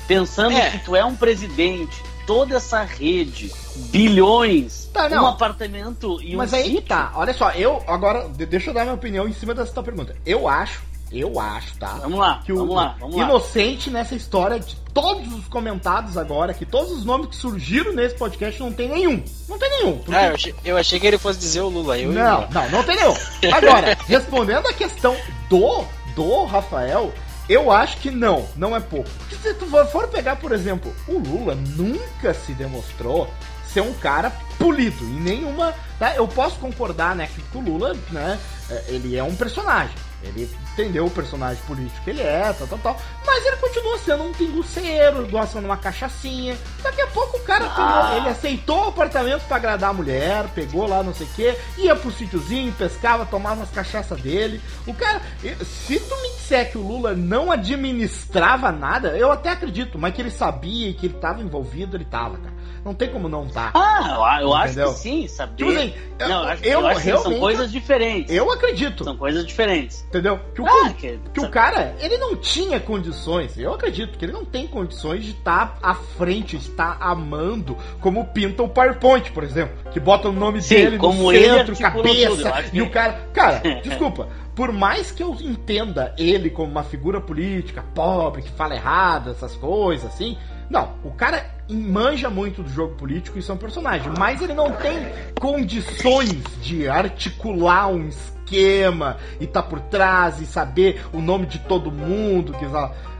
[0.07, 0.71] pensando é.
[0.71, 3.53] que tu é um presidente, toda essa rede,
[3.91, 6.83] bilhões, tá, um apartamento e Mas um aí sítio.
[6.83, 10.17] tá, olha só, eu agora deixa eu dar minha opinião em cima dessa tua pergunta.
[10.25, 11.99] Eu acho eu acho, tá?
[12.03, 13.99] Vamos lá, que vamos o lá, vamos inocente lá.
[13.99, 18.61] nessa história de todos os comentados agora, que todos os nomes que surgiram nesse podcast
[18.61, 19.23] não tem nenhum.
[19.49, 19.99] Não tem nenhum.
[19.99, 20.15] Porque...
[20.15, 21.99] Ah, eu achei, eu achei, que ele fosse dizer o Lula.
[21.99, 23.15] Eu não, não, não tem nenhum.
[23.53, 25.17] Agora, respondendo a questão
[25.49, 27.13] do, do Rafael,
[27.49, 29.09] eu acho que não, não é pouco.
[29.41, 33.33] Se tu for pegar, por exemplo, o Lula nunca se demonstrou
[33.73, 35.75] ser um cara polido em nenhuma.
[35.99, 36.15] Tá?
[36.15, 38.39] Eu posso concordar, né, que o Lula, né,
[38.71, 40.49] é, ele é um personagem Ele
[40.79, 43.01] entendeu o personagem político que ele é, tal, tal, tal.
[43.27, 46.57] Mas ele continua sendo um pinguceiro, gosta de uma cachaçinha.
[46.83, 48.17] Daqui a pouco o cara ah.
[48.17, 51.97] ele aceitou o apartamento para agradar a mulher, pegou lá não sei o que, ia
[51.97, 54.61] pro sítiozinho, pescava, tomava umas cachaças dele.
[54.87, 55.21] O cara,
[55.65, 60.23] se tu me disser que o Lula não administrava nada, eu até acredito, mas que
[60.23, 62.58] ele sabia que ele tava envolvido, ele tava, cara.
[62.89, 63.71] Não tem como não tá.
[63.75, 65.57] Ah, eu acho que sim, saber.
[65.57, 68.35] Tipo assim, não, eu, acho, eu, eu acho que são coisas diferentes.
[68.35, 69.05] Eu acredito.
[69.05, 70.07] São coisas diferentes.
[70.09, 70.41] Entendeu?
[70.55, 73.59] Que o, ah, que, que o cara, ele não tinha condições.
[73.59, 78.25] Eu acredito que ele não tem condições de estar tá à frente, estar amando, como
[78.25, 79.77] pinta o PowerPoint, por exemplo.
[79.93, 82.65] Que bota o nome sim, dele no centro, cabeça.
[82.69, 82.81] E que...
[82.81, 83.29] o cara.
[83.35, 88.75] Cara, desculpa por mais que eu entenda ele como uma figura política pobre, que fala
[88.75, 90.37] errado, essas coisas, assim.
[90.69, 94.99] Não, o cara manja muito do jogo político e são personagens, mas ele não tem
[95.39, 101.91] condições de articular um esquema e tá por trás e saber o nome de todo
[101.91, 102.67] mundo que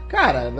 [0.09, 0.51] Cara,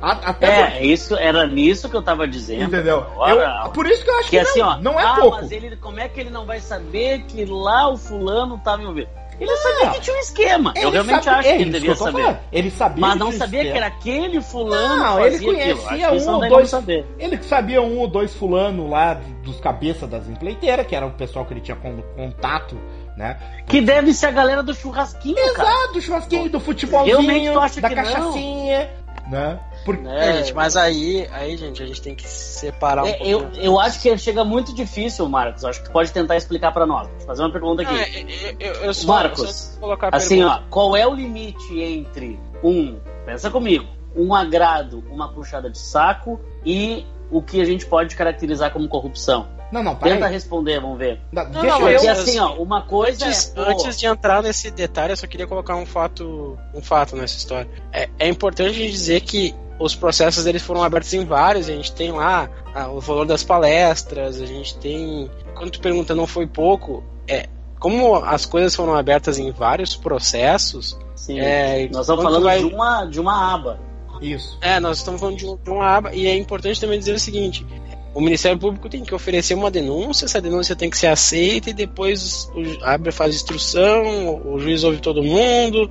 [0.00, 0.78] até.
[0.78, 2.64] É, isso era nisso que eu tava dizendo.
[2.64, 3.06] Entendeu?
[3.28, 5.36] Eu, por isso que eu acho que, que assim, não, ó, não é ah, pouco.
[5.36, 9.08] Mas ele, como é que ele não vai saber que lá o fulano tava envolvido?
[9.38, 10.74] Ele não, sabia que tinha um esquema.
[10.76, 12.22] Eu realmente sabe, acho que ele devia saber.
[12.22, 12.38] Falando.
[12.52, 13.72] Ele sabia Mas não sabia esquema.
[13.72, 14.96] que era aquele fulano.
[14.96, 16.70] Não, ele conhecia um ou dois.
[16.70, 17.06] Saber.
[17.18, 21.44] Ele sabia um ou dois fulano lá dos cabeças das empreiteiras, que era o pessoal
[21.44, 22.76] que ele tinha contato
[23.16, 23.38] né?
[23.66, 25.92] Que deve ser a galera do churrasquinho, Exato, cara.
[25.92, 28.90] do churrasquinho, do futebolzinho, da cachaçinha,
[29.28, 29.58] né?
[29.86, 33.30] Porque, é, gente, mas aí, aí, gente, a gente tem que separar um é, pouco.
[33.30, 35.64] Eu, eu acho que chega muito difícil, Marcos.
[35.64, 37.06] Acho que pode tentar explicar para nós.
[37.06, 37.94] Vou fazer uma pergunta aqui.
[37.94, 39.78] É, eu, eu só, Marcos,
[40.10, 43.86] assim, ó, qual é o limite entre um, pensa comigo,
[44.16, 49.46] um agrado, uma puxada de saco e o que a gente pode caracterizar como corrupção?
[49.70, 50.32] Não, não, Tenta aí.
[50.32, 51.20] responder, vamos ver.
[51.30, 54.68] Não, não, deixa não, eu, assim, ó, uma coisa antes, é, antes de entrar nesse
[54.70, 57.68] detalhe, eu só queria colocar um fato, um fato nessa história.
[57.92, 62.12] É, é importante dizer que os processos deles foram abertos em vários, a gente tem
[62.12, 65.30] lá ah, o valor das palestras, a gente tem.
[65.54, 67.48] Quando tu pergunta não foi pouco, é
[67.78, 70.98] como as coisas foram abertas em vários processos.
[71.14, 72.58] Sim, é, nós estamos falando vai...
[72.58, 73.78] de, uma, de uma aba.
[74.20, 74.58] Isso.
[74.62, 77.66] É, nós estamos falando de, de uma aba, e é importante também dizer o seguinte:
[78.14, 81.74] o Ministério Público tem que oferecer uma denúncia, essa denúncia tem que ser aceita e
[81.74, 85.90] depois o abre faz instrução, o juiz ouve todo mundo,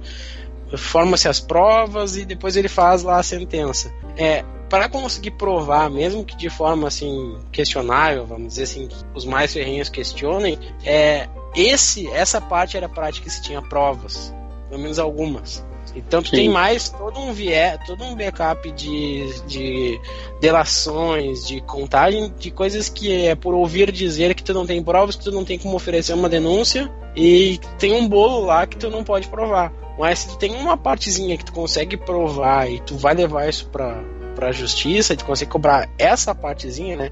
[0.78, 3.94] forma-se as provas e depois ele faz lá a sentença.
[4.18, 9.54] É, para conseguir provar, mesmo que de forma assim questionável, vamos dizer assim, os mais
[9.54, 14.34] ferrenhos questionem, é, esse, essa parte era prática que se tinha provas,
[14.70, 15.66] pelo menos algumas.
[15.96, 16.36] Então tu Sim.
[16.36, 20.00] tem mais todo um viés, todo um backup de, de
[20.42, 25.16] delações, de contagem, de coisas que é por ouvir dizer que tu não tem provas,
[25.16, 28.90] que tu não tem como oferecer uma denúncia e tem um bolo lá que tu
[28.90, 29.72] não pode provar.
[29.98, 33.68] Mas se tu tem uma partezinha que tu consegue provar e tu vai levar isso
[33.70, 34.04] pra,
[34.36, 37.12] pra justiça, e tu consegue cobrar essa partezinha, né?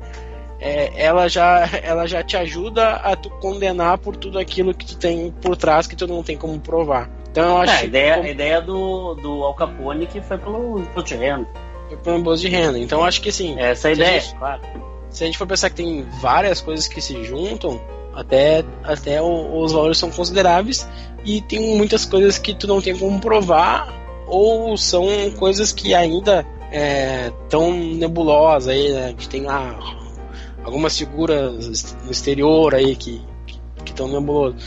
[0.60, 4.98] É, ela, já, ela já te ajuda a tu condenar por tudo aquilo que tu
[4.98, 7.10] tem por trás que tu não tem como provar.
[7.32, 8.28] Então eu acho é, a ideia, como...
[8.28, 11.48] a ideia do, do Al Capone que foi pelo imposto de renda.
[11.88, 12.80] Foi pelo imposto de renda.
[12.80, 13.60] Então eu acho que assim.
[13.60, 14.62] Essa é a ideia, gente, claro.
[15.10, 17.82] Se a gente for pensar que tem várias coisas que se juntam,
[18.14, 20.88] até, até os valores são consideráveis
[21.26, 23.92] e tem muitas coisas que tu não tem como provar
[24.28, 25.06] ou são
[25.38, 27.32] coisas que ainda é,
[27.98, 29.06] nebulosas aí, né?
[29.06, 29.78] A gente tem lá
[30.64, 33.22] algumas figuras no exterior aí que
[33.86, 34.62] estão nebulosas.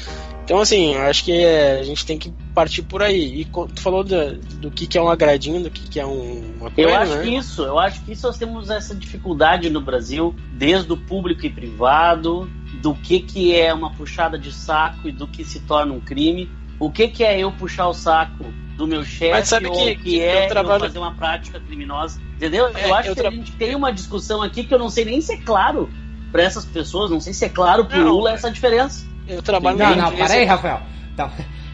[0.47, 3.41] Então, assim, acho que é, a gente tem que partir por aí.
[3.41, 6.55] E tu falou do, do que, que é um agradinho, do que, que é um,
[6.61, 7.23] uma coisa, Eu acho né?
[7.25, 11.45] que isso, eu acho que isso nós temos essa dificuldade no Brasil, desde o público
[11.45, 12.49] e privado,
[12.81, 16.49] do que, que é uma puxada de saco e do que se torna um crime.
[16.79, 18.45] O que, que é eu puxar o saco
[18.77, 20.85] do meu chefe ou que, que é trabalho...
[20.85, 22.21] eu fazer uma prática criminosa?
[22.37, 22.69] Entendeu?
[22.69, 23.31] É, eu acho eu que tra...
[23.31, 25.91] a gente tem uma discussão aqui que eu não sei nem se é claro
[26.31, 29.05] para essas pessoas, não sei se é claro pro não, Lula essa diferença.
[29.29, 30.81] Eu trabalho Não, não, para aí, Rafael.
[31.17, 31.31] Tá.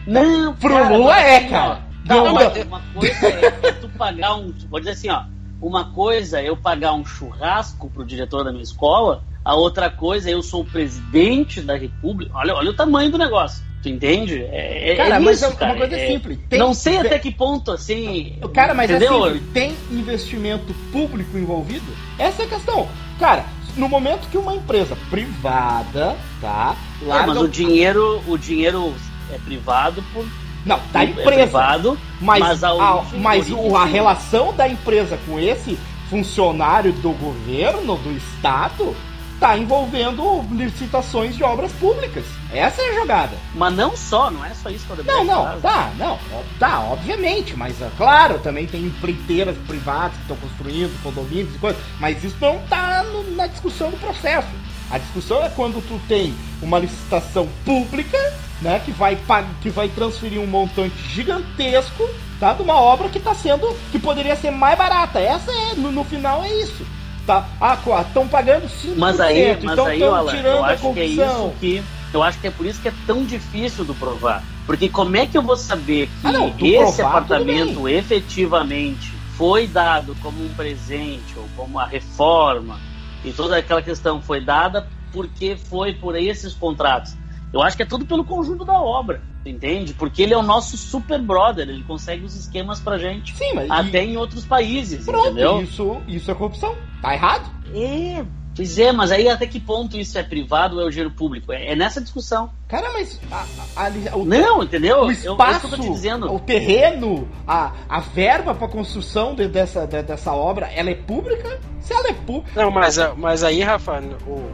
[0.07, 1.81] Não, pro cara, Lula é, assim, cara.
[2.05, 4.53] Não, não, mas uma coisa é, é tu pagar um.
[4.69, 5.23] Vou dizer assim, ó.
[5.61, 10.29] Uma coisa é eu pagar um churrasco pro diretor da minha escola, a outra coisa
[10.29, 12.31] é eu sou o presidente da república.
[12.35, 13.63] Olha, olha o tamanho do negócio.
[13.81, 14.41] Tu entende?
[14.43, 16.39] É, é cara, é mas isso, é uma coisa é, simples.
[16.49, 18.37] Tem, não sei até que ponto, assim.
[18.53, 19.25] Cara, mas é entendeu?
[19.25, 19.53] é simples.
[19.53, 21.85] Tem investimento público envolvido?
[22.17, 22.87] Essa é a questão.
[23.19, 23.45] Cara,
[23.75, 26.75] no momento que uma empresa privada, tá?
[27.01, 27.23] Larga...
[27.23, 28.93] É, mas o dinheiro, o dinheiro
[29.31, 30.25] é privado por
[30.65, 31.29] não, da é empresa.
[31.29, 35.77] É privado, mas, mas, a, a, mas o, a relação da empresa com esse
[36.09, 38.95] funcionário do governo, do Estado,
[39.43, 42.23] está envolvendo licitações de obras públicas.
[42.53, 43.35] Essa é a jogada.
[43.53, 46.17] Mas não só, não é só isso que eu Não, não, tá, não,
[46.57, 51.81] tá, obviamente, mas é claro, também tem empreiteiras privadas que estão construindo condomínios e coisas,
[51.99, 54.47] mas isso não tá no, na discussão do processo.
[54.89, 58.17] A discussão é quando tu tem uma licitação pública,
[58.61, 59.17] né, que vai
[59.61, 62.09] que vai transferir um montante gigantesco,
[62.39, 65.19] tá, de uma obra que está sendo que poderia ser mais barata.
[65.19, 66.85] Essa é no, no final é isso.
[67.25, 67.47] Tá?
[67.61, 70.93] Ah, estão pagando 5%, mas aí, mas então estão tirando a corrupção.
[70.93, 71.83] Que é isso que
[72.13, 74.43] eu acho que é por isso que é tão difícil do provar.
[74.65, 79.67] Porque como é que eu vou saber que ah, não, esse provar, apartamento efetivamente foi
[79.67, 82.79] dado como um presente ou como uma reforma
[83.25, 87.15] e toda aquela questão foi dada porque foi por esses contratos?
[87.53, 89.93] Eu acho que é tudo pelo conjunto da obra, entende?
[89.93, 93.35] Porque ele é o nosso super brother, ele consegue os esquemas pra gente.
[93.35, 94.13] Sim, mas até e...
[94.13, 95.61] em outros países, Pronto, entendeu?
[95.61, 96.75] Isso, isso é corrupção.
[96.99, 97.47] Tá errado?
[97.75, 98.25] É,
[98.55, 101.51] Pois é, mas aí até que ponto isso é privado ou é o dinheiro público?
[101.51, 102.51] É, é nessa discussão.
[102.67, 103.19] Cara, mas.
[103.31, 105.01] A, a, a, o, não, entendeu?
[105.01, 106.31] O espaço, eu, eu dizendo.
[106.31, 111.59] o terreno, a, a verba para construção de, dessa, de, dessa obra, ela é pública?
[111.79, 112.61] Se ela é pública.
[112.61, 114.51] Não, mas, mas aí, Rafa, o,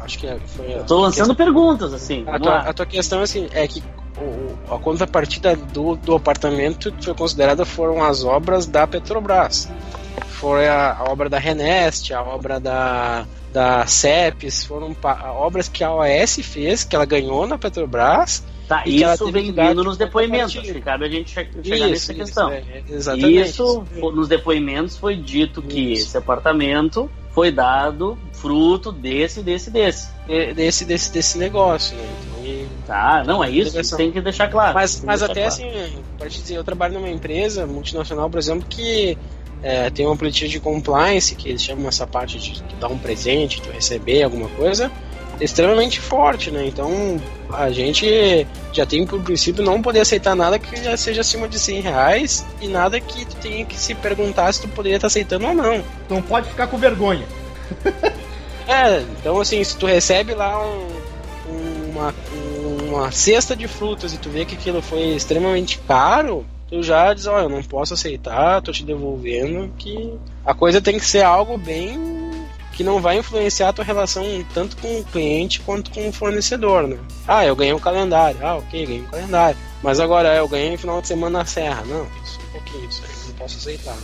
[0.00, 0.74] acho que foi.
[0.74, 2.24] Eu tô lançando questão, perguntas, assim.
[2.28, 3.82] A tua, a tua, questão assim, é que
[4.16, 9.68] o, a contrapartida do, do apartamento que foi considerada foram as obras da Petrobras
[10.26, 14.94] foi a, a obra da Renest, a obra da, da CEPES, foram
[15.36, 18.44] obras que a OAS fez, que ela ganhou na Petrobras.
[18.68, 22.14] Tá, isso vem vindo nos depoimentos, acho que cabe a gente chegar isso, nessa isso,
[22.14, 22.50] questão.
[22.50, 23.48] É, exatamente.
[23.50, 26.06] Isso, nos depoimentos foi dito que isso.
[26.06, 30.08] esse apartamento foi dado fruto desse, desse, desse.
[30.54, 32.04] Desse, desse, desse negócio, né?
[32.22, 32.68] Então, e...
[32.86, 34.74] Tá, não, é isso, isso tem que deixar claro.
[34.74, 35.48] Mas, mas até claro.
[35.48, 39.18] assim, dizer, eu trabalho numa empresa multinacional, por exemplo, que
[39.64, 43.62] é, tem uma política de compliance, que eles chamam essa parte de dar um presente,
[43.62, 44.92] de receber alguma coisa,
[45.40, 46.66] extremamente forte, né?
[46.66, 47.18] Então
[47.50, 51.58] a gente já tem por princípio não poder aceitar nada que já seja acima de
[51.58, 55.46] 100 reais e nada que tu tenha que se perguntar se tu poderia estar aceitando
[55.46, 55.82] ou não.
[56.04, 57.26] Então pode ficar com vergonha.
[58.68, 60.88] é, então assim, se tu recebe lá um,
[61.90, 62.14] uma,
[62.86, 66.44] uma cesta de frutas e tu vê que aquilo foi extremamente caro,
[66.74, 70.12] tu já diz, olha, eu não posso aceitar, tô te devolvendo, que
[70.44, 72.34] a coisa tem que ser algo bem
[72.72, 76.88] que não vai influenciar a tua relação tanto com o cliente quanto com o fornecedor,
[76.88, 76.98] né?
[77.28, 78.36] Ah, eu ganhei um calendário.
[78.42, 79.56] Ah, ok, ganhei um calendário.
[79.80, 81.84] Mas agora eu ganhei um final de semana na serra.
[81.86, 83.96] Não, isso um pouquinho, isso aí não posso aceitar.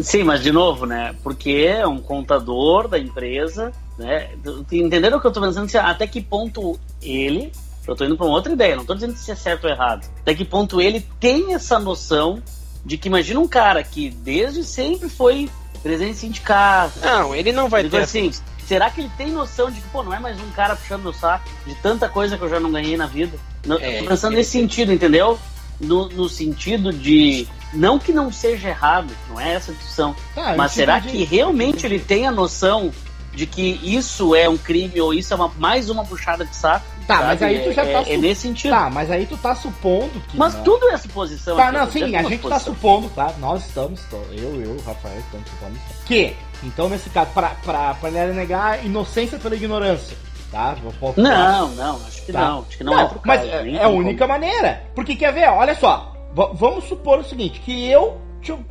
[0.00, 1.16] Sim, mas de novo, né?
[1.24, 4.30] Porque é um contador da empresa, né?
[4.70, 5.68] Entenderam o que eu tô pensando?
[5.76, 7.50] Até que ponto ele
[7.86, 10.06] eu tô indo para uma outra ideia, não tô dizendo se é certo ou errado.
[10.20, 12.42] Até que ponto ele tem essa noção
[12.84, 15.48] de que imagina um cara que desde sempre foi
[15.82, 16.98] presente em sindicato.
[17.00, 17.98] Não, ele não vai ter.
[17.98, 18.30] assim,
[18.66, 21.12] será que ele tem noção de que, pô, não é mais um cara puxando o
[21.12, 23.38] saco de tanta coisa que eu já não ganhei na vida?
[23.64, 25.38] Não, é, tô pensando nesse sentido, entendeu?
[25.80, 27.46] No, no, sentido de.
[27.72, 30.16] Não que não seja errado, não é essa discussão.
[30.36, 32.92] Ah, mas será que realmente ele tem a noção
[33.34, 36.86] de que isso é um crime ou isso é uma, mais uma puxada de saco?
[37.06, 37.26] Tá, sabe?
[37.26, 38.10] mas aí tu já é, tá.
[38.10, 38.70] É, é nesse sentido.
[38.70, 40.36] Tá, mas aí tu tá supondo que.
[40.36, 41.56] Mas tudo é suposição.
[41.56, 43.32] Tá, não, sim, a gente tá supondo, tá?
[43.38, 44.00] Nós estamos,
[44.32, 46.34] eu, eu, Rafael, estamos supondo que.
[46.62, 50.16] Então, nesse caso, pra, pra, pra negar inocência pela ignorância.
[50.50, 50.76] Tá?
[51.16, 52.40] Não, não, acho que tá.
[52.40, 52.60] não.
[52.60, 54.32] Acho que não, não é Mas é, é a única como.
[54.32, 54.84] maneira.
[54.94, 56.14] Porque quer ver, olha só.
[56.32, 58.20] Vamos supor o seguinte: que eu.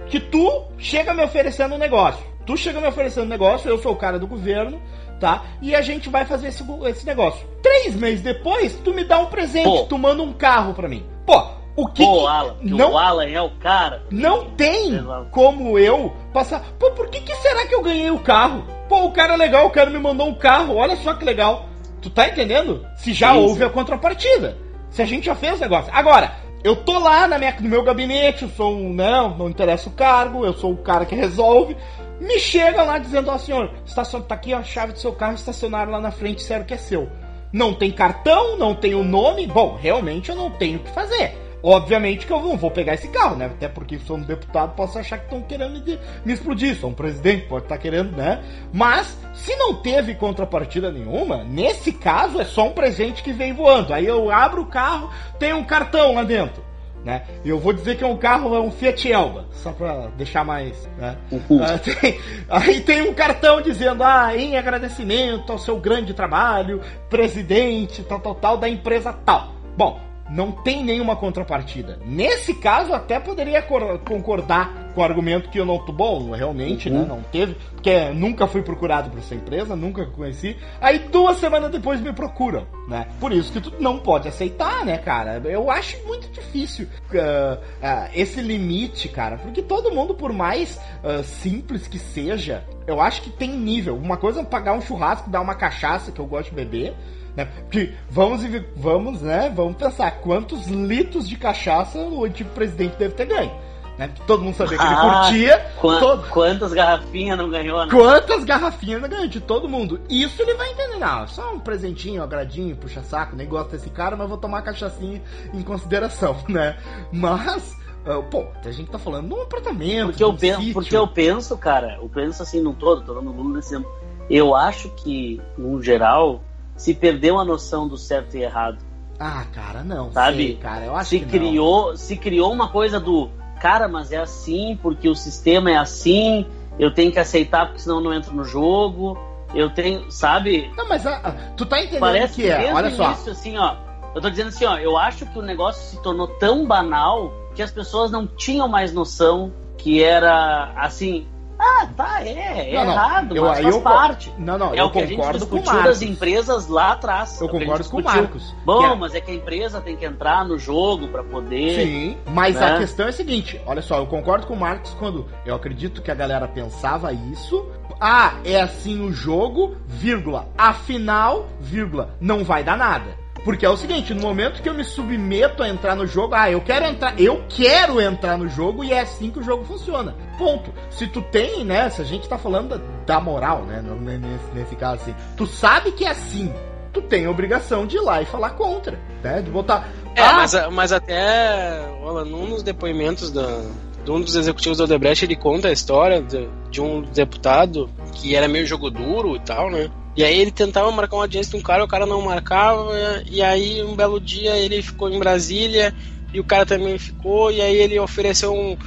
[0.08, 2.24] Que tu chega me oferecendo um negócio.
[2.46, 4.80] Tu chega me oferecendo um negócio, eu sou o cara do governo,
[5.20, 5.44] tá?
[5.62, 7.46] E a gente vai fazer esse, esse negócio.
[7.62, 9.84] Três meses depois, tu me dá um presente, Pô.
[9.84, 11.06] tu manda um carro pra mim.
[11.26, 11.42] Pô,
[11.76, 12.04] o que.
[12.04, 14.04] Pô, Alan, não, o Alan é o cara.
[14.10, 16.62] Não tem como eu passar.
[16.80, 18.64] Pô, por que, que será que eu ganhei o carro?
[18.88, 21.68] Pô, o cara é legal, o cara me mandou um carro, olha só que legal.
[22.02, 22.86] Tu tá entendendo?
[22.98, 24.58] Se já sim, houve a contrapartida.
[24.90, 25.92] Se a gente já fez o negócio.
[25.94, 28.94] Agora, eu tô lá na minha, no meu gabinete, eu sou um.
[28.94, 31.76] Não, não interessa o cargo, eu sou o cara que resolve
[32.20, 34.22] me chega lá dizendo, ó senhor, estacion...
[34.22, 37.10] tá aqui a chave do seu carro estacionário lá na frente, sério que é seu.
[37.52, 41.46] Não tem cartão, não tem o nome, bom, realmente eu não tenho o que fazer.
[41.68, 43.46] Obviamente que eu não vou pegar esse carro, né?
[43.48, 45.84] Até porque sou um deputado, posso achar que estão querendo
[46.24, 46.76] me explodir.
[46.76, 48.44] Sou um presidente, pode estar tá querendo, né?
[48.72, 53.96] Mas, se não teve contrapartida nenhuma, nesse caso é só um presente que vem voando.
[53.96, 55.10] Aí eu abro o carro,
[55.40, 56.64] tem um cartão lá dentro.
[57.06, 57.22] Né?
[57.44, 60.44] E eu vou dizer que é um carro, é um Fiat Elba, só para deixar
[60.44, 60.90] mais.
[60.98, 61.16] Né?
[61.32, 61.64] Uhum.
[61.64, 62.20] Ah, tem,
[62.50, 68.34] aí tem um cartão dizendo, ah, em agradecimento ao seu grande trabalho, presidente, tal, tal,
[68.34, 69.54] tal, da empresa tal.
[69.78, 70.00] Bom,
[70.32, 72.00] não tem nenhuma contrapartida.
[72.04, 77.00] Nesse caso, até poderia concordar com o argumento que eu não tô bom, realmente, né,
[77.00, 77.04] uhum.
[77.04, 77.10] né?
[77.10, 80.56] Não teve, porque nunca fui procurado por essa empresa, nunca conheci.
[80.80, 83.08] Aí duas semanas depois me procuram, né?
[83.20, 85.42] Por isso que tu não pode aceitar, né, cara?
[85.44, 91.22] Eu acho muito difícil uh, uh, esse limite, cara, porque todo mundo, por mais uh,
[91.24, 93.98] simples que seja, eu acho que tem nível.
[93.98, 96.94] Uma coisa é pagar um churrasco, dar uma cachaça que eu gosto de beber.
[97.36, 97.44] Né?
[97.46, 98.42] Porque vamos,
[98.78, 99.52] vamos, né?
[99.54, 103.52] Vamos pensar quantos litros de cachaça o antigo presidente deve ter ganho.
[103.98, 104.12] Né?
[104.28, 105.72] Todo mundo sabia que ele ah, curtia.
[105.82, 106.28] todo...
[106.30, 107.92] Quantas garrafinhas não ganhou, né?
[107.92, 110.02] Quantas garrafinhas não ganhou de todo mundo.
[110.10, 111.28] Isso ele vai entender, não.
[111.28, 115.22] Só um presentinho, agradinho, puxa saco, nem gosto desse cara, mas vou tomar cachaçinha
[115.54, 116.78] em consideração, né?
[117.12, 117.74] Mas.
[118.06, 120.10] Uh, pô, a gente tá falando num apartamento.
[120.10, 120.74] Porque eu, penso, sítio.
[120.74, 123.82] porque eu penso, cara, eu penso assim no todo, tô dando mundo desse.
[124.30, 126.44] Eu acho que, no geral,
[126.76, 128.78] se perdeu a noção do certo e errado.
[129.20, 130.12] Ah, cara, não.
[130.12, 130.38] Sabe?
[130.38, 131.98] Sei, cara, eu acho se que criou, não.
[131.98, 133.30] Se criou uma coisa do
[133.66, 136.46] cara, mas é assim porque o sistema é assim,
[136.78, 139.18] eu tenho que aceitar porque senão eu não entro no jogo.
[139.56, 140.72] Eu tenho, sabe?
[140.78, 143.08] Não, mas a, ah, a, ah, tu tá entendendo Parece que é, olha só.
[143.12, 143.76] Início, assim, ó,
[144.14, 147.64] eu tô dizendo assim, ó, eu acho que o negócio se tornou tão banal que
[147.64, 151.26] as pessoas não tinham mais noção que era assim,
[151.66, 154.34] ah, tá, é, é não, errado, eu, mas faz eu, parte.
[154.38, 157.42] Não, não, é eu o que a gente discutiu das empresas lá atrás.
[157.42, 158.56] Eu concordo com o Marcos.
[158.64, 158.96] Bom, é...
[158.96, 161.76] mas é que a empresa tem que entrar no jogo para poder.
[161.76, 162.76] Sim, mas né?
[162.76, 166.02] a questão é a seguinte: olha só, eu concordo com o Marcos quando eu acredito
[166.02, 167.66] que a galera pensava isso.
[168.00, 170.50] Ah, é assim o jogo, vírgula.
[170.58, 173.25] Afinal, vírgula, não vai dar nada.
[173.44, 176.50] Porque é o seguinte, no momento que eu me submeto a entrar no jogo, ah,
[176.50, 180.16] eu quero entrar, eu quero entrar no jogo e é assim que o jogo funciona.
[180.38, 180.74] Ponto.
[180.90, 185.02] Se tu tem, né, se a gente tá falando da, moral, né, nesse, nesse caso
[185.02, 186.52] assim, tu sabe que é assim,
[186.92, 189.90] tu tem a obrigação de ir lá e falar contra, né, de botar...
[190.16, 193.62] É, ah, mas, mas até, olha, num dos depoimentos da,
[194.04, 198.36] de um dos executivos do Odebrecht, ele conta a história de, de um deputado que
[198.36, 199.90] era meio jogo duro e tal, né?
[200.16, 202.92] E aí ele tentava marcar uma audiência com um cara, o cara não marcava,
[203.30, 205.94] e aí um belo dia ele ficou em Brasília
[206.34, 208.78] e o cara também ficou, e aí ele ofereceu um.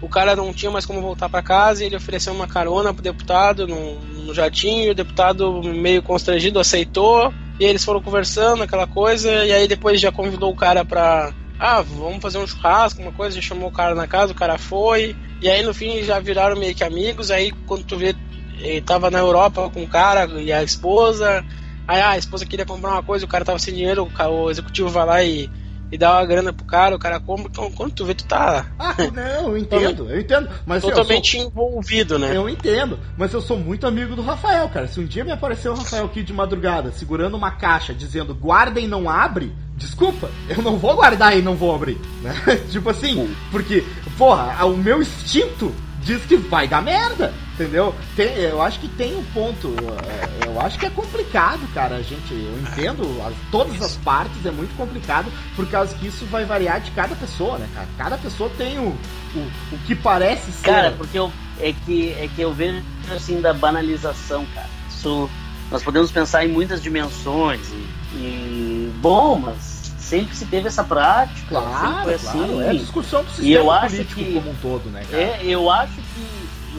[0.00, 3.02] O cara não tinha mais como voltar para casa, e ele ofereceu uma carona pro
[3.02, 9.52] deputado no, jatinho, o deputado, meio constrangido, aceitou, e eles foram conversando, aquela coisa, e
[9.52, 11.32] aí depois já convidou o cara pra.
[11.58, 14.56] Ah, vamos fazer um churrasco, uma coisa, já chamou o cara na casa, o cara
[14.56, 18.14] foi, e aí no fim já viraram meio que amigos, aí quando tu vê
[18.60, 21.44] ele tava na Europa com o cara e a esposa.
[21.86, 24.90] Aí ah, a esposa queria comprar uma coisa, o cara tava sem dinheiro, o, executivo
[24.90, 25.50] vai lá e,
[25.90, 27.46] e dá uma grana pro cara, o cara compra.
[27.50, 28.66] Então, quando tu vê, tu tá.
[28.78, 30.50] Ah, não, eu entendo, eu entendo.
[30.66, 31.46] Mas, totalmente sou...
[31.46, 32.36] envolvido, né?
[32.36, 34.86] Eu entendo, mas eu sou muito amigo do Rafael, cara.
[34.86, 38.78] Se um dia me aparecer o Rafael aqui de madrugada segurando uma caixa dizendo guarda
[38.78, 41.98] e não abre, desculpa, eu não vou guardar e não vou abrir.
[42.20, 42.34] Né?
[42.68, 43.82] tipo assim, porque,
[44.18, 47.32] porra, o meu instinto diz que vai dar merda.
[47.58, 47.92] Entendeu?
[48.14, 49.74] Tem, eu acho que tem um ponto.
[50.06, 51.96] É, eu acho que é complicado, cara.
[51.96, 56.24] A gente, eu entendo as, todas as partes, é muito complicado, por causa que isso
[56.26, 57.88] vai variar de cada pessoa, né, cara?
[57.98, 58.96] Cada pessoa tem o,
[59.34, 60.70] o, o que parece ser.
[60.70, 62.80] Cara, porque eu, é, que, é que eu vejo
[63.10, 64.68] assim da banalização, cara.
[64.88, 65.28] Isso,
[65.68, 71.48] nós podemos pensar em muitas dimensões e, e bom, mas sempre se teve essa prática.
[71.48, 72.38] Claro, assim.
[72.38, 75.22] Claro, é a discussão do sistema e eu acho que, como um todo, né, cara?
[75.22, 76.07] É, eu acho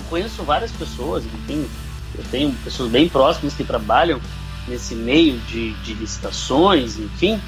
[0.09, 1.67] conheço várias pessoas, enfim,
[2.17, 4.19] eu tenho pessoas bem próximas que trabalham
[4.67, 7.39] nesse meio de, de licitações, enfim.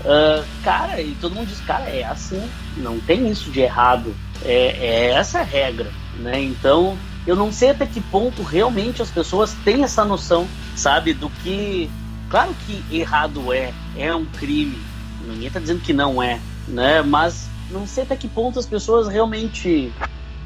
[0.00, 2.42] Uh, cara, e todo mundo diz, cara, é assim,
[2.76, 6.40] não tem isso de errado, é, é essa a regra, né?
[6.40, 11.28] Então, eu não sei até que ponto realmente as pessoas têm essa noção, sabe, do
[11.28, 11.90] que.
[12.30, 14.80] Claro que errado é, é um crime,
[15.26, 17.02] ninguém está dizendo que não é, né?
[17.02, 19.92] Mas não sei até que ponto as pessoas realmente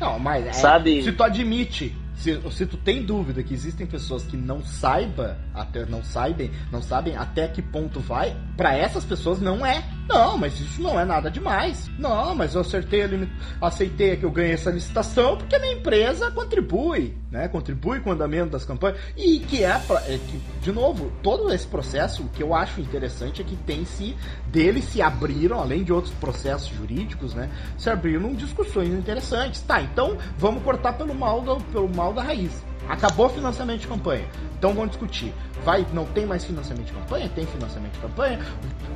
[0.01, 1.03] não, mas é, sabe?
[1.03, 5.85] se tu admite se, se tu tem dúvida que existem pessoas que não saiba, até
[5.85, 9.85] não sabem, não sabem até que ponto vai, para essas pessoas não é.
[10.09, 11.91] Não, mas isso não é nada demais.
[11.99, 13.29] Não, mas eu acertei ali,
[13.61, 17.49] aceitei que eu ganhei essa licitação porque a minha empresa contribui, né?
[17.49, 18.99] Contribui com o andamento das campanhas.
[19.17, 22.81] E que é, pra, é que, de novo, todo esse processo, o que eu acho
[22.81, 24.15] interessante é que tem se,
[24.47, 27.51] deles se abriram, além de outros processos jurídicos, né?
[27.79, 29.63] Se abriram discussões interessantes.
[29.63, 32.53] Tá, então vamos cortar pelo mal do, pelo mal da raiz.
[32.89, 34.27] Acabou o financiamento de campanha.
[34.59, 35.33] Então vamos discutir.
[35.65, 37.29] Vai, não tem mais financiamento de campanha?
[37.35, 38.41] Tem financiamento de campanha?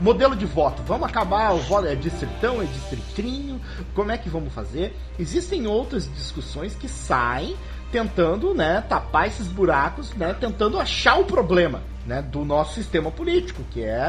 [0.00, 0.82] Modelo de voto.
[0.82, 3.60] Vamos acabar o voto é distritão, é distritinho?
[3.94, 4.96] Como é que vamos fazer?
[5.18, 7.56] Existem outras discussões que saem
[7.90, 13.62] tentando, né, tapar esses buracos, né, tentando achar o problema né, do nosso sistema político,
[13.70, 14.08] que é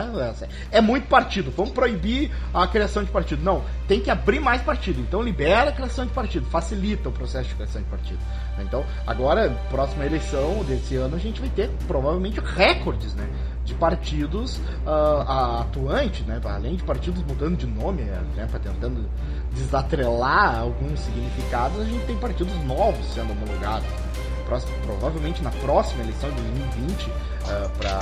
[0.72, 1.52] é muito partido.
[1.52, 3.44] Vamos proibir a criação de partido?
[3.44, 5.02] Não, tem que abrir mais partido.
[5.02, 8.20] Então libera a criação de partido, facilita o processo de criação de partido.
[8.60, 13.28] Então agora próxima eleição desse ano a gente vai ter provavelmente recordes, né?
[13.66, 16.42] de partidos uh, atuantes, né?
[16.44, 18.48] além de partidos mudando de nome, né?
[18.64, 19.08] tentando
[19.54, 24.09] desatrelar alguns significados, a gente tem partidos novos sendo homologados.
[24.50, 28.00] Próximo, provavelmente na próxima eleição de 2020 uh, para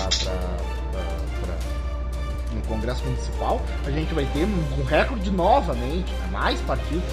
[2.53, 6.29] no Congresso Municipal, a gente vai ter um recorde novamente, né?
[6.31, 7.03] mais partidos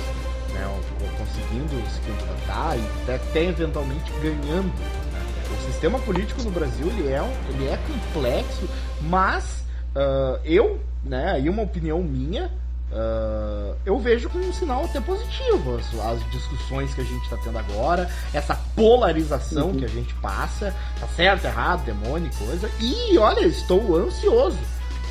[0.52, 0.80] né?
[1.18, 4.72] conseguindo se candidatar e até, até eventualmente ganhando
[5.52, 7.20] o sistema político no Brasil ele é,
[7.50, 8.68] ele é complexo,
[9.02, 9.64] mas
[9.96, 12.52] uh, eu, né, aí uma opinião minha,
[12.94, 17.36] uh, eu vejo como um sinal até positivo as, as discussões que a gente está
[17.36, 19.76] tendo agora, essa polarização uhum.
[19.76, 24.58] que a gente passa, tá certo, errado, demônio, coisa, e olha, estou ansioso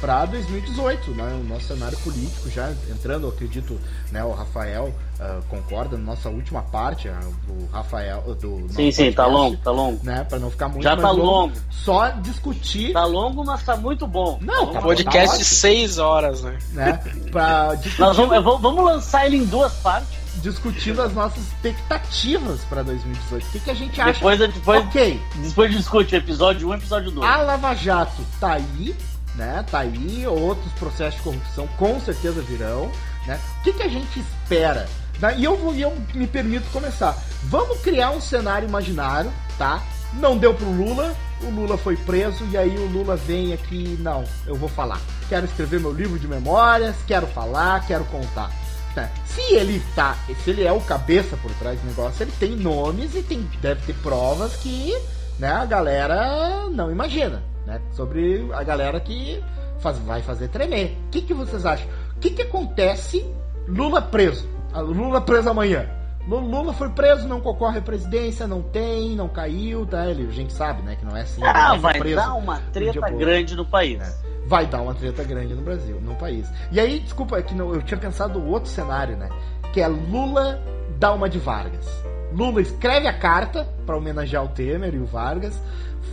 [0.04, 1.40] para 2018, né?
[1.40, 3.80] O nosso cenário político já entrando, acredito,
[4.12, 4.22] né?
[4.22, 4.94] O Rafael
[5.24, 7.14] uh, concorda na nossa última parte, uh,
[7.50, 10.24] o Rafael do Sim, sim, podcast, tá longo, tá longo, né?
[10.26, 11.26] Para não ficar muito já tá longo.
[11.26, 11.54] longo.
[11.70, 12.94] Só discutir.
[12.94, 14.38] Tá longo, mas tá muito bom.
[14.42, 16.58] Não, tá podcast de seis horas, né?
[16.72, 17.00] né?
[17.32, 23.46] Para Nós vamos, vamos lançar ele em duas partes discutindo as nossas expectativas para 2018.
[23.46, 24.14] O que, que a gente acha?
[24.14, 25.22] Depois, depois, ok.
[25.36, 27.28] Depois discute episódio 1 um, episódio 2.
[27.28, 28.96] A Lava Jato tá aí,
[29.36, 29.64] né?
[29.70, 32.92] Tá aí, outros processos de corrupção com certeza virão,
[33.28, 33.40] né?
[33.60, 34.88] O que, que a gente espera?
[35.20, 35.36] Né?
[35.38, 37.18] E eu, vou, eu me permito começar.
[37.44, 39.82] Vamos criar um cenário imaginário, tá?
[40.14, 44.24] Não deu pro Lula, o Lula foi preso e aí o Lula vem aqui, não,
[44.46, 45.02] eu vou falar.
[45.28, 48.52] Quero escrever meu livro de memórias, quero falar, quero contar.
[48.96, 49.10] Né?
[49.26, 53.16] Se ele tá, se ele é o cabeça por trás do negócio, ele tem nomes
[53.16, 54.96] e tem, deve ter provas que
[55.40, 57.82] né, a galera não imagina né?
[57.92, 59.44] Sobre a galera que
[59.80, 60.98] faz, vai fazer tremer.
[61.08, 61.88] O que, que vocês acham?
[62.16, 63.26] O que, que acontece?
[63.68, 64.48] Lula preso.
[64.82, 65.88] Lula preso amanhã.
[66.28, 70.06] Lula foi preso, não concorre à presidência, não tem, não caiu, tá?
[70.08, 71.44] Ele, a gente sabe, né, que não é assim.
[71.44, 74.02] Ah, vai preso dar uma treta grande no país.
[74.02, 76.50] É, vai dar uma treta grande no Brasil, no país.
[76.72, 79.30] E aí, desculpa, é que eu tinha pensado outro cenário, né?
[79.74, 80.62] Que é Lula
[80.98, 81.86] dá uma de Vargas.
[82.32, 85.62] Lula escreve a carta para homenagear o Temer e o Vargas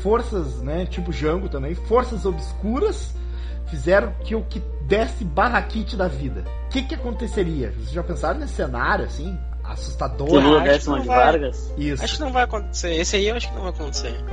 [0.03, 3.15] forças, né, tipo Jango também, forças obscuras
[3.67, 6.45] fizeram que o que desse barraquite da vida.
[6.67, 7.73] O que que aconteceria?
[7.73, 10.29] Vocês já pensaram nesse cenário, assim, assustador?
[10.29, 11.73] Que Lula de Vargas?
[11.79, 12.03] Isso.
[12.03, 12.95] Acho que não vai acontecer.
[12.95, 14.25] Esse aí eu acho que não vai acontecer.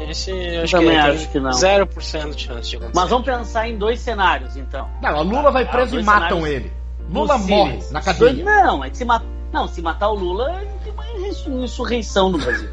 [0.00, 1.50] Esse eu acho também que acho que não.
[1.50, 2.92] 0% de chance de acontecer.
[2.94, 4.88] Mas vamos pensar em dois cenários, então.
[5.00, 6.56] Não, Lula vai preso ah, e matam cenários...
[6.56, 6.72] ele.
[7.08, 8.44] Lula morre na cadeia.
[8.44, 9.36] Não, é que se matar.
[9.52, 12.68] Não, se matar o Lula, tem uma insurreição no Brasil.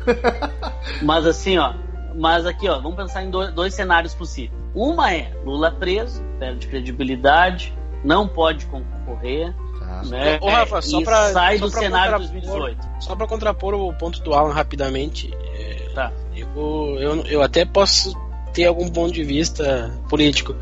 [1.02, 1.73] Mas assim, ó,
[2.15, 4.61] mas aqui, ó, vamos pensar em dois, dois cenários possíveis.
[4.73, 7.73] Uma é Lula preso, perde credibilidade,
[8.03, 9.53] não pode concorrer.
[9.80, 10.03] Tá.
[10.06, 10.40] Né?
[10.41, 12.77] Ô, Rafa, só pra, sai só do cenário 2018.
[12.99, 16.11] Só para contrapor o ponto do Alan rapidamente, é, tá.
[16.35, 18.14] eu, eu, eu até posso
[18.53, 20.56] ter algum ponto de vista político,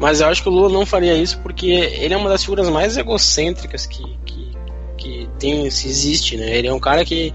[0.00, 2.68] mas eu acho que o Lula não faria isso porque ele é uma das figuras
[2.68, 4.56] mais egocêntricas que, que,
[4.98, 6.56] que tem, se existe, né?
[6.56, 7.32] Ele é um cara que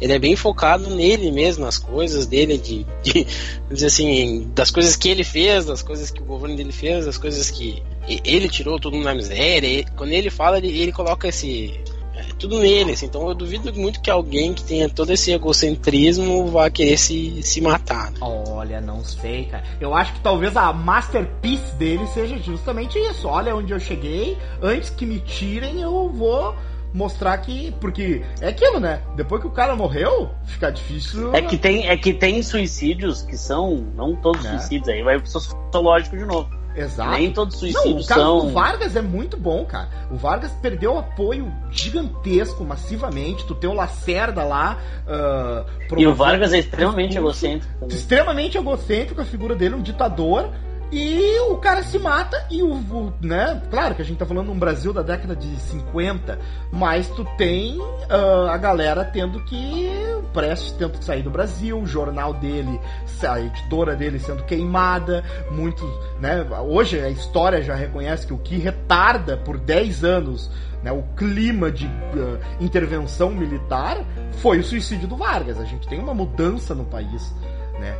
[0.00, 3.26] ele é bem focado nele mesmo, nas coisas dele, de, de
[3.70, 7.18] dizer assim, das coisas que ele fez, das coisas que o governo dele fez, das
[7.18, 9.66] coisas que ele tirou todo mundo na miséria.
[9.66, 11.78] Ele, quando ele fala, ele, ele coloca esse
[12.16, 16.46] é, tudo nele, assim, então eu duvido muito que alguém que tenha todo esse egocentrismo
[16.48, 18.10] vá querer se, se matar.
[18.10, 18.18] Né?
[18.20, 19.64] Olha, não sei, cara.
[19.80, 23.28] Eu acho que talvez a masterpiece dele seja justamente isso.
[23.28, 26.54] Olha onde eu cheguei, antes que me tirem, eu vou
[26.92, 27.72] mostrar que.
[27.80, 29.02] Porque é aquilo, né?
[29.16, 31.34] Depois que o cara morreu, fica difícil.
[31.34, 33.86] É que tem, é que tem suicídios que são.
[33.94, 34.50] Não todos é.
[34.50, 36.60] suicídios, aí vai pro sociológico de novo.
[36.74, 37.10] Exato.
[37.10, 38.38] Nem todos os suicídios Não, o cara, são.
[38.46, 39.88] O Vargas é muito bom, cara.
[40.10, 43.44] O Vargas perdeu apoio gigantesco, massivamente.
[43.44, 44.78] Tu tem o Lacerda lá.
[45.06, 47.72] Uh, e o Vargas é extremamente egocêntrico.
[47.80, 47.96] Também.
[47.96, 50.50] Extremamente egocêntrico, a figura dele, um ditador.
[50.92, 53.62] E o cara se mata e o, o, né?
[53.70, 56.38] Claro que a gente tá falando um Brasil da década de 50,
[56.72, 59.88] mas tu tem uh, a galera tendo que
[60.32, 62.80] Prestes tendo que sair do Brasil, o jornal dele,
[63.22, 65.88] a editora dele sendo queimada, muitos,
[66.20, 66.46] né?
[66.60, 70.50] Hoje a história já reconhece que o que retarda por 10 anos
[70.82, 73.98] né, o clima de uh, intervenção militar
[74.38, 75.60] foi o suicídio do Vargas.
[75.60, 77.34] A gente tem uma mudança no país
[77.80, 77.98] né?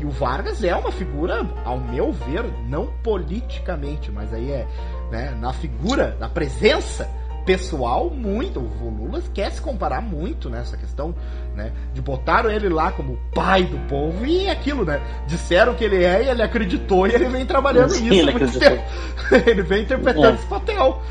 [0.00, 4.66] E o Vargas é uma figura, ao meu ver, não politicamente, mas aí é
[5.10, 7.10] né, na figura, na presença
[7.44, 8.60] pessoal muito.
[8.60, 11.14] O Lula quer se comparar muito nessa questão,
[11.56, 11.72] né?
[11.92, 15.00] De botaram ele lá como pai do povo e aquilo, né?
[15.26, 18.28] Disseram que ele é e ele acreditou e ele vem trabalhando Sim, nisso.
[18.28, 20.34] Ele, ele vem interpretando é.
[20.34, 21.02] esse papel.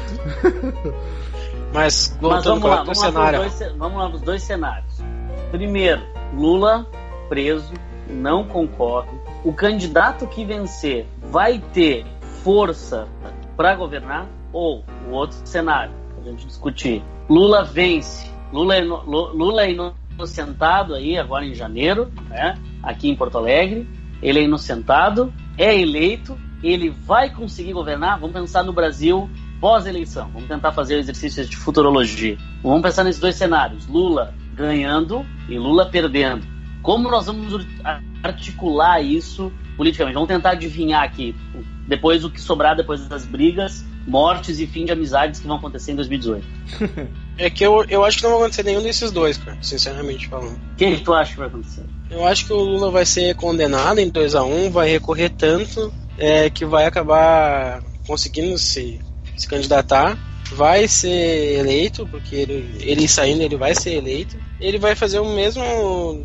[1.74, 3.40] Mas, Mas vamos lá, vamos cenário.
[3.40, 5.04] Lá dois, vamos lá os dois cenários.
[5.52, 6.02] Primeiro,
[6.34, 6.88] Lula
[7.30, 7.72] preso,
[8.10, 9.10] não concorre.
[9.44, 12.06] O candidato que vencer vai ter
[12.44, 13.08] força
[13.56, 14.28] para governar?
[14.52, 17.04] Ou o outro cenário, a gente discutir.
[17.30, 18.30] Lula vence.
[18.52, 22.58] Lula é, Lula é inocentado aí agora em janeiro, né?
[22.82, 23.88] Aqui em Porto Alegre.
[24.22, 28.20] Ele é inocentado, é eleito, ele vai conseguir governar.
[28.20, 29.30] Vamos pensar no Brasil
[29.62, 30.30] pós-eleição.
[30.34, 32.38] Vamos tentar fazer exercícios de futurologia.
[32.62, 36.46] Vamos pensar nesses dois cenários: Lula ganhando e Lula perdendo.
[36.82, 37.66] Como nós vamos
[38.24, 40.16] articular isso politicamente?
[40.16, 41.36] Vamos tentar adivinhar aqui.
[41.88, 45.92] Depois o que sobrar depois das brigas, mortes e fim de amizades que vão acontecer
[45.92, 46.46] em 2018.
[47.38, 50.56] é que eu, eu acho que não vai acontecer nenhum desses dois, cara, sinceramente falando.
[50.56, 51.84] O que, que tu acha que vai acontecer?
[52.10, 55.30] Eu acho que o Lula vai ser condenado em 2 a 1 um, vai recorrer
[55.30, 59.00] tanto é, que vai acabar conseguindo se,
[59.36, 60.18] se candidatar
[60.52, 64.38] vai ser eleito, porque ele, ele saindo ele vai ser eleito.
[64.60, 65.64] Ele vai fazer o mesmo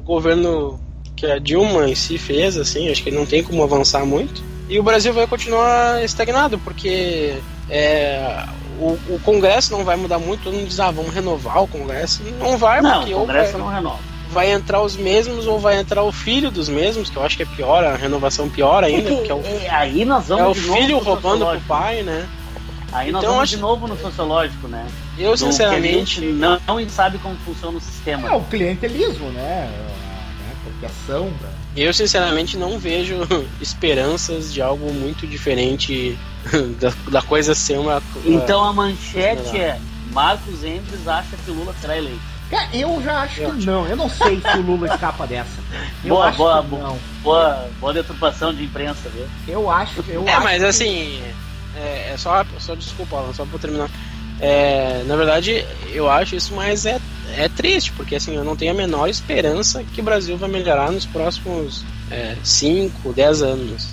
[0.05, 0.81] governo
[1.15, 4.43] que a Dilma em si fez, assim, acho que não tem como avançar muito.
[4.69, 7.35] E o Brasil vai continuar estagnado, porque
[7.71, 8.45] é,
[8.81, 12.23] o, o, Congresso não vai mudar muito, todo mundo diz, ah, vamos renovar o Congresso.
[12.39, 13.99] Não vai, não, porque o Congresso vai, não renova.
[14.31, 17.43] Vai entrar os mesmos ou vai entrar o filho dos mesmos, que eu acho que
[17.43, 19.11] é pior, a renovação pior ainda.
[19.11, 22.27] Porque, é o, é, aí nós vamos é o filho roubando pro pai, né?
[22.95, 23.57] Aí nós então, vamos acho...
[23.57, 24.87] de novo no sociológico, né?
[25.19, 26.21] Eu, sinceramente.
[26.21, 28.29] não, não sabe como funciona o sistema.
[28.29, 29.69] É, o clientelismo, né?
[30.49, 31.29] A apropriação.
[31.43, 31.49] Da...
[31.77, 33.17] Eu, sinceramente, não vejo
[33.61, 36.17] esperanças de algo muito diferente
[36.81, 38.01] da, da coisa ser uma.
[38.25, 39.77] Então a manchete é:
[40.13, 42.21] Marcos Endres acha que Lula será eleito.
[42.73, 43.89] eu já acho eu que não.
[43.89, 45.61] Eu não sei se o Lula escapa dessa.
[46.05, 49.27] Eu boa, boa, boa, boa, boa deturpação de imprensa, viu?
[49.49, 50.05] Eu acho.
[50.07, 50.69] Eu é, acho mas que...
[50.69, 51.35] assim
[51.77, 53.91] é, é só, só desculpa, só pra terminar.
[54.41, 57.01] É, na verdade, eu acho isso mais é,
[57.37, 60.91] é triste, porque assim, eu não tenho a menor esperança que o Brasil vai melhorar
[60.91, 61.85] nos próximos
[62.43, 63.89] 5, é, 10 anos.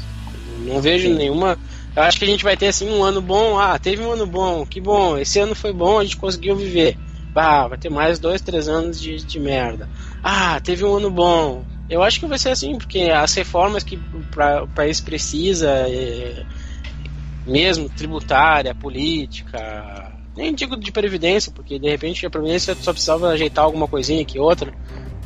[0.60, 1.16] Não vejo Sim.
[1.16, 1.58] nenhuma.
[1.95, 3.60] Eu acho que a gente vai ter assim um ano bom.
[3.60, 5.18] Ah, teve um ano bom, que bom.
[5.18, 6.98] Esse ano foi bom, a gente conseguiu viver.
[7.34, 9.88] Ah, vai ter mais dois, três anos de, de merda.
[10.24, 11.64] Ah, teve um ano bom.
[11.90, 15.70] Eu acho que vai ser assim, porque as reformas que o país precisa.
[15.70, 16.44] É,
[17.45, 23.65] mesmo tributária, política, nem digo de previdência, porque de repente a previdência só precisava ajeitar
[23.65, 24.73] alguma coisinha que outra,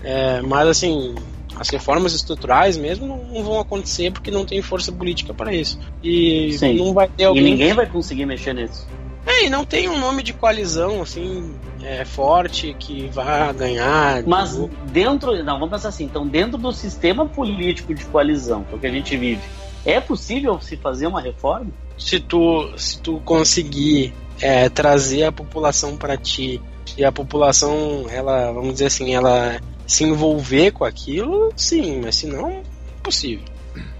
[0.03, 1.15] é, mas assim,
[1.57, 5.79] as reformas estruturais mesmo não, vão acontecer porque não tem força política para isso.
[6.03, 6.77] E Sim.
[6.77, 7.45] não vai ter alguém.
[7.45, 8.87] E ninguém vai conseguir mexer nisso.
[9.25, 14.23] É, e não tem um nome de coalizão assim é, forte que vá ganhar.
[14.23, 14.55] Mas
[14.91, 15.43] dentro.
[15.43, 18.87] Não, vamos pensar assim, então dentro do sistema político de coalizão, que é o que
[18.87, 19.41] a gente vive,
[19.85, 21.71] é possível se fazer uma reforma?
[21.97, 26.61] se tu, se tu conseguir é, trazer a população para ti
[26.97, 32.27] e a população, ela, vamos dizer assim, ela se envolver com aquilo, sim, mas se
[32.27, 32.63] não,
[32.99, 33.45] impossível.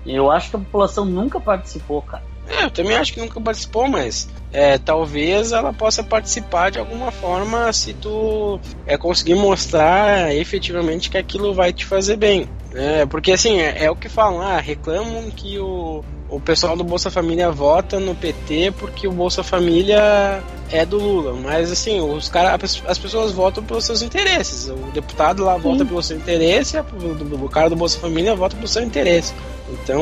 [0.06, 2.24] Eu acho que a população nunca participou, cara.
[2.48, 7.12] É, eu também acho que nunca participou, mas é, talvez ela possa participar de alguma
[7.12, 12.48] forma se tu é, conseguir mostrar efetivamente que aquilo vai te fazer bem.
[12.74, 16.84] É, porque assim, é, é o que falam, ah, reclamam que o, o pessoal do
[16.84, 21.34] Bolsa Família vota no PT porque o Bolsa Família é do Lula.
[21.34, 22.58] Mas assim, os cara,
[22.88, 24.70] as pessoas votam pelos seus interesses.
[24.70, 25.86] O deputado lá vota Sim.
[25.86, 29.34] pelo seu interesse, o cara do Bolsa Família vota pelo seu interesse.
[29.70, 30.02] Então,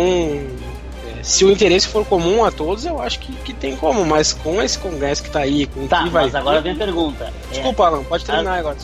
[1.23, 4.61] se o interesse for comum a todos, eu acho que, que tem como, mas com
[4.61, 6.25] esse congresso que tá aí, com tá, que vai.
[6.25, 7.33] Mas agora vem a pergunta.
[7.49, 8.77] Desculpa, é, Alan, pode terminar agora.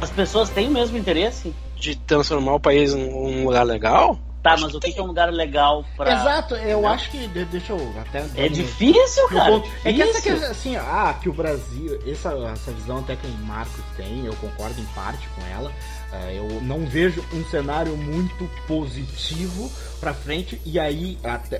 [0.00, 1.54] As pessoas têm o mesmo interesse?
[1.76, 4.18] De transformar o país num lugar legal?
[4.42, 6.12] Tá, mas o que, que, é um lugar legal pra.
[6.12, 7.28] Exato, eu acho que.
[7.28, 8.24] Deixa eu até.
[8.34, 9.60] É difícil, cara.
[9.60, 9.80] Difícil.
[9.84, 12.00] É que essa que, assim, ah, que o Brasil.
[12.04, 15.70] Essa, essa visão até que o Marcos tem, eu concordo em parte com ela.
[16.12, 21.18] Uh, eu não vejo um cenário muito positivo para frente, e aí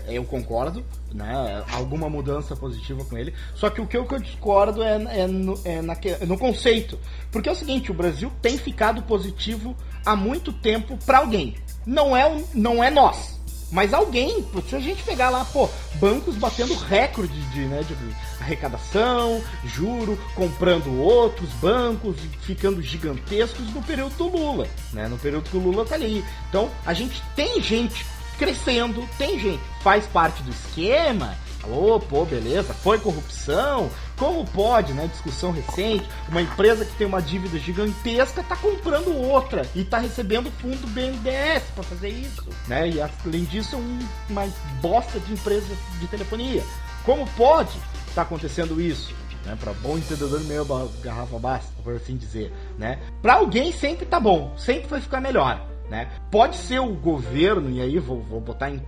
[0.08, 1.64] eu concordo, né?
[1.72, 3.32] Alguma mudança positiva com ele.
[3.54, 5.96] Só que o que eu discordo é, é, no, é na,
[6.26, 6.98] no conceito.
[7.30, 9.74] Porque é o seguinte, o Brasil tem ficado positivo
[10.04, 11.54] há muito tempo para alguém
[11.86, 13.40] não é, não é nós.
[13.72, 17.96] Mas alguém, se a gente pegar lá, pô, bancos batendo recorde de, né, de
[18.38, 25.08] arrecadação, juro, comprando outros bancos, ficando gigantescos no período do Lula, né?
[25.08, 26.22] No período que o Lula tá ali.
[26.50, 28.04] Então, a gente tem gente
[28.38, 33.88] crescendo, tem gente faz parte do esquema, Ô, oh, pô, beleza, foi corrupção?
[34.16, 35.06] Como pode, né?
[35.06, 40.50] Discussão recente, uma empresa que tem uma dívida gigantesca tá comprando outra e tá recebendo
[40.60, 42.88] fundo BNDES para fazer isso, né?
[42.88, 44.48] E além disso, é uma
[44.80, 46.64] bosta de empresa de telefonia.
[47.04, 47.78] Como pode
[48.14, 49.14] tá acontecendo isso?
[49.44, 50.64] Né, para bom entendedor meio
[51.02, 53.00] garrafa basta, por assim dizer, né?
[53.20, 55.71] Para alguém sempre tá bom, sempre vai ficar melhor.
[55.92, 56.08] Né?
[56.30, 58.80] Pode ser o governo, e aí vou, vou botar em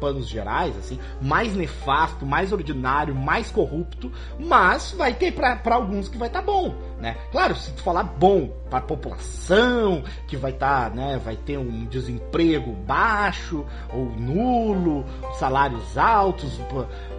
[0.00, 4.10] panos gerais, assim, mais nefasto, mais ordinário, mais corrupto,
[4.40, 7.16] mas vai ter para alguns que vai estar tá bom, né?
[7.30, 11.58] Claro, se tu falar bom para a população, que vai estar, tá, né, vai ter
[11.58, 13.64] um desemprego baixo
[13.94, 15.04] ou nulo,
[15.38, 16.60] salários altos,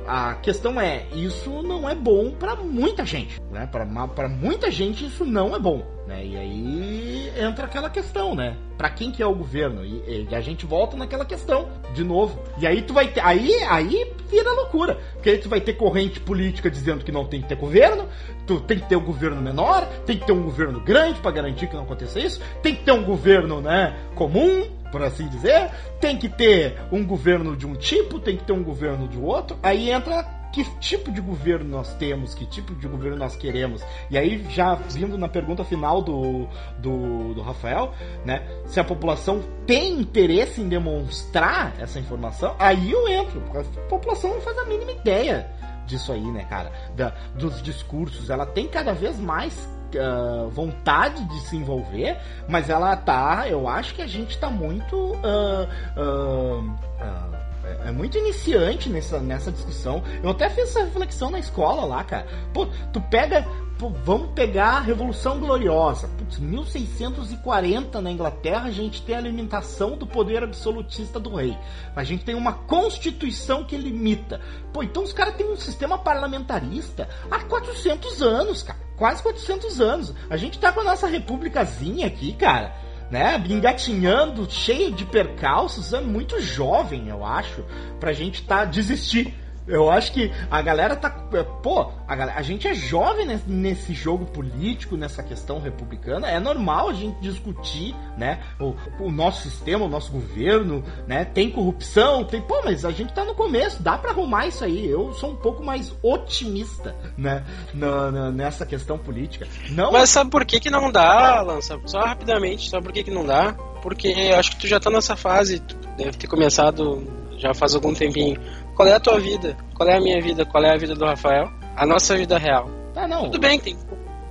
[0.05, 3.65] a questão é, isso não é bom para muita gente, né?
[3.67, 6.25] Para muita gente isso não é bom, né?
[6.25, 8.57] E aí entra aquela questão, né?
[8.75, 9.85] Para quem que é o governo?
[9.85, 12.41] E, e, a gente volta naquela questão de novo.
[12.57, 16.19] E aí tu vai ter, aí aí vira loucura, porque aí tu vai ter corrente
[16.19, 18.07] política dizendo que não tem que ter governo,
[18.47, 21.67] tu tem que ter um governo menor, tem que ter um governo grande para garantir
[21.67, 25.69] que não aconteça isso, tem que ter um governo, né, comum, por assim dizer,
[25.99, 29.57] tem que ter um governo de um tipo, tem que ter um governo de outro.
[29.61, 33.83] Aí entra que tipo de governo nós temos, que tipo de governo nós queremos.
[34.09, 36.47] E aí, já vindo na pergunta final do,
[36.79, 37.93] do, do Rafael,
[38.25, 38.45] né?
[38.65, 44.33] Se a população tem interesse em demonstrar essa informação, aí eu entro, porque a população
[44.33, 45.49] não faz a mínima ideia
[45.85, 46.71] disso aí, né, cara?
[46.95, 48.29] Da, dos discursos.
[48.29, 52.17] Ela tem cada vez mais uh, vontade de se envolver,
[52.47, 53.47] mas ela tá.
[53.47, 54.95] Eu acho que a gente tá muito.
[54.95, 55.67] Uh,
[55.97, 57.38] uh,
[57.85, 60.03] é muito iniciante nessa, nessa discussão.
[60.23, 62.27] Eu até fiz essa reflexão na escola lá, cara.
[62.53, 63.45] Pô, tu pega
[63.79, 66.09] Pô, vamos pegar a Revolução Gloriosa.
[66.17, 71.57] Putz, 1640 na Inglaterra, a gente tem a limitação do poder absolutista do rei.
[71.95, 74.41] A gente tem uma constituição que limita.
[74.73, 78.77] Pô, então os caras têm um sistema parlamentarista há 400 anos, cara.
[78.97, 80.13] Quase 400 anos.
[80.29, 86.01] A gente tá com a nossa repúblicazinha aqui, cara né, engatinhando, cheio de percalços, é
[86.01, 87.63] muito jovem, eu acho,
[87.99, 89.33] pra gente tá desistir
[89.69, 91.15] eu acho que a galera tá.
[91.33, 96.27] É, pô, a, galera, a gente é jovem nesse, jogo político, nessa questão republicana.
[96.27, 98.41] É normal a gente discutir, né?
[98.59, 101.23] O, o, nosso sistema, o nosso governo, né?
[101.23, 102.41] Tem corrupção, tem.
[102.41, 104.89] Pô, mas a gente tá no começo, dá para arrumar isso aí.
[104.89, 107.45] Eu sou um pouco mais otimista, né?
[107.73, 109.47] Na, na, nessa questão política.
[109.69, 109.91] Não...
[109.91, 111.79] Mas sabe por que, que não dá, Lança?
[111.85, 113.53] Só rapidamente, sabe por que, que não dá?
[113.83, 115.61] Porque acho que tu já tá nessa fase,
[115.95, 118.37] deve ter começado já faz algum tempinho
[118.79, 119.57] qual é a tua vida?
[119.75, 120.45] Qual é a minha vida?
[120.45, 121.51] Qual é a vida do Rafael?
[121.75, 122.69] A nossa vida real.
[122.95, 123.23] Ah, não.
[123.23, 123.77] Tudo bem que tem,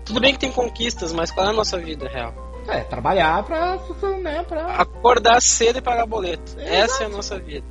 [0.06, 2.32] tudo bem que tem conquistas, mas qual é a nossa vida real?
[2.66, 3.78] É, trabalhar pra,
[4.22, 4.76] né, pra...
[4.76, 6.58] Acordar cedo e pagar boleto.
[6.58, 7.66] É, Essa é a nossa vida.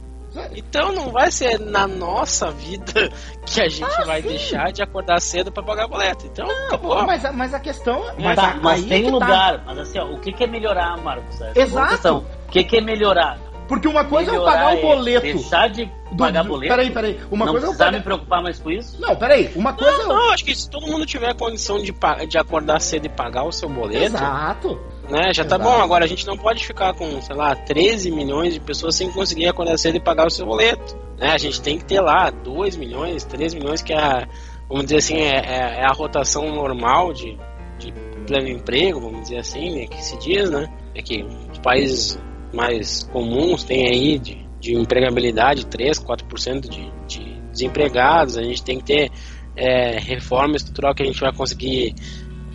[0.56, 3.10] Então não vai ser na nossa vida
[3.44, 4.28] que a gente ah, vai sim.
[4.28, 6.28] deixar de acordar cedo para pagar boleto.
[6.28, 7.04] Então, não, acabou.
[7.08, 8.06] Mas, mas a questão.
[8.20, 9.58] Mas, tá, mas tem lugar.
[9.58, 9.64] Tá.
[9.66, 11.42] Mas assim, ó, o que, que é melhorar, Marcos?
[11.42, 12.18] Essa Exato.
[12.48, 13.40] O que, que é melhorar?
[13.68, 15.28] Porque uma coisa Melhorar é pagar o boleto.
[15.28, 16.74] É deixar de pagar do, boleto.
[16.74, 17.20] Peraí, peraí.
[17.30, 17.92] Uma não coisa é pagar...
[17.92, 19.00] me preocupar mais com isso?
[19.00, 19.52] Não, peraí.
[19.56, 19.98] Uma coisa.
[19.98, 21.94] Não, não, acho que se todo mundo tiver condição de,
[22.28, 24.16] de acordar cedo e pagar o seu boleto.
[24.16, 24.80] Exato.
[25.10, 25.58] Né, já tá Exato.
[25.58, 25.82] tá bom.
[25.82, 29.48] Agora a gente não pode ficar com, sei lá, 13 milhões de pessoas sem conseguir
[29.48, 30.98] acordar cedo e pagar o seu boleto.
[31.18, 31.32] Né?
[31.32, 34.28] A gente tem que ter lá 2 milhões, 3 milhões, que é a,
[34.70, 37.38] vamos dizer assim, é, é, é a rotação normal de,
[37.80, 37.92] de
[38.26, 40.68] pleno emprego, vamos dizer assim, né, que se diz, né?
[40.94, 42.20] É que os países
[42.54, 48.78] mais comuns tem aí de, de empregabilidade, 3, 4% de, de desempregados, a gente tem
[48.80, 49.12] que ter
[49.56, 51.96] é, reforma estrutural que a gente vai conseguir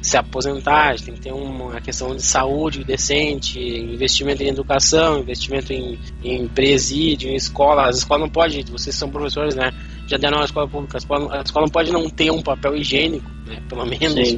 [0.03, 5.73] se aposentar, a tem que ter uma questão de saúde decente, investimento em educação, investimento
[5.73, 7.89] em, em presídio, em escola.
[7.89, 9.73] As escolas não podem, vocês são professores, né?
[10.09, 12.77] Já deram na escola pública, a escola, a escola não pode não ter um papel
[12.77, 13.63] higiênico, né?
[13.69, 14.33] Pelo menos,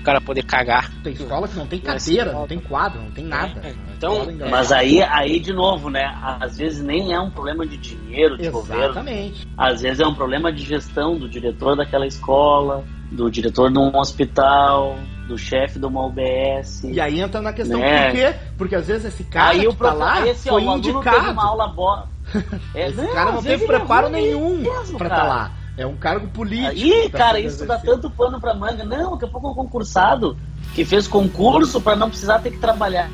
[0.00, 0.90] o cara poder cagar.
[1.02, 3.60] Tem escola que não tem cadeira, não tem quadro, não tem nada.
[3.62, 6.02] É, então, mas aí, aí de novo, né?
[6.40, 9.44] Às vezes nem é um problema de dinheiro de Exatamente.
[9.44, 9.54] governo.
[9.58, 13.96] Às vezes é um problema de gestão do diretor daquela escola do diretor de um
[13.96, 14.96] hospital,
[15.26, 16.84] do chefe de uma UBS.
[16.84, 18.06] E aí entra na questão né?
[18.06, 18.34] por quê?
[18.56, 21.30] Porque às vezes esse cara aí que tá lá esse, foi ó, indicado.
[21.30, 22.08] uma aula boa.
[22.72, 24.62] É, esse não, cara não teve preparo é nenhum
[24.96, 25.50] para estar tá lá.
[25.76, 26.76] É um cargo político.
[26.76, 28.84] Ih, cara, isso dá tanto pano pra manga.
[28.84, 30.36] Não, daqui a pouco é um concursado
[30.74, 33.10] que fez concurso para não precisar ter que trabalhar.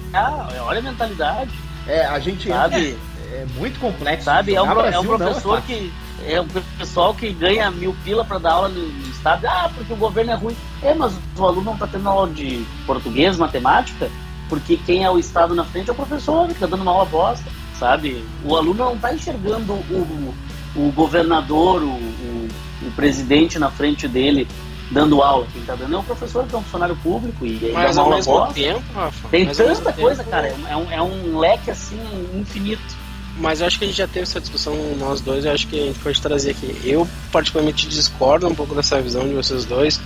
[0.67, 1.51] Olha a mentalidade.
[1.87, 2.97] É, a gente sabe.
[3.31, 4.25] É, é muito complexo.
[4.25, 5.93] Sabe, é um, Brasil, é um professor é que
[6.27, 6.47] é um
[6.79, 9.47] pessoal que ganha mil pila para dar aula no, estado.
[9.47, 10.57] Ah, porque o governo é ruim.
[10.83, 14.11] É, mas o aluno não está tendo aula de português, matemática,
[14.49, 17.05] porque quem é o estado na frente é o professor, que está dando uma aula
[17.07, 18.25] bosta, sabe?
[18.45, 20.35] O aluno não está enxergando o,
[20.77, 22.49] o governador, o, o,
[22.95, 24.47] presidente na frente dele
[24.91, 25.47] dando aula.
[25.53, 28.47] Quem tá dando é um professor que é um funcionário público e Mas ao mesmo
[28.53, 30.55] tempo, Rafa, tem tanta coisa, tempo, cara.
[30.69, 32.01] É um, é um leque assim
[32.35, 33.06] infinito.
[33.39, 35.79] Mas eu acho que a gente já teve essa discussão, nós dois, eu acho que
[35.79, 36.75] a gente pode trazer aqui.
[36.85, 40.01] Eu, particularmente, discordo um pouco dessa visão de vocês dois,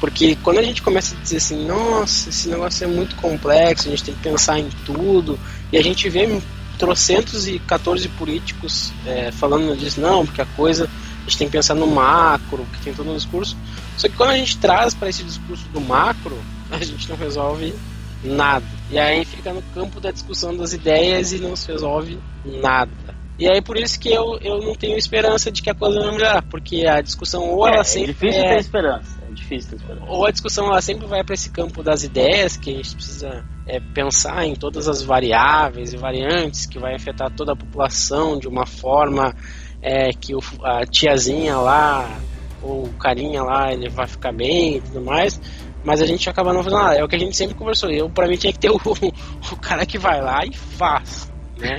[0.00, 3.90] porque quando a gente começa a dizer assim, nossa, esse negócio é muito complexo, a
[3.90, 5.38] gente tem que pensar em tudo,
[5.72, 6.40] e a gente vê
[6.78, 10.88] trocentos e 14 políticos é, falando disso, não, porque a coisa
[11.24, 13.56] a gente tem que pensar no macro, que tem todo um discurso.
[13.96, 16.38] Só que quando a gente traz para esse discurso do macro,
[16.70, 17.74] a gente não resolve
[18.22, 18.66] nada.
[18.94, 22.92] E aí fica no campo da discussão das ideias e não se resolve nada.
[23.36, 26.12] E aí por isso que eu, eu não tenho esperança de que a coisa vai
[26.12, 28.48] melhorar, porque a discussão ou ela é, sempre é difícil é...
[28.50, 30.06] ter esperança, é difícil ter esperança.
[30.08, 33.44] Ou a discussão ela sempre vai para esse campo das ideias, que a gente precisa
[33.66, 38.46] é, pensar em todas as variáveis e variantes que vai afetar toda a população de
[38.46, 39.34] uma forma
[39.82, 42.16] é, que o, a tiazinha lá
[42.62, 45.40] ou o carinha lá ele vai ficar bem e tudo mais
[45.84, 46.96] mas a gente acaba não fazendo nada.
[46.96, 47.90] É o que a gente sempre conversou.
[47.90, 48.76] Eu, pra mim, tinha que ter o,
[49.52, 51.33] o cara que vai lá e faz.
[51.58, 51.78] Né?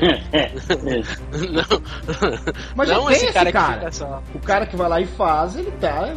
[1.51, 1.63] não,
[2.75, 3.89] Mas não esse cara, cara.
[4.33, 6.13] O cara que vai lá e faz, ele tá,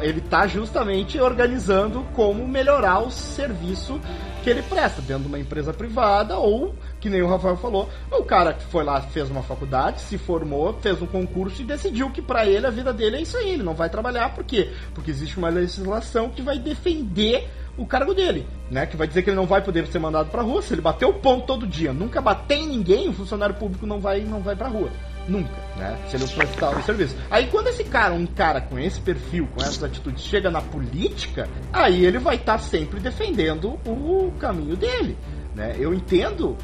[0.00, 4.00] ele tá justamente organizando como melhorar o serviço
[4.42, 8.24] que ele presta dentro de uma empresa privada ou que nem o Rafael falou, o
[8.24, 12.22] cara que foi lá, fez uma faculdade, se formou, fez um concurso e decidiu que
[12.22, 14.70] para ele a vida dele é isso aí, ele não vai trabalhar, por quê?
[14.94, 18.86] Porque existe uma legislação que vai defender o cargo dele, né?
[18.86, 21.06] Que vai dizer que ele não vai poder ser mandado pra rua se ele bater
[21.06, 21.92] o ponto todo dia.
[21.92, 24.90] Nunca bater em ninguém, o funcionário público não vai, não vai pra rua.
[25.28, 25.98] Nunca, né?
[26.08, 27.16] Se ele não prestar o serviço.
[27.30, 31.48] Aí quando esse cara, um cara com esse perfil, com essas atitudes, chega na política,
[31.72, 35.16] aí ele vai estar tá sempre defendendo o caminho dele.
[35.56, 35.74] Né?
[35.78, 36.56] Eu entendo uh,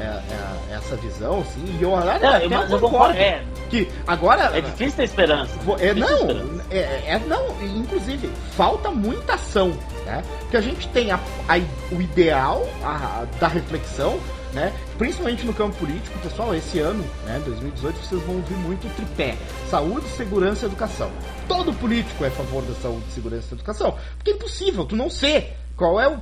[0.00, 0.22] é,
[0.70, 4.96] é, essa visão, assim, e eu, é, até eu, concordo é, que agora é difícil
[4.96, 5.54] ter esperança.
[5.78, 6.64] É, não, esperança.
[6.70, 9.72] É, é, não, inclusive falta muita ação,
[10.10, 10.24] né?
[10.50, 11.56] Que a gente tem a, a,
[11.94, 14.18] o ideal a, da reflexão,
[14.52, 14.72] né?
[14.98, 19.36] Principalmente no campo político, pessoal, esse ano, né, 2018, vocês vão ouvir muito o tripé:
[19.70, 21.10] saúde, segurança e educação.
[21.46, 25.08] Todo político é a favor da saúde, segurança e educação, porque é impossível tu não
[25.08, 26.20] ser qual é o,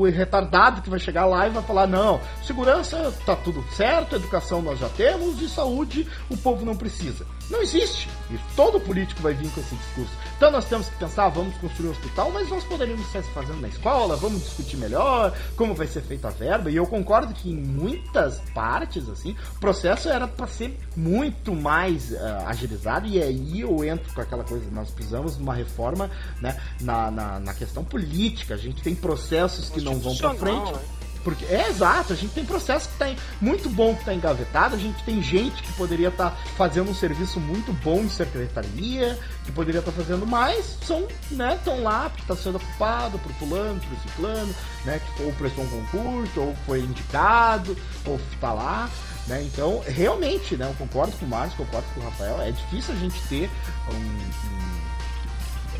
[0.00, 4.62] o, retardado que vai chegar lá e vai falar: não, segurança tá tudo certo, educação
[4.62, 7.26] nós já temos e saúde o povo não precisa.
[7.50, 8.08] Não existe.
[8.30, 10.12] E todo político vai vir com esse discurso.
[10.36, 13.68] Então nós temos que pensar, vamos construir um hospital, mas nós poderíamos estar fazendo na
[13.68, 16.70] escola, vamos discutir melhor como vai ser feita a verba.
[16.70, 22.10] E eu concordo que em muitas partes, assim, o processo era para ser muito mais
[22.12, 23.06] uh, agilizado.
[23.06, 26.10] E aí eu entro com aquela coisa, nós precisamos de uma reforma
[26.42, 28.54] né, na, na, na questão política.
[28.54, 30.72] A gente tem processos que não vão para frente.
[30.72, 30.80] Né?
[31.28, 34.78] Porque é exato, a gente tem processo que tá muito bom que está engavetado, a
[34.78, 39.52] gente tem gente que poderia estar tá fazendo um serviço muito bom em secretaria, que
[39.52, 43.80] poderia estar tá fazendo mais, são, né, estão lá porque está sendo ocupado por fulano,
[43.80, 47.76] por ciclano, né, que ou prestou um concurso, ou foi indicado,
[48.06, 48.88] ou está lá.
[49.26, 49.42] Né?
[49.42, 52.96] Então, realmente, né, eu concordo com o Márcio, concordo com o Rafael, é difícil a
[52.96, 53.50] gente ter
[53.92, 54.62] um, um,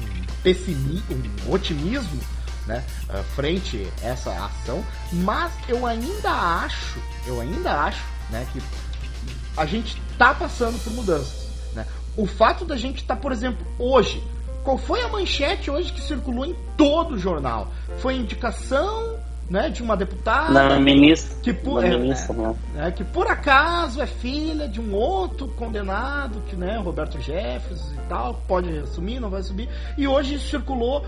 [0.05, 2.21] um pessimismo, um otimismo
[2.69, 8.63] né, uh, frente a essa ação, mas eu ainda acho, eu ainda acho, né, que
[9.57, 11.87] a gente tá passando por mudanças, né?
[12.17, 14.23] O fato da gente estar, tá, por exemplo, hoje,
[14.63, 17.73] qual foi a manchete hoje que circulou em todo o jornal?
[17.99, 19.19] Foi indicação
[19.49, 22.37] né, de uma deputada Não, ministra, que por, é, ministra,
[22.77, 27.95] é, é, que por acaso é filha de um outro condenado que né Roberto Jefferson
[27.95, 31.03] e tal pode assumir não vai subir e hoje circulou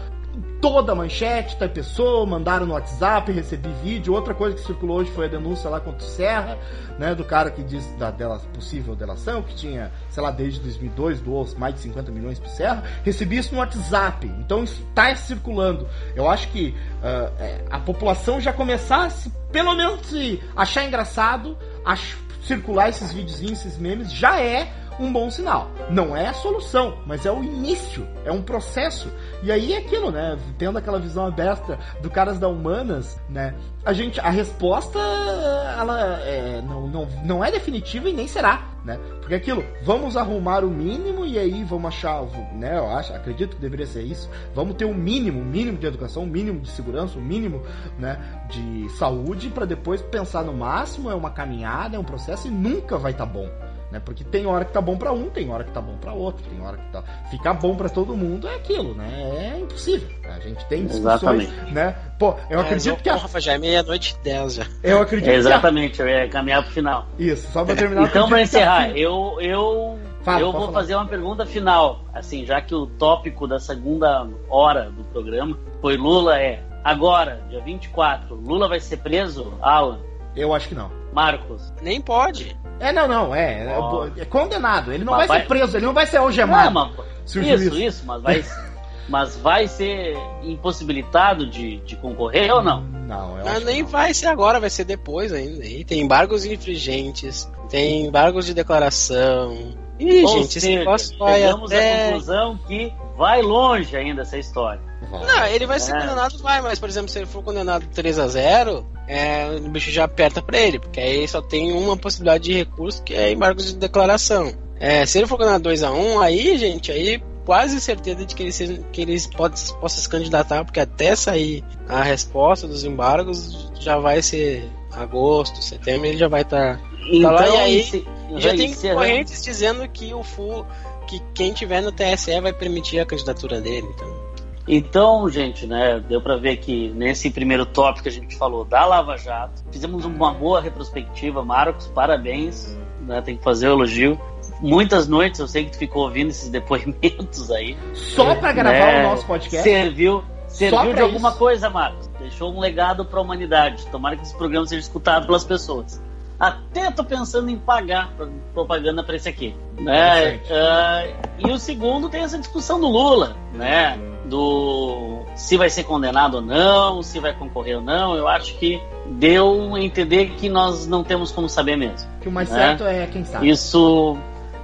[0.61, 4.13] toda a manchete, tá pessoa, mandaram no WhatsApp, recebi vídeo.
[4.13, 6.59] Outra coisa que circulou hoje foi a denúncia lá contra o Serra,
[6.99, 11.21] né, do cara que diz da dela, possível delação, que tinha, sei lá, desde 2002
[11.21, 12.85] doou mais de 50 milhões pro Serra.
[13.03, 15.89] Recebi isso no WhatsApp, então isso tá circulando.
[16.15, 21.97] Eu acho que uh, a população já começasse, pelo menos, se achar engraçado, a
[22.43, 25.71] circular esses videozinhos, esses memes, já é um bom sinal.
[25.89, 29.11] Não é a solução, mas é o início, é um processo.
[29.43, 30.39] E aí é aquilo, né?
[30.59, 33.55] Tendo aquela visão aberta do caras da humanas, né?
[33.85, 38.99] A gente, a resposta, ela é, não, não, não é definitiva e nem será, né?
[39.21, 42.23] Porque é aquilo, vamos arrumar o mínimo e aí vamos achar,
[42.53, 42.77] né?
[42.77, 44.29] Eu acho, acredito que deveria ser isso.
[44.55, 47.63] Vamos ter o um mínimo, um mínimo de educação, um mínimo de segurança, um mínimo,
[47.99, 48.19] né?
[48.51, 51.11] De saúde para depois pensar no máximo.
[51.11, 53.49] É uma caminhada, é um processo e nunca vai estar tá bom
[53.91, 54.01] né?
[54.05, 56.45] Porque tem hora que tá bom para um, tem hora que tá bom para outro,
[56.49, 59.55] tem hora que tá ficar bom para todo mundo é aquilo, né?
[59.55, 60.09] É impossível.
[60.25, 61.75] A gente tem discussões, Exatamente.
[61.75, 61.97] né?
[62.19, 63.17] Pô, eu é, acredito é, que a...
[63.17, 64.67] Rafa, já é meia-noite e dez já.
[64.83, 66.05] Eu acredito Exatamente, que a...
[66.05, 67.07] eu ia caminhar pro final.
[67.19, 68.05] Isso, só para terminar.
[68.05, 70.73] então para encerrar, eu eu Fala, eu vou falar.
[70.73, 75.97] fazer uma pergunta final, assim, já que o tópico da segunda hora do programa foi
[75.97, 79.99] Lula é agora, dia 24, Lula vai ser preso, Alan?
[80.37, 81.00] Eu acho que não.
[81.13, 81.73] Marcos?
[81.83, 82.57] Nem pode.
[82.79, 83.79] É, não, não, é.
[83.79, 84.07] Oh.
[84.17, 84.93] É condenado.
[84.93, 86.73] Ele não vai, vai, ser preso, ele não vai ser algemado.
[86.73, 88.45] Não, mas, isso, isso, mas vai,
[89.09, 92.83] mas vai ser impossibilitado de, de concorrer ou não?
[92.83, 93.89] Não, eu acho nem não.
[93.89, 95.65] vai ser agora, vai ser depois ainda.
[95.67, 99.75] E tem embargos infringentes, tem embargos de declaração.
[99.99, 102.05] Ih, ou gente, seja, esse negócio vai chegamos até...
[102.05, 104.81] à conclusão que vai longe ainda essa história.
[105.11, 106.01] Não, ele vai ser é.
[106.01, 109.91] condenado, vai, mas por exemplo, se ele for condenado 3 a 0 é, o bicho
[109.91, 113.61] já aperta pra ele, porque aí só tem uma possibilidade de recurso que é embargo
[113.61, 114.55] de declaração.
[114.79, 118.43] É, se ele for condenado 2 a 1 aí, gente, aí quase certeza de que
[118.43, 123.71] ele, seja, que ele pode, possa se candidatar, porque até sair a resposta dos embargos
[123.79, 127.49] já vai ser agosto, setembro, ele já vai estar tá, então, tá lá.
[127.49, 128.07] E aí se,
[128.37, 130.65] já tem correntes dizendo que o FU,
[131.11, 133.89] que quem tiver no TSE vai permitir a candidatura dele.
[133.93, 134.31] Então.
[134.69, 138.87] Então, gente, né, deu para ver que nesse primeiro tópico que a gente falou da
[138.87, 144.21] Lava Jato, fizemos uma boa retrospectiva, Marcos, parabéns, né, tem que fazer o elogio.
[144.61, 147.77] Muitas noites eu sei que tu ficou ouvindo esses depoimentos aí.
[147.95, 149.69] Só para gravar né, o nosso podcast?
[149.69, 151.39] Serviu, serviu de alguma isso.
[151.39, 152.09] coisa, Marcos.
[152.21, 153.85] Deixou um legado para a humanidade.
[153.87, 156.01] Tomara que esse programa seja escutado pelas pessoas.
[156.41, 158.11] Até tô pensando em pagar
[158.55, 159.55] propaganda para esse aqui.
[159.79, 160.37] Né?
[160.37, 163.99] Uh, e o segundo tem essa discussão do Lula, né?
[164.25, 168.15] Do se vai ser condenado ou não, se vai concorrer ou não.
[168.15, 172.09] Eu acho que deu a entender que nós não temos como saber mesmo.
[172.21, 172.57] Que o mais né?
[172.57, 173.49] certo é quem sabe.
[173.49, 174.17] Isso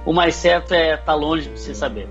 [0.07, 2.07] o mais certo é estar tá longe de se saber.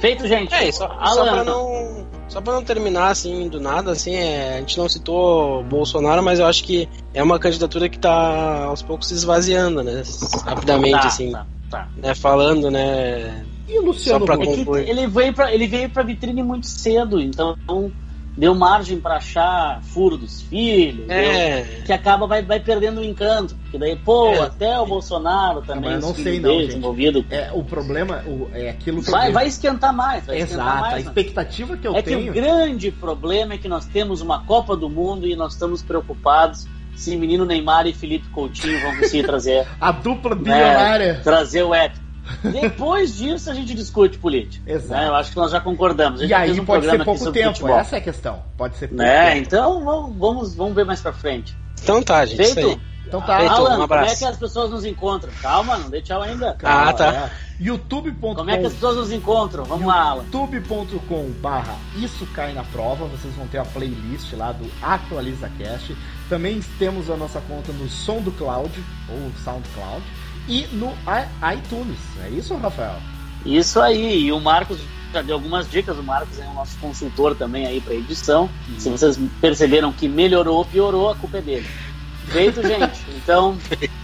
[0.00, 0.52] Feito, gente.
[0.62, 4.58] É, só, só para não, só pra não terminar assim do nada, assim, é, a
[4.58, 9.08] gente não citou Bolsonaro, mas eu acho que é uma candidatura que está aos poucos
[9.08, 10.02] se esvaziando, né?
[10.44, 11.30] Rapidamente, tá, assim.
[11.30, 11.88] Tá, tá.
[11.96, 13.44] Né, falando, né?
[13.68, 17.20] E o Luciano Só pra é ele veio para ele veio para vitrine muito cedo,
[17.20, 17.56] então
[18.36, 21.62] deu margem para achar furo dos filhos, é.
[21.62, 23.54] deu, que acaba vai, vai perdendo o encanto.
[23.54, 24.40] Porque daí, pô, é.
[24.40, 25.92] até o Bolsonaro também.
[25.92, 26.76] Não, não sei não, gente.
[26.76, 27.24] Envolvido.
[27.30, 30.26] É, o problema o, é aquilo que vai, vai esquentar mais.
[30.26, 32.20] Vai Exato, esquentar mais, a expectativa que eu é tenho.
[32.20, 35.52] É que o grande problema é que nós temos uma Copa do Mundo e nós
[35.52, 41.12] estamos preocupados se menino Neymar e Felipe Coutinho vão conseguir trazer a dupla né, bilionária.
[41.14, 42.01] Né, trazer o épico.
[42.42, 44.64] Depois disso a gente discute política.
[44.66, 44.74] Né?
[44.74, 45.00] Exato.
[45.00, 45.08] Né?
[45.08, 46.22] Eu acho que nós já concordamos.
[46.22, 47.78] e aí um pode ser pouco tempo, futebol.
[47.78, 48.42] essa é a questão.
[48.56, 49.34] Pode ser pouco né?
[49.34, 49.46] tempo.
[49.46, 51.56] Então vamos, vamos ver mais pra frente.
[51.82, 52.54] Então tá, gente.
[52.54, 52.80] Feito?
[53.06, 53.38] Então tá.
[53.38, 55.32] Feito, Alan, um como é que as pessoas nos encontram?
[55.42, 56.54] Calma, não dê tchau ainda.
[56.54, 57.12] Calma, ah, tá.
[57.12, 57.30] É.
[57.60, 59.64] youtube.com Como é que as pessoas nos encontram?
[59.64, 60.24] Vamos lá, Alan.
[60.24, 63.06] youtube.com barra Isso Cai Na Prova.
[63.06, 65.96] Vocês vão ter a playlist lá do AtualizaCast.
[66.28, 68.72] Também temos a nossa conta no Som do Cloud,
[69.10, 70.02] ou SoundCloud
[70.48, 70.92] e no
[71.54, 71.98] iTunes.
[72.24, 72.96] É isso, Rafael?
[73.44, 74.24] Isso aí.
[74.24, 74.78] E o Marcos
[75.12, 75.96] já deu algumas dicas.
[75.98, 78.48] O Marcos é o nosso consultor também aí para edição.
[78.68, 78.80] Uhum.
[78.80, 81.68] Se vocês perceberam que melhorou ou piorou, a culpa é dele.
[82.26, 83.00] Feito, gente.
[83.16, 83.56] Então,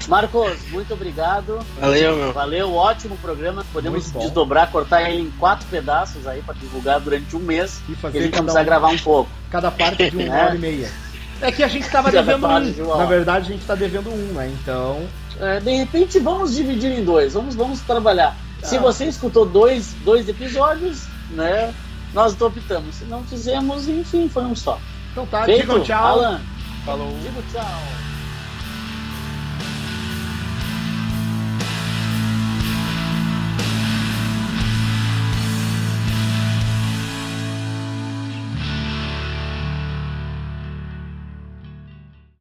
[0.06, 1.60] Marcos, muito obrigado.
[1.80, 2.32] Valeu, meu.
[2.32, 3.64] Valeu, ótimo programa.
[3.72, 7.80] Podemos desdobrar, cortar ele em quatro pedaços aí para divulgar durante um mês.
[7.88, 8.64] E fazer a gente precisar um...
[8.64, 9.30] gravar um pouco.
[9.50, 10.44] Cada parte de uma né?
[10.44, 10.90] hora e meia.
[11.40, 12.98] É que a gente estava devendo um.
[12.98, 14.52] Na verdade, a gente está devendo um, né?
[14.60, 15.06] Então.
[15.40, 18.36] É, de repente vamos dividir em dois, vamos, vamos trabalhar.
[18.62, 18.80] Se ah.
[18.80, 21.72] você escutou dois, dois episódios, né?
[22.12, 22.96] Nós optamos.
[22.96, 24.80] Se não fizemos, enfim, foi um só.
[25.12, 26.04] Então tá, Feito, digam tchau.
[26.04, 26.40] Alan.
[26.84, 27.14] Falou.
[27.22, 28.07] Digo tchau.